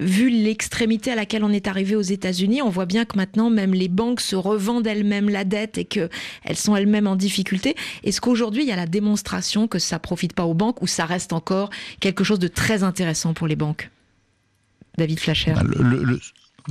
Vu 0.00 0.28
l'extrémité 0.28 1.10
à 1.10 1.14
laquelle 1.14 1.44
on 1.44 1.50
est 1.50 1.66
arrivé 1.66 1.96
aux 1.96 2.02
États-Unis, 2.02 2.62
on 2.62 2.68
voit 2.68 2.86
bien 2.86 3.04
que 3.04 3.16
maintenant 3.16 3.50
même 3.50 3.74
les 3.74 3.88
banques 3.88 4.20
se 4.20 4.36
revendent 4.36 4.86
elles-mêmes 4.86 5.28
la 5.28 5.44
dette 5.44 5.78
et 5.78 5.84
qu'elles 5.84 6.10
sont 6.56 6.76
elles-mêmes 6.76 7.06
en 7.06 7.16
difficulté. 7.16 7.74
Est-ce 8.04 8.20
qu'aujourd'hui 8.20 8.62
il 8.62 8.68
y 8.68 8.72
a 8.72 8.76
la 8.76 8.86
démonstration 8.86 9.66
que 9.66 9.78
ça 9.78 9.98
profite 9.98 10.34
pas 10.34 10.44
aux 10.44 10.54
banques 10.54 10.82
ou 10.82 10.86
ça 10.86 11.06
reste 11.06 11.32
encore 11.32 11.70
quelque 12.00 12.24
chose 12.24 12.38
de 12.38 12.48
très 12.48 12.82
intéressant 12.82 13.34
pour 13.34 13.46
les 13.46 13.56
banques? 13.56 13.90
David 14.96 15.18
Flasher. 15.18 15.54
Bah, 15.54 15.62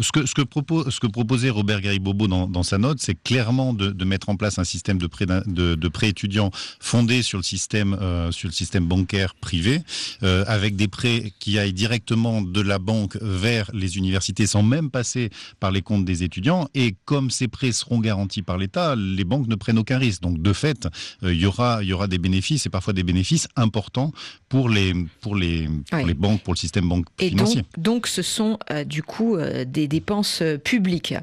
Ce 0.02 0.12
que, 0.12 0.26
ce, 0.26 0.34
que 0.34 0.42
propose, 0.42 0.90
ce 0.90 1.00
que 1.00 1.06
proposait 1.08 1.50
Robert 1.52 1.80
Garibobo 1.82 2.28
dans, 2.28 2.48
dans 2.48 2.64
sa 2.64 2.78
note, 2.80 2.98
c'est 3.00 3.14
clairement 3.14 3.74
de, 3.74 3.92
de, 3.92 4.06
mettre 4.06 4.30
en 4.30 4.36
place 4.36 4.58
un 4.58 4.64
système 4.64 4.98
de 4.98 5.06
prêt, 5.08 5.26
de, 5.28 5.76
de 5.76 5.88
prêt 5.88 6.10
étudiants 6.10 6.50
fondé 6.80 7.22
sur 7.22 7.38
le 7.38 7.44
système, 7.44 7.96
euh, 8.02 8.32
sur 8.32 8.48
le 8.50 8.54
système 8.54 8.86
bancaire 8.86 9.36
privé, 9.36 9.82
euh, 10.24 10.44
avec 10.48 10.76
des 10.76 10.88
prêts 10.88 11.32
qui 11.40 11.60
aillent 11.60 11.74
directement 11.74 12.42
de 12.42 12.62
la 12.62 12.80
banque 12.80 13.18
vers 13.22 13.70
les 13.74 13.98
universités 13.98 14.48
sans 14.48 14.64
même 14.64 14.90
passer 14.90 15.30
par 15.60 15.72
les 15.72 15.82
comptes 15.82 16.06
des 16.06 16.24
étudiants. 16.24 16.68
Et 16.74 16.96
comme 17.06 17.30
ces 17.30 17.48
prêts 17.48 17.72
seront 17.72 18.00
garantis 18.00 18.42
par 18.42 18.58
l'État, 18.58 18.96
les 18.96 19.24
banques 19.24 19.48
ne 19.48 19.56
prennent 19.56 19.78
aucun 19.80 19.98
risque. 20.00 20.22
Donc 20.22 20.42
de 20.42 20.54
fait, 20.54 20.88
euh, 21.24 21.34
il 21.34 21.40
y 21.40 21.46
aura, 21.46 21.84
il 21.84 21.90
y 21.90 21.94
aura 21.94 22.08
des 22.08 22.18
bénéfices 22.18 22.66
et 22.66 22.70
parfois 22.70 22.94
des 22.94 23.04
bénéfices 23.04 23.48
importants 23.56 24.12
pour 24.50 24.70
les, 24.70 24.94
pour 25.22 25.36
les, 25.36 25.68
pour 25.90 26.00
Oui. 26.00 26.06
les 26.08 26.14
banques, 26.16 26.42
pour 26.42 26.54
le 26.54 26.60
système 26.60 26.90
banque 26.90 27.06
Et 27.20 27.30
financier. 27.30 27.62
donc, 27.78 27.94
donc, 27.94 28.08
ce 28.08 28.24
sont 28.24 28.58
euh, 28.72 28.84
du 28.84 29.04
coup 29.04 29.36
euh, 29.38 29.66
des 29.84 29.88
dépenses 30.00 30.41
euh, 30.41 30.58
publiques. 30.58 31.14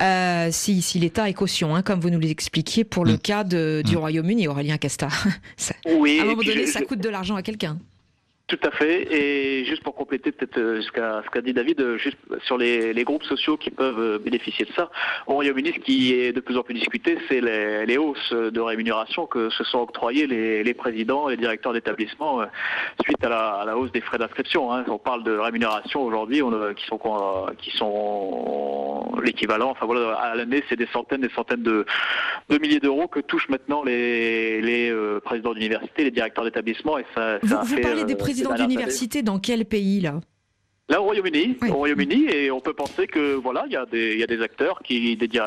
Euh, 0.00 0.48
si 0.50 0.82
si 0.82 0.98
l'État 0.98 1.28
est 1.28 1.34
caution, 1.34 1.74
hein, 1.76 1.82
comme 1.82 2.00
vous 2.00 2.10
nous 2.10 2.18
l'expliquiez 2.18 2.84
pour 2.84 3.04
le 3.04 3.14
Mm. 3.14 3.18
cas 3.18 3.44
de- 3.44 3.82
du 3.84 3.96
Royaume-Uni, 3.96 4.48
Aurélien 4.48 4.78
Casta. 4.78 5.08
Ça- 5.56 5.74
Oui, 5.86 6.18
à 6.18 6.22
un 6.22 6.26
moment 6.26 6.42
donné, 6.42 6.66
je- 6.66 6.72
ça 6.72 6.80
je- 6.80 6.84
coûte 6.84 7.00
de 7.00 7.08
l'argent 7.08 7.36
à 7.36 7.42
quelqu'un. 7.42 7.78
Tout 8.50 8.58
à 8.64 8.72
fait. 8.72 9.06
Et 9.14 9.64
juste 9.64 9.84
pour 9.84 9.94
compléter 9.94 10.32
peut-être 10.32 10.58
euh, 10.58 10.82
ce 10.82 10.90
qu'a 10.90 11.40
dit 11.40 11.52
David, 11.52 11.80
euh, 11.80 11.96
juste 11.98 12.18
sur 12.42 12.58
les, 12.58 12.92
les 12.92 13.04
groupes 13.04 13.22
sociaux 13.22 13.56
qui 13.56 13.70
peuvent 13.70 14.00
euh, 14.00 14.18
bénéficier 14.18 14.64
de 14.64 14.72
ça. 14.72 14.90
Au 15.28 15.34
Royaume-Uni, 15.34 15.72
ce 15.72 15.78
qui 15.78 16.14
est 16.14 16.32
de 16.32 16.40
plus 16.40 16.56
en 16.56 16.64
plus 16.64 16.74
discuté, 16.74 17.16
c'est 17.28 17.40
les, 17.40 17.86
les 17.86 17.96
hausses 17.96 18.32
de 18.32 18.60
rémunération 18.60 19.26
que 19.26 19.50
se 19.50 19.62
sont 19.62 19.78
octroyées 19.78 20.26
les, 20.26 20.64
les 20.64 20.74
présidents 20.74 21.28
et 21.28 21.36
les 21.36 21.36
directeurs 21.36 21.72
d'établissement 21.72 22.42
suite 23.04 23.22
à 23.24 23.28
la, 23.28 23.48
à 23.60 23.64
la 23.64 23.76
hausse 23.78 23.92
des 23.92 24.00
frais 24.00 24.18
d'inscription. 24.18 24.72
hein. 24.72 24.84
On 24.88 24.98
parle 24.98 25.22
de 25.22 25.38
rémunération 25.38 26.02
aujourd'hui 26.02 26.42
qui 26.76 26.86
sont 26.86 26.98
quoi, 26.98 27.52
qui 27.56 27.70
sont 27.76 29.12
l'équivalent. 29.22 29.70
Enfin 29.70 29.86
voilà, 29.86 30.14
à 30.14 30.34
l'année, 30.34 30.64
c'est 30.68 30.76
des 30.76 30.88
centaines, 30.92 31.20
des 31.20 31.30
centaines 31.30 31.62
de, 31.62 31.86
de 32.48 32.58
milliers 32.58 32.80
d'euros 32.80 33.06
que 33.06 33.20
touchent 33.20 33.48
maintenant 33.48 33.84
les, 33.84 34.92
présidents 35.24 35.54
d'université, 35.54 36.02
les 36.02 36.10
directeurs 36.10 36.42
d'établissement. 36.44 36.98
Et 36.98 37.06
ça, 37.14 37.38
Vous, 37.42 37.48
ça 37.48 37.60
a 37.60 37.62
vous 37.62 37.76
fait, 37.76 37.80
parlez 37.82 38.04
des 38.04 38.10
ces 38.10 38.16
présidents 38.16 38.39
années. 38.48 38.62
d'université 38.66 39.22
dans 39.22 39.38
quel 39.38 39.64
pays 39.64 40.00
là? 40.00 40.20
Là, 40.88 41.00
au 41.00 41.04
Royaume-Uni, 41.04 41.56
Oui. 41.62 41.70
au 41.70 41.74
Royaume-Uni, 41.74 42.26
et 42.32 42.50
on 42.50 42.58
peut 42.60 42.72
penser 42.72 43.06
que 43.06 43.34
voilà, 43.34 43.62
il 43.66 43.72
y 43.72 43.76
a 43.76 43.86
des, 43.86 44.14
il 44.14 44.18
y 44.18 44.24
a 44.24 44.26
des 44.26 44.42
acteurs 44.42 44.80
qui, 44.82 45.16
des, 45.16 45.28
qui 45.28 45.38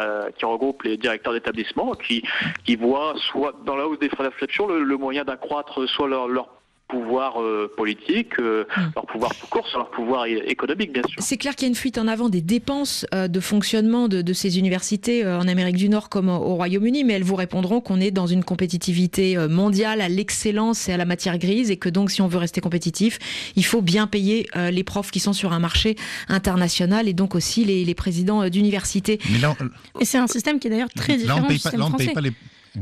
regroupent 0.45 0.83
les 0.83 0.95
directeurs 0.95 1.33
d'établissement, 1.33 1.95
qui, 1.95 2.23
qui 2.63 2.77
voient 2.77 3.13
soit 3.17 3.53
dans 3.65 3.75
la 3.75 3.85
hausse 3.85 3.99
des 3.99 4.07
frais 4.07 4.23
d'inscription 4.23 4.67
le, 4.67 4.81
le 4.83 4.97
moyen 4.97 5.25
d'accroître 5.25 5.85
soit 5.89 6.07
leur, 6.07 6.29
leur 6.29 6.47
pouvoir 6.87 7.41
euh, 7.41 7.71
politique, 7.75 8.39
euh, 8.39 8.65
Mm. 8.77 8.81
leur 8.95 9.05
pouvoir 9.07 9.31
tout 9.35 9.47
court, 9.47 9.67
leur 9.73 9.89
pouvoir 9.89 10.25
économique, 10.27 10.93
bien 10.93 11.01
sûr. 11.07 11.15
C'est 11.23 11.37
clair 11.37 11.55
qu'il 11.55 11.65
y 11.65 11.67
a 11.67 11.69
une 11.69 11.75
fuite 11.75 11.97
en 11.97 12.07
avant 12.07 12.29
des 12.29 12.41
dépenses 12.41 13.05
euh, 13.13 13.27
de 13.27 13.39
fonctionnement 13.39 14.07
de, 14.07 14.21
de 14.21 14.33
ces 14.33 14.59
universités 14.59 15.25
en 15.25 15.47
Amérique 15.47 15.75
du 15.77 15.89
Nord 15.89 16.09
comme 16.09 16.29
au, 16.29 16.35
au 16.35 16.55
Royaume-Uni, 16.55 17.03
mais 17.03 17.13
elles 17.13 17.23
vous 17.23 17.35
répondront 17.35 17.81
qu'on 17.81 17.99
est 17.99 18.11
dans 18.11 18.27
une 18.27 18.43
compétitivité 18.43 19.37
mondiale 19.47 20.01
à 20.01 20.09
l'excellence 20.09 20.87
et 20.89 20.93
à 20.93 20.97
la 20.97 21.05
matière 21.05 21.37
grise, 21.37 21.71
et 21.71 21.77
que 21.77 21.89
donc 21.89 22.11
si 22.11 22.21
on 22.21 22.27
veut 22.27 22.37
rester 22.37 22.61
compétitif, 22.61 23.17
il 23.55 23.65
faut 23.65 23.81
bien 23.81 24.07
payer 24.07 24.47
les 24.55 24.83
profs 24.83 25.11
qui 25.11 25.19
sont 25.19 25.33
sur 25.33 25.53
un 25.53 25.59
marché 25.59 25.95
international 26.27 27.07
et 27.07 27.13
donc 27.13 27.35
aussi 27.35 27.65
les, 27.65 27.85
les 27.85 27.95
présidents 27.95 28.47
d'université. 28.49 29.19
Mais 29.31 29.39
là, 29.39 29.55
Et 29.99 30.05
c'est 30.05 30.17
un 30.17 30.27
système 30.27 30.59
qui 30.59 30.67
est 30.67 30.71
d'ailleurs 30.71 30.89
très 30.95 31.13
là, 31.13 31.19
différent 31.19 31.47
du 31.47 31.59
pas, 31.59 31.71
là, 31.71 31.85
on 31.85 31.91
paye 31.91 32.07
français. 32.07 32.13
pas 32.13 32.21
les. 32.21 32.31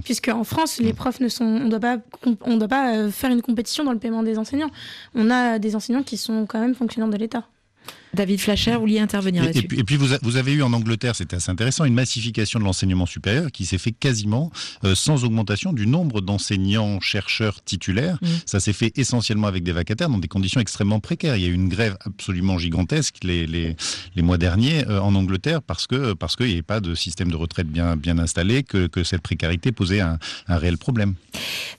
Puisque 0.03 0.29
en 0.29 0.43
France, 0.43 0.79
les 0.79 0.93
profs 0.93 1.19
ne 1.19 1.27
sont, 1.27 1.45
on 1.45 1.67
doit 1.67 1.79
pas, 1.79 1.97
on 2.41 2.57
doit 2.57 2.67
pas 2.67 2.95
euh, 2.95 3.11
faire 3.11 3.29
une 3.29 3.41
compétition 3.41 3.83
dans 3.83 3.91
le 3.91 3.99
paiement 3.99 4.23
des 4.23 4.37
enseignants. 4.37 4.69
On 5.15 5.29
a 5.29 5.59
des 5.59 5.75
enseignants 5.75 6.03
qui 6.03 6.17
sont 6.17 6.45
quand 6.45 6.59
même 6.59 6.75
fonctionnaires 6.75 7.09
de 7.09 7.17
l'État. 7.17 7.45
David 8.13 8.39
Flacher, 8.41 8.73
vous 8.73 8.81
vouliez 8.81 8.99
intervenir 8.99 9.43
et 9.43 9.47
là-dessus 9.47 9.67
puis, 9.67 9.79
et 9.79 9.83
puis 9.83 9.95
vous, 9.95 10.13
a- 10.13 10.19
vous 10.21 10.35
avez 10.37 10.53
eu 10.53 10.61
en 10.63 10.73
Angleterre, 10.73 11.15
c'était 11.15 11.35
assez 11.37 11.49
intéressant, 11.49 11.85
une 11.85 11.93
massification 11.93 12.59
de 12.59 12.65
l'enseignement 12.65 13.05
supérieur 13.05 13.51
qui 13.51 13.65
s'est 13.65 13.77
fait 13.77 13.91
quasiment 13.91 14.51
euh, 14.83 14.95
sans 14.95 15.23
augmentation 15.23 15.73
du 15.73 15.87
nombre 15.87 16.21
d'enseignants 16.21 16.99
chercheurs 16.99 17.63
titulaires. 17.63 18.17
Mm. 18.21 18.27
Ça 18.45 18.59
s'est 18.59 18.73
fait 18.73 18.91
essentiellement 18.97 19.47
avec 19.47 19.63
des 19.63 19.71
vacataires 19.71 20.09
dans 20.09 20.17
des 20.17 20.27
conditions 20.27 20.59
extrêmement 20.59 20.99
précaires. 20.99 21.35
Il 21.37 21.43
y 21.43 21.45
a 21.45 21.49
eu 21.49 21.53
une 21.53 21.69
grève 21.69 21.97
absolument 22.05 22.57
gigantesque 22.57 23.15
les, 23.23 23.47
les, 23.47 23.75
les 24.15 24.21
mois 24.21 24.37
derniers 24.37 24.85
euh, 24.87 24.99
en 24.99 25.15
Angleterre 25.15 25.61
parce 25.61 25.87
que 25.87 26.13
parce 26.13 26.35
qu'il 26.35 26.47
n'y 26.47 26.53
avait 26.53 26.61
pas 26.61 26.79
de 26.81 26.95
système 26.95 27.31
de 27.31 27.35
retraite 27.35 27.67
bien 27.67 27.95
bien 27.95 28.17
installé, 28.19 28.63
que, 28.63 28.87
que 28.87 29.03
cette 29.03 29.21
précarité 29.21 29.71
posait 29.71 30.01
un, 30.01 30.17
un 30.47 30.57
réel 30.57 30.77
problème. 30.77 31.13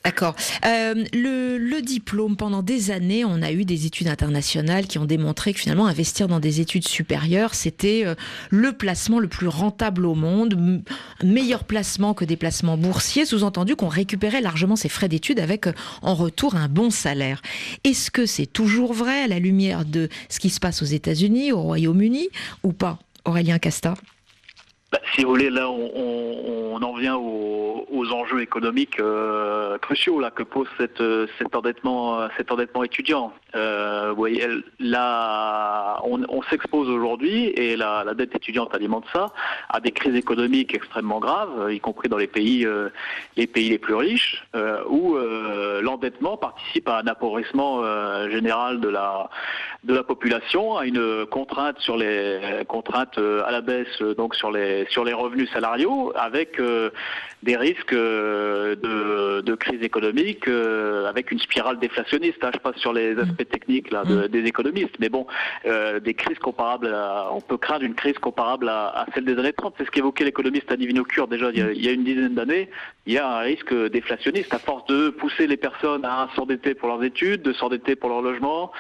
D'accord. 0.04 0.34
Euh, 0.64 1.04
le, 1.12 1.58
le 1.58 1.82
diplôme, 1.82 2.36
pendant 2.36 2.62
des 2.62 2.90
années, 2.90 3.24
on 3.24 3.42
a 3.42 3.52
eu 3.52 3.64
des 3.64 3.86
études 3.86 4.08
internationales 4.08 4.86
qui 4.86 4.98
ont 4.98 5.04
démontré 5.04 5.52
que 5.52 5.60
finalement, 5.60 5.86
investir 5.86 6.21
dans 6.28 6.40
des 6.40 6.60
études 6.60 6.86
supérieures, 6.86 7.54
c'était 7.54 8.02
euh, 8.04 8.14
le 8.50 8.72
placement 8.72 9.18
le 9.18 9.28
plus 9.28 9.48
rentable 9.48 10.06
au 10.06 10.14
monde, 10.14 10.82
meilleur 11.22 11.64
placement 11.64 12.14
que 12.14 12.24
des 12.24 12.36
placements 12.36 12.76
boursiers, 12.76 13.24
sous-entendu 13.24 13.76
qu'on 13.76 13.88
récupérait 13.88 14.40
largement 14.40 14.76
ses 14.76 14.88
frais 14.88 15.08
d'études 15.08 15.40
avec 15.40 15.66
euh, 15.66 15.72
en 16.02 16.14
retour 16.14 16.56
un 16.56 16.68
bon 16.68 16.90
salaire. 16.90 17.42
Est-ce 17.84 18.10
que 18.10 18.26
c'est 18.26 18.46
toujours 18.46 18.92
vrai 18.92 19.22
à 19.22 19.26
la 19.28 19.38
lumière 19.38 19.84
de 19.84 20.08
ce 20.28 20.40
qui 20.40 20.50
se 20.50 20.60
passe 20.60 20.82
aux 20.82 20.86
États-Unis, 20.86 21.52
au 21.52 21.60
Royaume-Uni, 21.60 22.28
ou 22.62 22.72
pas 22.72 22.98
Aurélien 23.24 23.58
Casta? 23.58 23.94
Bah, 24.90 24.98
si 25.14 25.24
vous 25.24 25.30
voulez, 25.30 25.48
là, 25.48 25.70
on, 25.70 26.82
en 26.82 26.96
vient 26.96 27.16
aux, 27.16 27.86
enjeux 28.12 28.42
économiques 28.42 29.00
euh, 29.00 29.78
cruciaux 29.78 30.20
que 30.34 30.42
pose 30.42 30.68
cet 30.78 31.54
endettement 31.54 32.28
étudiant. 32.84 33.32
Euh, 33.54 34.12
voyez, 34.16 34.42
elle- 34.42 34.62
là, 34.78 36.00
on, 36.04 36.42
s'expose 36.50 36.88
aujourd'hui 36.88 37.46
et 37.48 37.76
la, 37.76 38.02
la 38.04 38.14
dette 38.14 38.34
étudiante 38.34 38.74
alimente 38.74 39.04
ça 39.12 39.26
à 39.68 39.80
des 39.80 39.92
crises 39.92 40.14
économiques 40.14 40.74
extrêmement 40.74 41.20
graves, 41.20 41.50
euh, 41.60 41.72
y 41.72 41.80
compris 41.80 42.08
dans 42.08 42.16
les 42.16 42.26
pays, 42.26 42.66
euh, 42.66 42.88
les 43.36 43.46
plus 43.46 43.94
riches, 43.94 44.44
euh, 44.56 44.82
où 44.88 45.16
l'endettement 45.82 46.36
participe 46.36 46.88
à 46.88 46.98
un 46.98 47.06
appauvrissement 47.06 47.82
général 48.30 48.80
de 48.80 48.88
la 48.88 49.28
la 49.88 50.02
population, 50.02 50.76
à 50.76 50.86
une 50.86 51.26
contrainte 51.26 51.78
sur 51.80 51.96
les 51.96 52.40
contraintes 52.68 53.18
euh, 53.18 53.42
à 53.44 53.50
la 53.50 53.60
baisse 53.60 54.00
donc 54.16 54.34
sur 54.36 54.50
les 54.50 54.86
sur 54.90 55.04
les 55.04 55.12
revenus 55.12 55.50
salariaux, 55.50 56.12
avec 56.14 56.60
des 57.42 57.56
risques 57.56 57.94
de, 57.94 59.54
crise 59.54 59.82
économique, 59.82 60.48
avec 60.48 61.30
une 61.30 61.38
spirale 61.38 61.78
déflationniste. 61.78 62.42
hein. 62.42 62.50
je 62.54 62.58
passe 62.58 62.76
sur 62.76 62.92
les 62.92 63.14
techniques 63.44 63.90
là, 63.90 64.04
de- 64.04 64.26
des 64.26 64.44
économistes, 64.44 64.94
mais 64.98 65.08
bon, 65.08 65.26
euh, 65.66 66.00
des 66.00 66.14
crises 66.14 66.38
comparables, 66.38 66.88
à- 66.88 67.28
on 67.32 67.40
peut 67.40 67.56
craindre 67.58 67.84
une 67.84 67.94
crise 67.94 68.18
comparable 68.18 68.68
à, 68.68 68.88
à 68.88 69.06
celle 69.14 69.24
des 69.24 69.36
années 69.38 69.52
30. 69.52 69.74
C'est 69.78 69.84
ce 69.86 69.90
qu'évoquait 69.90 70.24
l'économiste 70.24 70.70
Annie 70.70 70.86
Vinocure 70.86 71.28
déjà 71.28 71.50
il 71.50 71.58
y, 71.58 71.62
a, 71.62 71.72
il 71.72 71.84
y 71.84 71.88
a 71.88 71.92
une 71.92 72.04
dizaine 72.04 72.34
d'années. 72.34 72.68
Il 73.06 73.12
y 73.14 73.18
a 73.18 73.28
un 73.28 73.40
risque 73.40 73.74
déflationniste 73.90 74.54
à 74.54 74.58
force 74.58 74.86
de 74.86 75.10
pousser 75.10 75.46
les 75.46 75.56
personnes 75.56 76.04
à 76.04 76.28
s'endetter 76.36 76.74
pour 76.74 76.88
leurs 76.88 77.02
études, 77.02 77.42
de 77.42 77.52
s'endetter 77.52 77.96
pour 77.96 78.08
leur 78.10 78.22
logement, 78.22 78.70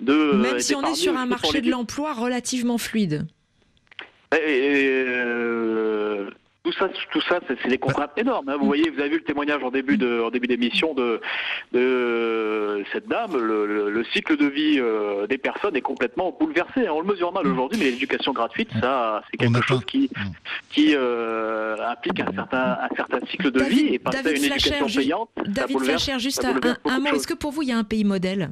de 0.00 0.32
Même 0.32 0.58
si 0.60 0.74
on 0.74 0.82
est 0.82 0.94
sur 0.94 1.16
un 1.16 1.26
marché 1.26 1.60
de 1.60 1.70
l'emploi 1.70 2.12
relativement 2.14 2.78
fluide. 2.78 3.26
et, 4.32 4.36
et, 4.36 5.04
euh, 5.06 6.30
tout 6.66 6.72
ça, 6.78 6.88
tout 7.12 7.20
ça, 7.28 7.38
c'est 7.62 7.68
des 7.68 7.78
contraintes 7.78 8.10
énormes. 8.16 8.48
hein. 8.48 8.56
Vous 8.58 8.66
voyez, 8.66 8.90
vous 8.90 8.98
avez 8.98 9.08
vu 9.10 9.16
le 9.18 9.22
témoignage 9.24 9.62
en 9.62 9.70
début 9.70 9.96
de, 9.96 10.20
en 10.20 10.30
début 10.30 10.48
d'émission 10.48 10.94
de, 10.94 11.20
de 11.72 12.82
cette 12.92 13.06
dame. 13.08 13.36
Le, 13.36 13.66
le- 13.66 13.90
le 13.90 14.04
cycle 14.06 14.36
de 14.36 14.46
vie 14.46 14.78
euh, 14.78 15.26
des 15.28 15.38
personnes 15.38 15.76
est 15.76 15.80
complètement 15.80 16.36
bouleversé. 16.38 16.86
hein. 16.86 16.90
On 16.92 17.00
le 17.00 17.06
mesure 17.06 17.32
mal 17.32 17.46
aujourd'hui, 17.46 17.78
mais 17.78 17.90
l'éducation 17.90 18.32
gratuite, 18.32 18.68
ça, 18.80 19.22
c'est 19.30 19.36
quelque 19.36 19.62
chose 19.62 19.84
qui, 19.84 20.10
qui 20.70 20.94
euh, 20.94 21.76
implique 21.88 22.18
un 22.20 22.32
certain, 22.34 22.78
un 22.90 22.94
certain 22.96 23.20
cycle 23.30 23.50
de 23.52 23.60
David- 23.60 23.78
vie 23.88 23.94
et 23.94 23.98
passer 24.00 24.18
à 24.26 24.30
une 24.32 24.36
Flacher, 24.38 24.70
éducation 24.70 25.00
payante. 25.00 25.30
David 25.46 25.78
Flacher, 25.80 26.18
juste 26.18 26.44
un, 26.44 26.54
mot. 26.98 27.06
Est-ce 27.14 27.26
que 27.28 27.34
pour 27.34 27.52
vous, 27.52 27.62
il 27.62 27.68
y 27.68 27.72
a 27.72 27.78
un 27.78 27.84
pays 27.84 28.04
modèle? 28.04 28.50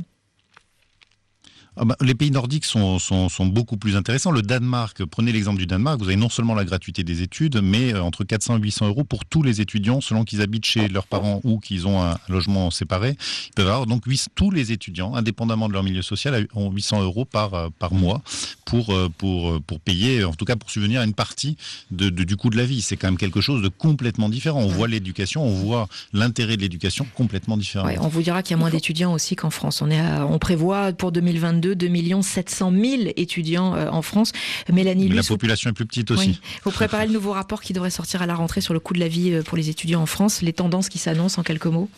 Ah 1.76 1.84
bah, 1.84 1.96
les 2.00 2.14
pays 2.14 2.30
nordiques 2.30 2.64
sont, 2.64 2.98
sont, 2.98 3.28
sont 3.28 3.46
beaucoup 3.46 3.76
plus 3.76 3.96
intéressants. 3.96 4.30
Le 4.30 4.42
Danemark, 4.42 5.04
prenez 5.04 5.32
l'exemple 5.32 5.58
du 5.58 5.66
Danemark, 5.66 5.98
vous 5.98 6.06
avez 6.06 6.16
non 6.16 6.28
seulement 6.28 6.54
la 6.54 6.64
gratuité 6.64 7.02
des 7.02 7.22
études, 7.22 7.60
mais 7.62 7.92
euh, 7.92 8.00
entre 8.02 8.22
400 8.24 8.58
et 8.58 8.60
800 8.60 8.86
euros 8.88 9.02
pour 9.04 9.24
tous 9.24 9.42
les 9.42 9.60
étudiants, 9.60 10.00
selon 10.00 10.22
qu'ils 10.24 10.40
habitent 10.40 10.64
chez 10.66 10.86
leurs 10.88 11.06
parents 11.06 11.40
ou 11.42 11.58
qu'ils 11.58 11.88
ont 11.88 12.02
un 12.02 12.16
logement 12.28 12.70
séparé. 12.70 13.16
Ils 13.48 13.54
peuvent 13.56 13.66
avoir 13.68 13.86
donc 13.86 14.04
tous 14.36 14.50
les 14.52 14.70
étudiants, 14.70 15.14
indépendamment 15.16 15.66
de 15.68 15.72
leur 15.72 15.82
milieu 15.82 16.02
social, 16.02 16.46
ont 16.54 16.70
800 16.70 17.02
euros 17.02 17.24
par, 17.24 17.54
euh, 17.54 17.68
par 17.78 17.92
mois 17.92 18.22
pour, 18.64 18.90
euh, 18.94 19.08
pour, 19.18 19.60
pour 19.62 19.80
payer, 19.80 20.22
en 20.24 20.32
tout 20.34 20.44
cas 20.44 20.54
pour 20.56 20.70
subvenir 20.70 21.00
à 21.00 21.04
une 21.04 21.14
partie 21.14 21.56
de, 21.90 22.08
de- 22.08 22.24
du 22.24 22.36
coût 22.36 22.50
de 22.50 22.56
la 22.56 22.64
vie. 22.66 22.82
C'est 22.82 22.96
quand 22.96 23.08
même 23.08 23.18
quelque 23.18 23.40
chose 23.40 23.62
de 23.62 23.68
complètement 23.68 24.28
différent. 24.28 24.60
On 24.60 24.68
voit 24.68 24.86
l'éducation, 24.88 25.42
on 25.44 25.50
voit 25.54 25.88
l'intérêt 26.12 26.56
de 26.56 26.62
l'éducation 26.62 27.04
complètement 27.14 27.56
différent. 27.56 27.86
Ouais, 27.86 27.98
On 28.00 28.08
vous 28.08 28.22
dira 28.22 28.42
qu'il 28.42 28.52
y 28.52 28.54
a 28.54 28.58
moins 28.58 28.70
d'étudiants 28.70 29.12
aussi 29.12 29.34
qu'en 29.34 29.50
France. 29.50 29.82
On, 29.82 29.90
est 29.90 29.98
à- 29.98 30.24
on 30.26 30.38
prévoit 30.38 30.92
pour 30.92 31.10
2022 31.10 31.63
2 31.72 32.22
700 32.22 32.72
000 32.72 33.02
étudiants 33.16 33.74
euh, 33.74 33.88
en 33.88 34.02
France. 34.02 34.32
Mélanie 34.72 35.08
Mais 35.08 35.14
la 35.16 35.22
vous- 35.22 35.28
population 35.28 35.70
est 35.70 35.72
plus 35.72 35.86
petite 35.86 36.10
aussi. 36.10 36.28
Oui. 36.28 36.40
Vous 36.64 36.70
préparez 36.70 37.06
le 37.06 37.12
nouveau 37.12 37.32
rapport 37.32 37.60
qui 37.62 37.72
devrait 37.72 37.90
sortir 37.90 38.20
à 38.22 38.26
la 38.26 38.34
rentrée 38.34 38.60
sur 38.60 38.74
le 38.74 38.80
coût 38.80 38.94
de 38.94 39.00
la 39.00 39.08
vie 39.08 39.32
euh, 39.32 39.42
pour 39.42 39.56
les 39.56 39.70
étudiants 39.70 40.02
en 40.02 40.06
France. 40.06 40.42
Les 40.42 40.52
tendances 40.52 40.88
qui 40.88 40.98
s'annoncent 40.98 41.40
en 41.40 41.44
quelques 41.44 41.66
mots 41.66 41.88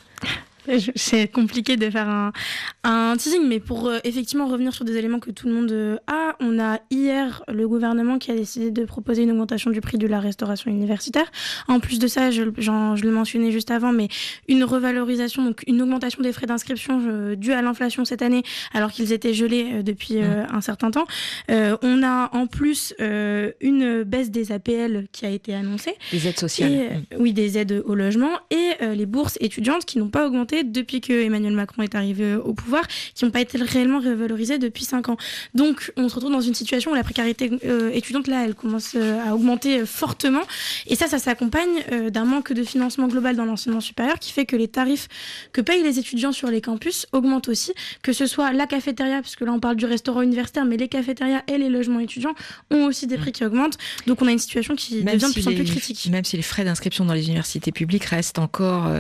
c'est 0.95 1.29
compliqué 1.29 1.77
de 1.77 1.89
faire 1.91 2.09
un, 2.09 2.33
un 2.85 3.17
teasing, 3.17 3.47
mais 3.47 3.61
pour 3.61 3.89
euh, 3.89 3.99
effectivement 4.05 4.47
revenir 4.47 4.73
sur 4.75 4.85
des 4.85 4.97
éléments 4.97 5.19
que 5.19 5.31
tout 5.31 5.49
le 5.49 5.55
monde 5.55 5.73
euh, 5.73 5.97
a, 6.07 6.37
on 6.41 6.59
a 6.59 6.81
hier 6.91 7.43
le 7.49 7.69
gouvernement 7.69 8.19
qui 8.19 8.31
a 8.31 8.35
décidé 8.35 8.71
de 8.71 8.85
proposer 8.85 9.23
une 9.23 9.31
augmentation 9.31 9.71
du 9.71 9.81
prix 9.81 9.99
de 9.99 10.07
la 10.07 10.21
restauration 10.21 10.71
universitaire. 10.71 11.31
En 11.69 11.81
plus 11.81 11.99
de 11.99 12.07
ça, 12.07 12.31
je, 12.31 12.43
je 12.57 13.03
le 13.03 13.11
mentionnais 13.11 13.51
juste 13.51 13.71
avant, 13.71 13.93
mais 13.93 14.09
une 14.49 14.65
revalorisation, 14.65 15.45
donc 15.45 15.63
une 15.67 15.83
augmentation 15.83 16.23
des 16.23 16.33
frais 16.33 16.47
d'inscription 16.47 17.01
euh, 17.07 17.37
due 17.37 17.53
à 17.53 17.63
l'inflation 17.63 18.05
cette 18.05 18.23
année, 18.23 18.43
alors 18.73 18.93
qu'ils 18.93 19.13
étaient 19.13 19.35
gelés 19.35 19.83
depuis 19.83 20.17
mmh. 20.17 20.47
un 20.51 20.61
certain 20.61 20.91
temps. 20.91 21.07
on 21.49 22.03
a 22.03 22.31
en 22.33 22.47
plus 22.47 22.95
une 22.99 24.03
baisse 24.05 24.31
des 24.31 24.53
APL 24.53 25.07
qui 25.13 25.27
a 25.27 25.31
été 25.31 25.55
annoncée. 25.55 25.95
Des 26.13 26.29
aides 26.29 26.39
sociales. 26.39 26.73
Mmh. 26.73 27.17
Oui, 27.19 27.33
des 27.33 27.59
aides 27.59 27.83
au 27.85 27.95
logement 27.95 28.39
et 28.51 28.95
les 28.95 29.07
bourses 29.07 29.39
étudiantes 29.41 29.85
qui 29.85 29.99
n'ont 29.99 30.09
pas 30.09 30.27
augmenté 30.27 30.56
depuis 30.65 31.01
que 31.01 31.13
Emmanuel 31.13 31.53
Macron 31.53 31.83
est 31.83 31.95
arrivé 31.95 32.35
au 32.35 32.55
pouvoir, 32.55 32.87
qui 33.15 33.25
n'ont 33.25 33.31
pas 33.31 33.41
été 33.41 33.59
réellement 33.59 34.01
revalorisées 34.01 34.59
depuis 34.59 34.85
5 34.85 35.09
ans. 35.09 35.17
Donc, 35.55 35.93
on 35.97 36.09
se 36.09 36.15
retrouve 36.15 36.33
dans 36.33 36.41
une 36.41 36.55
situation 36.55 36.93
où 36.93 36.95
la 36.95 37.05
précarité 37.05 37.51
euh, 37.65 37.91
étudiante, 37.93 38.27
là, 38.27 38.45
elle 38.45 38.55
commence 38.55 38.95
euh, 38.95 39.19
à 39.27 39.35
augmenter 39.35 39.81
euh, 39.81 39.87
fortement. 39.87 40.43
Et 40.87 40.97
ça, 40.97 41.07
ça 41.07 41.19
s'accompagne 41.19 41.67
d'un 42.11 42.25
manque 42.25 42.53
de 42.53 42.63
financement 42.65 43.09
global 43.09 43.37
dans 43.37 43.45
l'enseignement 43.45 43.81
supérieur 43.81 44.19
qui 44.19 44.33
fait 44.33 44.47
que 44.47 44.57
les 44.57 44.69
tarifs 44.69 45.09
que 45.53 45.61
payent 45.61 45.83
les 45.83 45.99
étudiants 45.99 46.33
sur 46.33 46.49
les 46.49 46.61
campus 46.61 47.07
augmentent 47.13 47.49
aussi, 47.49 47.73
que 48.03 48.13
ce 48.13 48.27
soit 48.27 48.53
la 48.53 48.67
cafétéria, 48.67 49.21
puisque 49.21 49.41
là, 49.43 49.53
on 49.53 49.61
parle 49.61 49.77
du 49.77 49.87
restaurant 49.87 50.23
universitaire, 50.23 50.65
mais 50.65 50.77
les 50.77 50.89
cafétérias 50.89 51.43
et 51.49 51.59
les 51.59 51.69
logements 51.69 52.01
étudiants 52.01 52.35
ont 52.71 52.85
aussi 52.85 53.07
des 53.07 53.17
prix 53.17 53.33
qui 53.33 53.45
augmentent. 53.45 53.79
Donc, 54.07 54.23
on 54.23 54.27
a 54.27 54.33
une 54.33 54.39
situation 54.39 54.75
qui 54.77 55.03
devient 55.03 55.17
de 55.17 55.33
plus 55.33 55.49
en 55.49 55.53
plus 55.53 55.65
critique. 55.65 56.09
Même 56.11 56.25
si 56.25 56.37
les 56.37 56.43
frais 56.43 56.65
d'inscription 56.65 57.05
dans 57.05 57.15
les 57.15 57.27
universités 57.27 57.73
publiques 57.73 58.05
restent 58.05 58.39
encore 58.39 58.91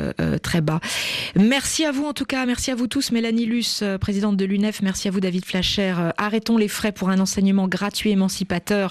très 0.42 0.61
bas. 0.61 0.80
Merci 1.47 1.84
à 1.84 1.92
vous 1.92 2.05
en 2.05 2.12
tout 2.12 2.24
cas, 2.24 2.44
merci 2.44 2.72
à 2.72 2.74
vous 2.74 2.88
tous. 2.88 3.12
Mélanie 3.12 3.47
Luce, 3.47 3.80
euh, 3.82 3.99
présidente 3.99 4.36
de 4.36 4.44
l'UNEF, 4.44 4.82
merci 4.82 5.07
à 5.07 5.12
vous 5.12 5.20
David 5.20 5.44
Flacher. 5.44 5.94
Euh, 5.97 6.11
arrêtons 6.18 6.57
les 6.57 6.66
frais 6.66 6.90
pour 6.90 7.09
un 7.09 7.20
enseignement 7.20 7.68
gratuit 7.68 8.11
émancipateur. 8.11 8.90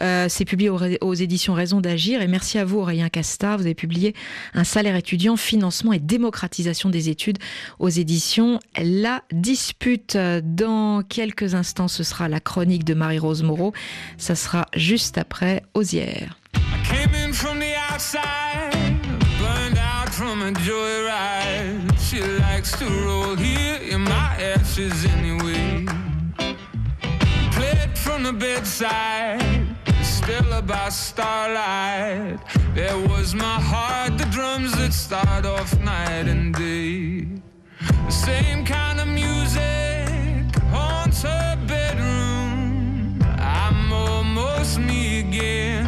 Euh, 0.00 0.26
c'est 0.28 0.44
publié 0.44 0.68
aux, 0.68 1.14
éditions 1.14 1.54
Raison 1.54 1.80
d'agir. 1.80 2.20
Et 2.20 2.26
merci 2.26 2.58
à 2.58 2.64
vous 2.64 2.78
Aurélien 2.78 3.08
Casta, 3.08 3.56
vous 3.56 3.62
avez 3.62 3.76
publié 3.76 4.16
Un 4.52 4.64
salaire 4.64 4.96
étudiant, 4.96 5.36
financement 5.36 5.92
et 5.92 6.00
démocratisation 6.00 6.90
des 6.90 7.08
études 7.08 7.38
aux 7.78 7.88
éditions 7.88 8.58
La 8.82 9.22
Dispute. 9.30 10.18
Dans 10.42 11.02
quelques 11.02 11.54
instants, 11.54 11.88
ce 11.88 12.02
sera 12.02 12.28
la 12.28 12.40
chronique 12.40 12.82
de 12.82 12.94
Marie-Rose 12.94 13.44
Moreau. 13.44 13.72
Ça 14.18 14.34
sera 14.34 14.66
juste 14.74 15.18
après 15.18 15.62
Osière. 15.74 16.36
Ashes 24.72 25.04
anyway. 25.04 25.84
Played 27.52 27.98
from 27.98 28.22
the 28.22 28.32
bedside, 28.32 29.66
still 30.02 30.50
about 30.54 30.92
starlight. 30.92 32.38
There 32.74 32.96
was 33.08 33.34
my 33.34 33.60
heart, 33.60 34.16
the 34.16 34.24
drums 34.26 34.72
that 34.78 34.94
start 34.94 35.44
off 35.44 35.78
night 35.80 36.26
and 36.26 36.54
day. 36.54 37.26
The 38.06 38.10
same 38.10 38.64
kind 38.64 38.98
of 39.00 39.08
music 39.08 40.56
haunts 40.70 41.22
her 41.22 41.58
bedroom. 41.66 43.18
I'm 43.38 43.92
almost 43.92 44.78
me 44.78 45.20
again, 45.20 45.81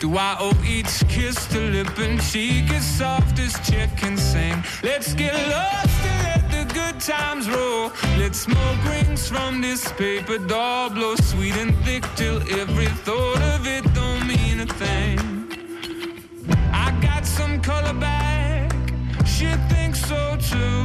Do 0.00 0.16
I 0.16 0.36
owe 0.38 0.64
each 0.66 1.06
kiss 1.08 1.46
to 1.48 1.58
lip 1.58 1.98
and 1.98 2.20
cheek 2.22 2.70
as 2.70 2.84
soft 2.84 3.38
as 3.38 3.52
chicken 3.68 4.16
sing? 4.16 4.62
Let's 4.82 5.14
get 5.14 5.34
lost 5.48 6.00
and 6.10 6.18
let 6.28 6.42
the 6.50 6.74
good 6.74 7.00
times 7.00 7.48
roll. 7.48 7.92
Let 8.18 8.34
smoke 8.34 8.84
rings 8.84 9.28
from 9.28 9.60
this 9.60 9.90
paper 9.92 10.38
doll 10.38 10.90
blow 10.90 11.14
sweet 11.16 11.56
and 11.56 11.74
thick 11.84 12.04
till 12.16 12.38
every 12.60 12.90
thought 13.06 13.42
of 13.54 13.66
it 13.66 13.84
don't 13.94 14.26
mean 14.26 14.60
a 14.60 14.66
thing. 14.66 15.18
I 16.72 16.90
got 17.00 17.24
some 17.26 17.60
color 17.60 17.94
back, 17.94 18.72
she 19.26 19.48
thinks 19.72 20.00
so 20.06 20.36
too. 20.50 20.82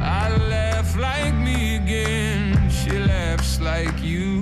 I 0.00 0.36
laugh 0.48 0.96
like 0.96 1.34
me 1.34 1.76
again, 1.76 2.70
she 2.70 2.90
laughs 2.90 3.60
like 3.60 4.02
you. 4.02 4.33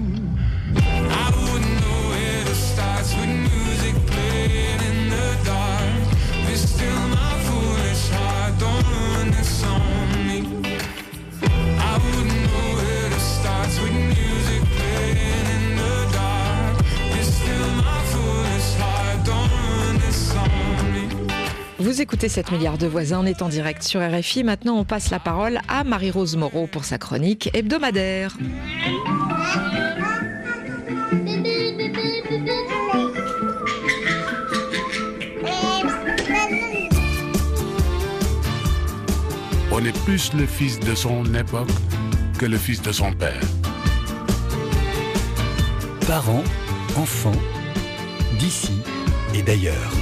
Vous 21.92 22.00
écoutez 22.00 22.30
7 22.30 22.52
milliards 22.52 22.78
de 22.78 22.86
voisins, 22.86 23.20
on 23.20 23.26
est 23.26 23.42
en 23.42 23.50
direct 23.50 23.82
sur 23.82 24.00
RFI. 24.00 24.44
Maintenant, 24.44 24.78
on 24.78 24.84
passe 24.86 25.10
la 25.10 25.18
parole 25.18 25.60
à 25.68 25.84
Marie-Rose 25.84 26.36
Moreau 26.38 26.66
pour 26.66 26.86
sa 26.86 26.96
chronique 26.96 27.50
hebdomadaire. 27.52 28.34
On 39.70 39.84
est 39.84 40.04
plus 40.06 40.32
le 40.32 40.46
fils 40.46 40.80
de 40.80 40.94
son 40.94 41.26
époque 41.34 41.68
que 42.38 42.46
le 42.46 42.56
fils 42.56 42.80
de 42.80 42.90
son 42.90 43.12
père. 43.12 43.42
Parents, 46.06 46.44
enfants, 46.96 47.32
d'ici 48.38 48.80
et 49.34 49.42
d'ailleurs. 49.42 50.01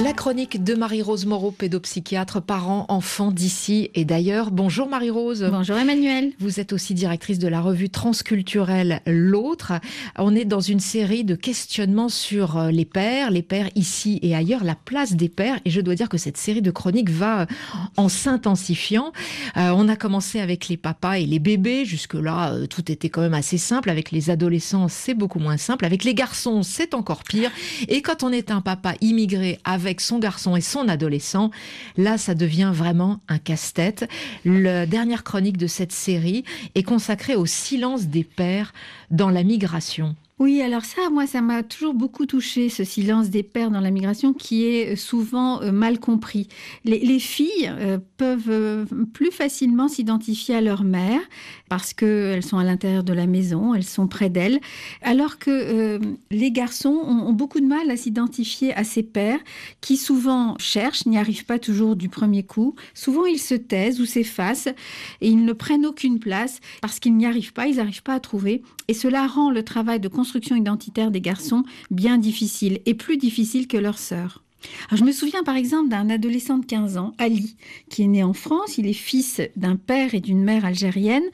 La 0.00 0.14
chronique 0.14 0.64
de 0.64 0.74
Marie-Rose 0.74 1.26
Moreau, 1.26 1.50
pédopsychiatre, 1.50 2.42
parents, 2.42 2.86
enfants 2.88 3.30
d'ici 3.30 3.90
et 3.94 4.04
d'ailleurs. 4.04 4.50
Bonjour 4.50 4.88
Marie-Rose. 4.88 5.46
Bonjour 5.50 5.76
Emmanuel. 5.76 6.32
Vous 6.40 6.58
êtes 6.58 6.72
aussi 6.72 6.94
directrice 6.94 7.38
de 7.38 7.46
la 7.46 7.60
revue 7.60 7.90
transculturelle 7.90 9.00
L'autre. 9.06 9.74
On 10.18 10.34
est 10.34 10.44
dans 10.44 10.60
une 10.60 10.80
série 10.80 11.24
de 11.24 11.34
questionnements 11.34 12.08
sur 12.08 12.56
euh, 12.56 12.70
les 12.70 12.84
pères, 12.84 13.30
les 13.30 13.42
pères 13.42 13.68
ici 13.76 14.18
et 14.22 14.34
ailleurs, 14.34 14.64
la 14.64 14.74
place 14.74 15.12
des 15.12 15.28
pères. 15.28 15.60
Et 15.64 15.70
je 15.70 15.80
dois 15.80 15.94
dire 15.94 16.08
que 16.08 16.18
cette 16.18 16.36
série 16.36 16.62
de 16.62 16.70
chroniques 16.70 17.10
va 17.10 17.42
euh, 17.42 17.46
en 17.96 18.08
s'intensifiant. 18.08 19.12
Euh, 19.56 19.70
on 19.76 19.88
a 19.88 19.94
commencé 19.94 20.40
avec 20.40 20.68
les 20.68 20.78
papas 20.78 21.18
et 21.18 21.26
les 21.26 21.38
bébés. 21.38 21.84
Jusque-là, 21.84 22.54
tout 22.68 22.90
était 22.90 23.10
quand 23.10 23.20
même 23.20 23.34
assez 23.34 23.58
simple. 23.58 23.90
Avec 23.90 24.10
les 24.10 24.30
adolescents, 24.30 24.88
c'est 24.88 25.14
beaucoup 25.14 25.38
moins 25.38 25.58
simple. 25.58 25.84
Avec 25.84 26.02
les 26.02 26.14
garçons, 26.14 26.62
c'est 26.62 26.94
encore 26.94 27.22
pire. 27.22 27.50
Et 27.88 28.02
quand 28.02 28.24
on 28.24 28.32
est 28.32 28.50
un 28.50 28.62
papa 28.62 28.94
immigré 29.00 29.60
avec 29.64 29.91
son 30.00 30.18
garçon 30.18 30.56
et 30.56 30.60
son 30.60 30.88
adolescent, 30.88 31.50
là, 31.96 32.18
ça 32.18 32.34
devient 32.34 32.72
vraiment 32.74 33.20
un 33.28 33.38
casse-tête. 33.38 34.08
La 34.44 34.86
dernière 34.86 35.24
chronique 35.24 35.56
de 35.56 35.66
cette 35.66 35.92
série 35.92 36.44
est 36.74 36.82
consacrée 36.82 37.36
au 37.36 37.46
silence 37.46 38.06
des 38.06 38.24
pères 38.24 38.72
dans 39.10 39.30
la 39.30 39.42
migration. 39.42 40.16
Oui, 40.42 40.60
alors 40.60 40.84
ça, 40.84 41.02
moi, 41.08 41.28
ça 41.28 41.40
m'a 41.40 41.62
toujours 41.62 41.94
beaucoup 41.94 42.26
touché, 42.26 42.68
ce 42.68 42.82
silence 42.82 43.30
des 43.30 43.44
pères 43.44 43.70
dans 43.70 43.78
la 43.78 43.92
migration 43.92 44.32
qui 44.32 44.64
est 44.64 44.96
souvent 44.96 45.62
euh, 45.62 45.70
mal 45.70 46.00
compris. 46.00 46.48
Les, 46.84 47.20
filles 47.20 47.70
euh, 47.70 47.98
peuvent 48.16 48.50
euh, 48.50 48.84
plus 49.12 49.30
facilement 49.30 49.86
s'identifier 49.86 50.56
à 50.56 50.60
leur 50.60 50.82
mère 50.82 51.20
parce 51.68 51.94
qu'elles 51.94 52.42
sont 52.42 52.58
à 52.58 52.64
l'intérieur 52.64 53.04
de 53.04 53.12
la 53.12 53.28
maison, 53.28 53.72
elles 53.72 53.84
sont 53.84 54.08
près 54.08 54.30
d'elles, 54.30 54.58
alors 55.02 55.38
que 55.38 56.00
les 56.30 56.50
garçons 56.50 56.88
ont, 56.90 57.32
beaucoup 57.32 57.60
de 57.60 57.66
mal 57.66 57.88
à 57.88 57.96
s'identifier 57.96 58.74
à 58.74 58.82
ces 58.82 59.04
pères 59.04 59.38
qui 59.80 59.96
souvent 59.96 60.56
cherchent, 60.58 61.06
n'y 61.06 61.18
arrivent 61.18 61.46
pas 61.46 61.60
toujours 61.60 61.94
du 61.94 62.08
premier 62.08 62.42
coup. 62.42 62.74
Souvent, 62.94 63.24
ils 63.26 63.38
se 63.38 63.54
taisent 63.54 64.00
ou 64.00 64.06
s'effacent 64.06 64.66
et 65.20 65.28
ils 65.28 65.44
ne 65.44 65.52
prennent 65.52 65.86
aucune 65.86 66.18
place 66.18 66.58
parce 66.82 66.98
qu'ils 66.98 67.16
n'y 67.16 67.26
arrivent 67.26 67.54
pas, 67.54 67.68
ils 67.68 67.76
n'arrivent 67.76 68.02
pas 68.02 68.14
à 68.14 68.20
trouver. 68.20 68.62
Et 68.88 68.94
cela 68.94 69.26
rend 69.26 69.50
le 69.50 69.62
travail 69.62 70.00
de 70.00 70.08
construction 70.08 70.31
identitaire 70.56 71.10
des 71.10 71.20
garçons 71.20 71.64
bien 71.90 72.18
difficile 72.18 72.80
et 72.86 72.94
plus 72.94 73.16
difficile 73.16 73.66
que 73.66 73.76
leurs 73.76 73.98
sœurs. 73.98 74.42
je 74.92 75.02
me 75.02 75.12
souviens 75.12 75.42
par 75.42 75.56
exemple 75.56 75.88
d'un 75.88 76.08
adolescent 76.10 76.58
de 76.58 76.66
15 76.66 76.96
ans, 76.96 77.14
Ali, 77.18 77.56
qui 77.90 78.02
est 78.02 78.06
né 78.06 78.22
en 78.22 78.32
France. 78.32 78.78
Il 78.78 78.86
est 78.86 78.92
fils 78.92 79.40
d'un 79.56 79.76
père 79.76 80.14
et 80.14 80.20
d'une 80.20 80.42
mère 80.42 80.64
algérienne 80.64 81.24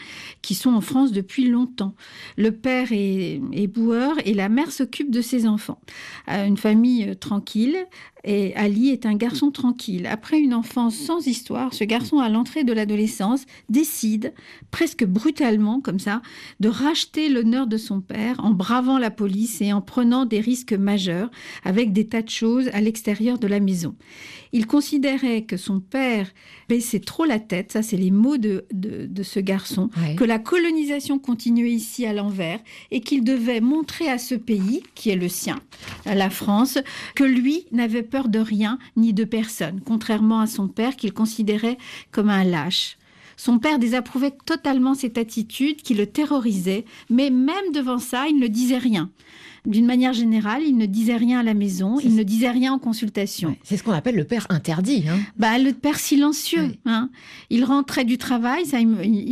qui 0.43 0.55
sont 0.55 0.71
en 0.71 0.81
France 0.81 1.13
depuis 1.13 1.49
longtemps. 1.49 1.95
Le 2.37 2.53
père 2.53 2.93
est, 2.93 3.41
est 3.53 3.67
boueur 3.67 4.17
et 4.25 4.35
la 4.35 4.49
mère 4.49 4.73
s'occupe 4.73 5.11
de 5.11 5.21
ses 5.21 5.47
enfants. 5.47 5.81
Euh, 6.29 6.47
une 6.47 6.57
famille 6.57 7.11
euh, 7.11 7.15
tranquille, 7.15 7.87
et 8.25 8.55
Ali 8.57 8.91
est 8.91 9.07
un 9.07 9.15
garçon 9.15 9.51
tranquille. 9.51 10.07
Après 10.07 10.39
une 10.39 10.55
enfance 10.55 10.97
sans 10.97 11.27
histoire, 11.27 11.73
ce 11.75 11.85
garçon, 11.85 12.19
à 12.19 12.29
l'entrée 12.29 12.65
de 12.65 12.73
l'adolescence, 12.73 13.45
décide, 13.69 14.35
presque 14.71 15.05
brutalement 15.05 15.81
comme 15.81 15.99
ça, 15.99 16.23
de 16.61 16.69
racheter 16.69 17.29
l'honneur 17.29 17.67
de 17.67 17.77
son 17.77 18.01
père 18.01 18.37
en 18.45 18.51
bravant 18.51 18.99
la 18.99 19.11
police 19.11 19.61
et 19.61 19.73
en 19.73 19.81
prenant 19.81 20.25
des 20.25 20.41
risques 20.41 20.73
majeurs 20.73 21.31
avec 21.65 21.93
des 21.93 22.07
tas 22.07 22.23
de 22.23 22.29
choses 22.29 22.69
à 22.73 22.81
l'extérieur 22.81 23.39
de 23.39 23.47
la 23.47 23.61
maison. 23.61 23.95
Il 24.53 24.67
considérait 24.67 25.43
que 25.43 25.57
son 25.57 25.81
père 25.81 26.29
baissait 26.69 27.01
trop 27.01 27.25
la 27.25 27.39
tête, 27.39 27.73
ça 27.73 27.83
c'est 27.83 27.97
les 27.97 28.11
mots 28.11 28.39
de, 28.39 28.65
de, 28.73 29.23
ce 29.23 29.41
garçon, 29.41 29.91
que 30.17 30.25
la 30.25 30.39
colonisation 30.39 31.19
continuait 31.19 31.73
ici 31.73 32.07
à 32.07 32.13
l'envers 32.13 32.61
et 32.91 33.01
qu'il 33.01 33.25
devait 33.25 33.61
montrer 33.61 34.09
à 34.09 34.19
ce 34.19 34.35
pays, 34.35 34.83
qui 34.95 35.11
est 35.11 35.17
le 35.17 35.29
sien, 35.29 35.61
la 36.07 36.31
France, 36.31 36.79
que 37.15 37.25
lui 37.25 37.67
n'avait 37.73 38.03
peur 38.03 38.29
de 38.29 38.39
rien 38.39 38.79
ni 38.97 39.13
de 39.13 39.25
personne, 39.25 39.81
contrairement 39.85 40.41
à 40.41 40.47
son 40.47 40.69
père 40.69 40.97
qu'il 40.97 41.13
considérait 41.13 41.79
comme 42.11 42.31
un 42.31 42.45
lâche. 42.45 42.97
Son 43.39 43.61
père 43.61 43.79
désapprouvait 43.79 44.35
totalement 44.45 44.95
cette 44.95 45.17
attitude 45.17 45.81
qui 45.83 45.95
le 45.95 46.07
terrorisait, 46.07 46.85
mais 47.09 47.31
même 47.31 47.73
devant 47.73 47.99
ça, 47.99 48.27
il 48.27 48.39
ne 48.39 48.49
disait 48.49 48.79
rien. 48.79 49.11
D'une 49.69 49.85
manière 49.85 50.15
générale, 50.15 50.63
il 50.67 50.79
ne 50.79 50.87
disait 50.87 51.17
rien 51.17 51.41
à 51.41 51.43
la 51.43 51.53
maison, 51.53 52.01
il 52.01 52.15
ne 52.15 52.23
disait 52.23 52.51
rien 52.51 52.73
en 52.73 52.79
consultation. 52.79 53.55
c'est 53.65 53.77
ce 53.77 53.83
qu'on 53.83 53.93
appelle 53.93 54.17
le 54.17 54.25
père 54.25 54.47
interdit. 54.49 55.05
Hein. 55.07 55.19
Bah, 55.37 55.59
le 55.59 55.75
père 55.75 55.99
silencieux. 55.99 56.73
Hein. 56.87 57.11
Il 57.51 57.65
rentrait 57.65 58.07
du 58.07 58.17
travail, 58.17 58.65
ça, 58.65 58.81
il 58.81 58.89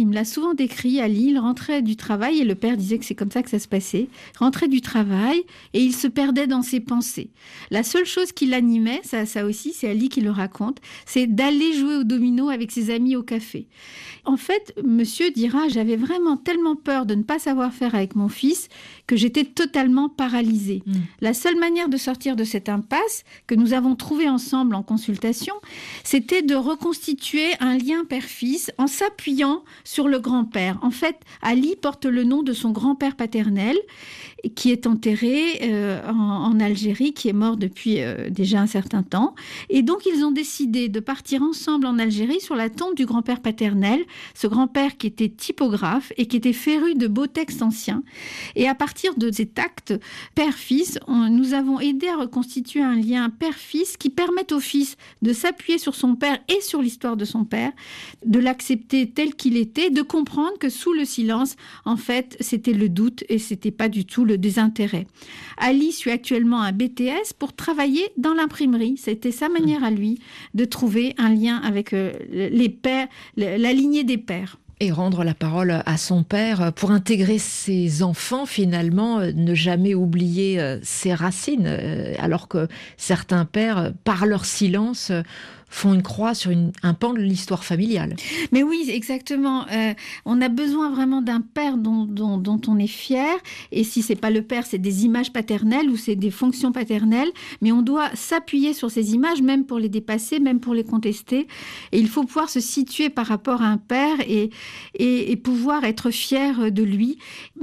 me, 0.07 0.13
l'a 0.13 0.27
souvent 0.27 0.53
décrit, 0.53 1.01
Ali, 1.01 1.29
il 1.31 1.39
rentrait 1.39 1.81
du 1.81 1.97
travail 1.97 2.39
et 2.39 2.45
le 2.45 2.55
père 2.55 2.77
disait 2.77 2.99
que 2.99 3.07
c'est 3.07 3.15
comme 3.15 3.31
ça 3.31 3.43
que 3.43 3.49
ça 3.49 3.59
se 3.59 3.67
passait. 3.67 4.09
Il 4.35 4.39
rentrait 4.39 4.69
du 4.69 4.83
travail 4.83 5.43
et 5.73 5.81
il 5.81 5.95
se 5.95 6.07
perdait 6.07 6.47
dans 6.47 6.61
ses 6.61 6.81
pensées. 6.81 7.31
La 7.71 7.83
seule 7.83 8.05
chose 8.05 8.33
qui 8.33 8.45
l'animait, 8.45 9.01
ça, 9.05 9.25
ça 9.25 9.47
aussi, 9.47 9.73
c'est 9.73 9.89
Ali 9.89 10.11
qui 10.11 10.21
le 10.21 10.31
raconte, 10.31 10.83
c'est 11.07 11.27
d'aller 11.27 11.73
jouer 11.73 11.97
au 11.97 12.05
domino 12.05 12.51
avec 12.51 12.73
ses 12.73 12.91
amis 12.91 13.17
au 13.17 13.23
café. 13.23 13.69
En 14.27 14.37
fait, 14.37 14.75
monsieur 14.85 15.31
dira, 15.31 15.69
j'avais 15.69 15.97
vraiment 15.97 16.37
tellement 16.37 16.75
peur 16.77 17.07
de 17.07 17.15
ne 17.15 17.23
pas 17.23 17.39
savoir 17.39 17.73
faire 17.73 17.95
avec 17.95 18.17
mon 18.17 18.29
fils 18.29 18.69
que 19.07 19.17
j'étais 19.17 19.45
totalement 19.45 20.09
Mm. 20.29 20.81
La 21.21 21.35
seule 21.35 21.59
manière 21.59 21.89
de 21.89 21.97
sortir 21.97 22.37
de 22.37 22.45
cette 22.45 22.69
impasse 22.69 23.25
que 23.47 23.55
nous 23.55 23.73
avons 23.73 23.97
trouvée 23.97 24.29
ensemble 24.29 24.75
en 24.75 24.83
consultation, 24.83 25.55
c'était 26.05 26.43
de 26.43 26.55
reconstituer 26.55 27.51
un 27.61 27.77
lien 27.77 28.05
père-fils 28.05 28.73
en 28.79 28.87
s'appuyant 28.87 29.65
sur 29.85 30.09
le 30.09 30.19
grand-père. 30.19 30.79
En 30.83 30.91
fait, 30.91 31.17
Ali 31.43 31.77
porte 31.77 32.07
le 32.07 32.25
nom 32.25 32.43
de 32.43 32.53
son 32.53 32.71
grand-père 32.71 33.17
paternel 33.17 33.77
qui 34.55 34.71
est 34.71 34.87
enterré 34.87 35.61
euh, 35.63 36.01
en, 36.09 36.59
Algérie, 36.61 37.13
qui 37.13 37.29
est 37.29 37.35
mort 37.35 37.57
depuis 37.57 38.01
euh, 38.01 38.31
déjà 38.31 38.61
un 38.61 38.67
certain 38.67 39.03
temps. 39.03 39.35
Et 39.69 39.83
donc, 39.83 40.07
ils 40.07 40.25
ont 40.25 40.31
décidé 40.31 40.89
de 40.89 41.01
partir 41.01 41.43
ensemble 41.43 41.87
en 41.87 41.99
Algérie 41.99 42.41
sur 42.41 42.57
la 42.57 42.71
tombe 42.71 42.95
du 42.95 43.07
grand-père 43.07 43.41
paternel, 43.41 44.01
ce 44.35 44.47
grand-père 44.47 44.97
qui 44.97 45.07
était 45.07 45.29
typographe 45.29 46.13
et 46.17 46.27
qui 46.27 46.37
était 46.37 46.53
féru 46.53 46.95
de 46.95 47.07
beaux 47.07 47.27
textes 47.27 47.63
anciens. 47.63 48.03
Et 48.55 48.69
à 48.69 48.75
partir 48.75 49.15
de 49.17 49.31
cet 49.31 49.59
acte 49.59 49.95
père-fils, 50.35 50.99
nous 51.09 51.55
avons 51.55 51.81
aidé 51.81 52.09
à 52.09 52.17
reconstituer 52.17 52.83
un 52.83 52.97
lien 52.97 53.31
père-fils 53.31 53.97
qui 53.97 54.11
permette 54.11 54.53
au 54.53 54.61
fils 54.61 54.97
de 55.23 55.33
s'appuyer 55.33 55.79
sur 55.79 55.95
son 55.95 56.15
père 56.15 56.39
et 56.49 56.61
sur 56.61 56.83
l'histoire 56.83 57.17
de 57.17 57.25
son 57.25 57.45
père, 57.45 57.73
de 58.25 58.39
l'accepter 58.39 59.11
tel 59.11 59.35
qu'il 59.35 59.57
était, 59.57 59.91
de 59.91 60.03
comprendre 60.03 60.59
que 60.59 60.69
sous 60.69 60.93
le 60.93 61.05
silence, 61.05 61.57
en 61.85 61.97
fait, 61.97 62.37
c'était 62.41 62.73
le 62.73 62.89
doute 62.89 63.25
et 63.29 63.39
c'était 63.39 63.71
pas 63.71 63.89
du 63.89 64.05
tout 64.05 64.25
le 64.25 64.36
désintérêt. 64.37 65.07
Ali 65.57 65.93
suit 65.93 66.11
actuellement 66.11 66.63
un 66.63 66.73
BTS 66.73 67.35
pour 67.39 67.55
travailler 67.55 68.09
dans 68.17 68.35
l'imprimerie. 68.35 68.97
C'était 68.97 69.33
sa 69.33 69.49
manière 69.49 69.85
à 69.85 69.91
lui 69.91 70.21
de 70.55 70.65
trouver 70.65 71.15
un 71.19 71.33
lien 71.35 71.57
avec 71.65 71.93
euh, 71.93 72.13
les 72.31 72.69
pères, 72.69 73.09
la 73.37 73.73
lignée 73.73 74.05
des 74.05 74.19
pères 74.19 74.59
et 74.79 74.91
rendre 74.91 75.25
la 75.25 75.33
parole 75.33 75.83
à 75.87 75.97
son 75.97 76.23
père 76.23 76.71
pour 76.75 76.91
intégrer 76.91 77.39
ses 77.39 78.03
enfants 78.03 78.45
finalement, 78.45 79.21
euh, 79.21 79.33
ne 79.35 79.55
jamais 79.55 79.95
oublier 79.95 80.61
euh, 80.61 80.79
ses 80.83 81.15
racines, 81.15 81.67
alors 82.19 82.47
que 82.47 82.69
certains 82.99 83.47
pères, 83.47 83.93
par 84.05 84.27
leur 84.27 84.45
silence, 84.45 85.13
font 85.69 85.95
une 85.95 86.03
croix 86.03 86.35
sur 86.35 86.53
un 86.83 86.95
pan 86.95 87.13
de 87.13 87.19
l'histoire 87.19 87.65
familiale. 87.65 88.17
Mais 88.53 88.63
oui, 88.63 88.89
exactement. 88.89 89.67
Euh, 89.71 89.95
on 90.25 90.41
a 90.41 90.49
besoin 90.49 90.91
vraiment 90.91 91.23
d'un 91.23 91.41
père 91.41 91.77
dont, 91.77 92.07
on 92.69 92.79
est 92.79 92.87
fier. 92.87 93.35
Et 93.73 93.85
si 93.85 94.03
c'est 94.03 94.17
pas 94.17 94.31
le 94.31 94.43
père, 94.43 94.65
c'est 94.67 94.79
des 94.79 95.05
images 95.05 95.33
paternelles 95.33 95.91
ou 95.91 95.97
c'est 95.97 96.17
des 96.17 96.31
fonctions 96.31 96.73
paternelles. 96.73 97.31
Mais 97.61 97.73
on 97.73 97.83
doit 97.83 98.09
s'appuyer 98.15 98.75
sur 98.75 98.91
ces 98.91 99.13
images, 99.13 99.43
même 99.43 99.65
pour 99.65 99.79
les 99.79 99.89
dépasser, 99.89 100.39
même 100.39 100.61
pour 100.61 100.75
les 100.75 100.85
contester. 100.85 101.47
Et 101.93 101.99
il 101.99 102.09
faut 102.09 102.25
pouvoir 102.25 102.49
se 102.49 102.61
situer 102.61 103.11
par 103.11 103.27
rapport 103.27 103.63
à 103.63 103.67
un 103.67 103.79
père 103.79 104.17
et, 104.27 104.51
et, 104.95 105.37
pouvoir 105.37 105.85
être 105.85 106.11
fier 106.11 106.73
de 106.73 106.83
lui. 106.83 107.19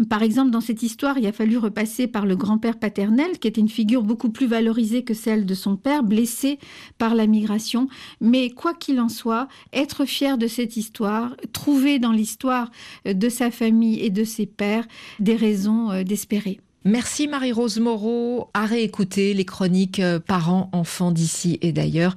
Par 0.09 0.21
exemple, 0.21 0.51
dans 0.51 0.61
cette 0.61 0.83
histoire, 0.83 1.17
il 1.17 1.25
a 1.25 1.31
fallu 1.31 1.57
repasser 1.57 2.07
par 2.07 2.25
le 2.25 2.35
grand-père 2.35 2.77
paternel, 2.77 3.39
qui 3.39 3.47
était 3.47 3.61
une 3.61 3.69
figure 3.69 4.03
beaucoup 4.03 4.29
plus 4.29 4.47
valorisée 4.47 5.03
que 5.03 5.13
celle 5.13 5.45
de 5.45 5.53
son 5.53 5.75
père, 5.75 6.03
blessé 6.03 6.59
par 6.97 7.15
la 7.15 7.27
migration. 7.27 7.87
Mais 8.21 8.49
quoi 8.49 8.73
qu'il 8.73 8.99
en 8.99 9.09
soit, 9.09 9.47
être 9.71 10.05
fier 10.05 10.37
de 10.37 10.47
cette 10.47 10.77
histoire, 10.77 11.35
trouver 11.51 11.99
dans 11.99 12.11
l'histoire 12.11 12.71
de 13.05 13.29
sa 13.29 13.51
famille 13.51 13.99
et 13.99 14.09
de 14.09 14.23
ses 14.23 14.45
pères 14.45 14.87
des 15.19 15.35
raisons 15.35 15.91
euh, 15.91 16.03
d'espérer. 16.03 16.59
Merci 16.85 17.29
Marie-Rose 17.29 17.79
Moreau. 17.79 18.49
À 18.53 18.65
réécouter 18.65 19.33
les 19.33 19.45
chroniques 19.45 20.01
euh, 20.01 20.19
parents-enfants 20.19 21.11
d'ici 21.11 21.57
et 21.61 21.71
d'ailleurs 21.71 22.13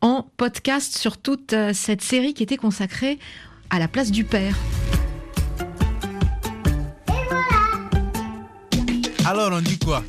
en 0.00 0.26
podcast 0.38 0.96
sur 0.96 1.18
toute 1.18 1.52
euh, 1.52 1.72
cette 1.74 2.00
série 2.00 2.32
qui 2.32 2.42
était 2.42 2.56
consacrée 2.56 3.18
à 3.68 3.78
la 3.78 3.88
place 3.88 4.10
du 4.10 4.24
père. 4.24 4.56
Alors 9.26 9.50
on 9.52 9.60
dit 9.60 9.78
quoi? 9.78 10.02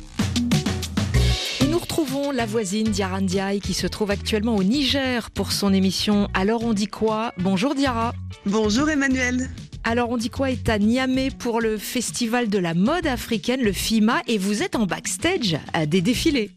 Retrouvons 1.78 2.30
la 2.32 2.44
voisine 2.44 2.88
Diara 2.88 3.20
Ndiaye 3.20 3.60
qui 3.60 3.72
se 3.72 3.86
trouve 3.86 4.10
actuellement 4.10 4.56
au 4.56 4.62
Niger 4.64 5.30
pour 5.30 5.52
son 5.52 5.72
émission 5.72 6.28
Alors 6.34 6.64
on 6.64 6.72
dit 6.74 6.88
quoi? 6.88 7.32
Bonjour 7.38 7.74
Diara. 7.74 8.12
Bonjour 8.46 8.90
Emmanuel. 8.90 9.48
Alors 9.84 10.10
on 10.10 10.16
dit 10.16 10.28
quoi 10.28 10.50
est 10.50 10.68
à 10.68 10.78
Niamey 10.78 11.30
pour 11.30 11.60
le 11.60 11.78
festival 11.78 12.48
de 12.48 12.58
la 12.58 12.74
mode 12.74 13.06
africaine, 13.06 13.62
le 13.62 13.72
FIMA, 13.72 14.22
et 14.26 14.38
vous 14.38 14.62
êtes 14.62 14.76
en 14.76 14.86
backstage 14.86 15.56
à 15.72 15.86
des 15.86 16.00
défilés. 16.00 16.50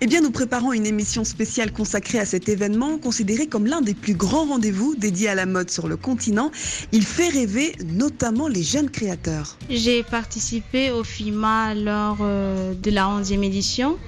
Eh 0.00 0.06
bien, 0.06 0.20
nous 0.20 0.30
préparons 0.30 0.72
une 0.72 0.86
émission 0.86 1.24
spéciale 1.24 1.72
consacrée 1.72 2.20
à 2.20 2.24
cet 2.24 2.48
événement, 2.48 2.98
considéré 2.98 3.48
comme 3.48 3.66
l'un 3.66 3.80
des 3.80 3.94
plus 3.94 4.14
grands 4.14 4.44
rendez-vous 4.46 4.94
dédiés 4.94 5.28
à 5.28 5.34
la 5.34 5.44
mode 5.44 5.70
sur 5.70 5.88
le 5.88 5.96
continent. 5.96 6.52
Il 6.92 7.02
fait 7.04 7.28
rêver 7.28 7.72
notamment 7.84 8.46
les 8.46 8.62
jeunes 8.62 8.90
créateurs. 8.90 9.58
J'ai 9.68 10.04
participé 10.04 10.92
au 10.92 11.02
FIMA 11.02 11.74
lors 11.74 12.18
euh, 12.20 12.74
de 12.74 12.90
la 12.92 13.06
11e 13.06 13.42
édition. 13.42 13.98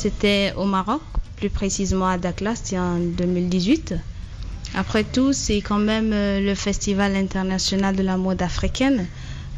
C'était 0.00 0.54
au 0.56 0.64
Maroc, 0.64 1.00
plus 1.38 1.50
précisément 1.50 2.06
à 2.06 2.18
Dakar, 2.18 2.56
c'était 2.56 2.78
en 2.78 2.98
2018. 3.00 3.96
Après 4.76 5.02
tout, 5.02 5.32
c'est 5.32 5.60
quand 5.60 5.80
même 5.80 6.12
euh, 6.12 6.38
le 6.40 6.54
Festival 6.54 7.16
international 7.16 7.96
de 7.96 8.04
la 8.04 8.16
mode 8.16 8.40
africaine. 8.40 9.08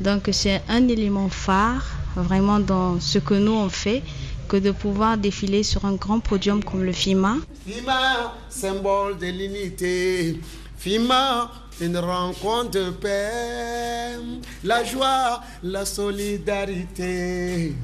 Donc 0.00 0.30
c'est 0.32 0.62
un 0.70 0.88
élément 0.88 1.28
phare 1.28 1.84
vraiment 2.16 2.58
dans 2.58 2.98
ce 3.00 3.18
que 3.18 3.34
nous 3.34 3.52
on 3.52 3.68
fait 3.68 4.02
que 4.48 4.56
de 4.56 4.70
pouvoir 4.70 5.18
défiler 5.18 5.62
sur 5.62 5.84
un 5.84 5.92
grand 5.96 6.20
podium 6.20 6.64
comme 6.64 6.84
le 6.84 6.92
FIMA. 6.92 7.36
FIMA, 7.68 8.34
symbole 8.48 9.18
de 9.18 9.26
l'unité. 9.26 10.40
FIMA, 10.78 11.50
une 11.82 11.98
rencontre 11.98 12.70
de 12.70 12.88
paix, 12.88 14.16
la 14.64 14.84
joie, 14.84 15.42
la 15.62 15.84
solidarité. 15.84 17.74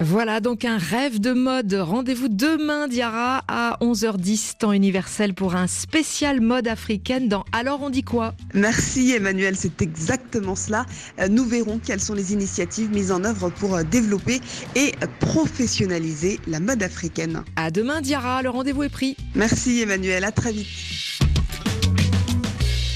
Voilà 0.00 0.40
donc 0.40 0.64
un 0.64 0.76
rêve 0.76 1.20
de 1.20 1.32
mode. 1.32 1.72
Rendez-vous 1.74 2.28
demain, 2.28 2.88
Diara, 2.88 3.42
à 3.48 3.78
11h10, 3.80 4.58
temps 4.58 4.72
universel, 4.72 5.32
pour 5.32 5.54
un 5.54 5.66
spécial 5.66 6.40
mode 6.40 6.68
africaine 6.68 7.28
dans 7.28 7.44
Alors 7.52 7.82
on 7.82 7.90
dit 7.90 8.02
quoi? 8.02 8.34
Merci 8.54 9.12
Emmanuel, 9.12 9.56
c'est 9.56 9.80
exactement 9.82 10.54
cela. 10.54 10.84
Euh, 11.20 11.28
nous 11.28 11.44
verrons 11.44 11.78
quelles 11.84 12.00
sont 12.00 12.14
les 12.14 12.32
initiatives 12.32 12.90
mises 12.90 13.12
en 13.12 13.24
œuvre 13.24 13.50
pour 13.50 13.76
euh, 13.76 13.82
développer 13.82 14.40
et 14.74 14.92
professionnaliser 15.20 16.40
la 16.46 16.60
mode 16.60 16.82
africaine. 16.82 17.42
À 17.56 17.70
demain, 17.70 18.00
Diara, 18.00 18.42
le 18.42 18.50
rendez-vous 18.50 18.82
est 18.82 18.88
pris. 18.88 19.16
Merci 19.34 19.80
Emmanuel, 19.80 20.24
à 20.24 20.32
très 20.32 20.52
vite. 20.52 21.15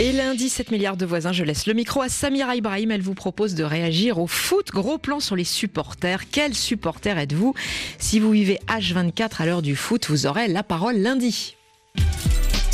Et 0.03 0.13
lundi, 0.13 0.49
7 0.49 0.71
milliards 0.71 0.97
de 0.97 1.05
voisins, 1.05 1.33
je 1.33 1.45
laisse 1.45 1.67
le 1.67 1.75
micro 1.75 2.01
à 2.01 2.09
Samira 2.09 2.57
Ibrahim. 2.57 2.91
Elle 2.91 3.03
vous 3.03 3.13
propose 3.13 3.55
de 3.55 3.65
réagir 3.65 4.19
au 4.19 4.27
foot. 4.27 4.71
Gros 4.71 4.97
plan 4.97 5.21
sur 5.21 5.37
les 5.37 5.45
supporters. 5.45 6.31
Quel 6.31 6.55
supporter 6.55 7.19
êtes-vous? 7.19 7.55
Si 7.99 8.19
vous 8.19 8.31
vivez 8.31 8.59
H24 8.67 9.43
à 9.43 9.45
l'heure 9.45 9.61
du 9.61 9.77
foot, 9.77 10.07
vous 10.09 10.25
aurez 10.25 10.49
la 10.49 10.63
parole 10.63 10.97
lundi. 10.97 11.55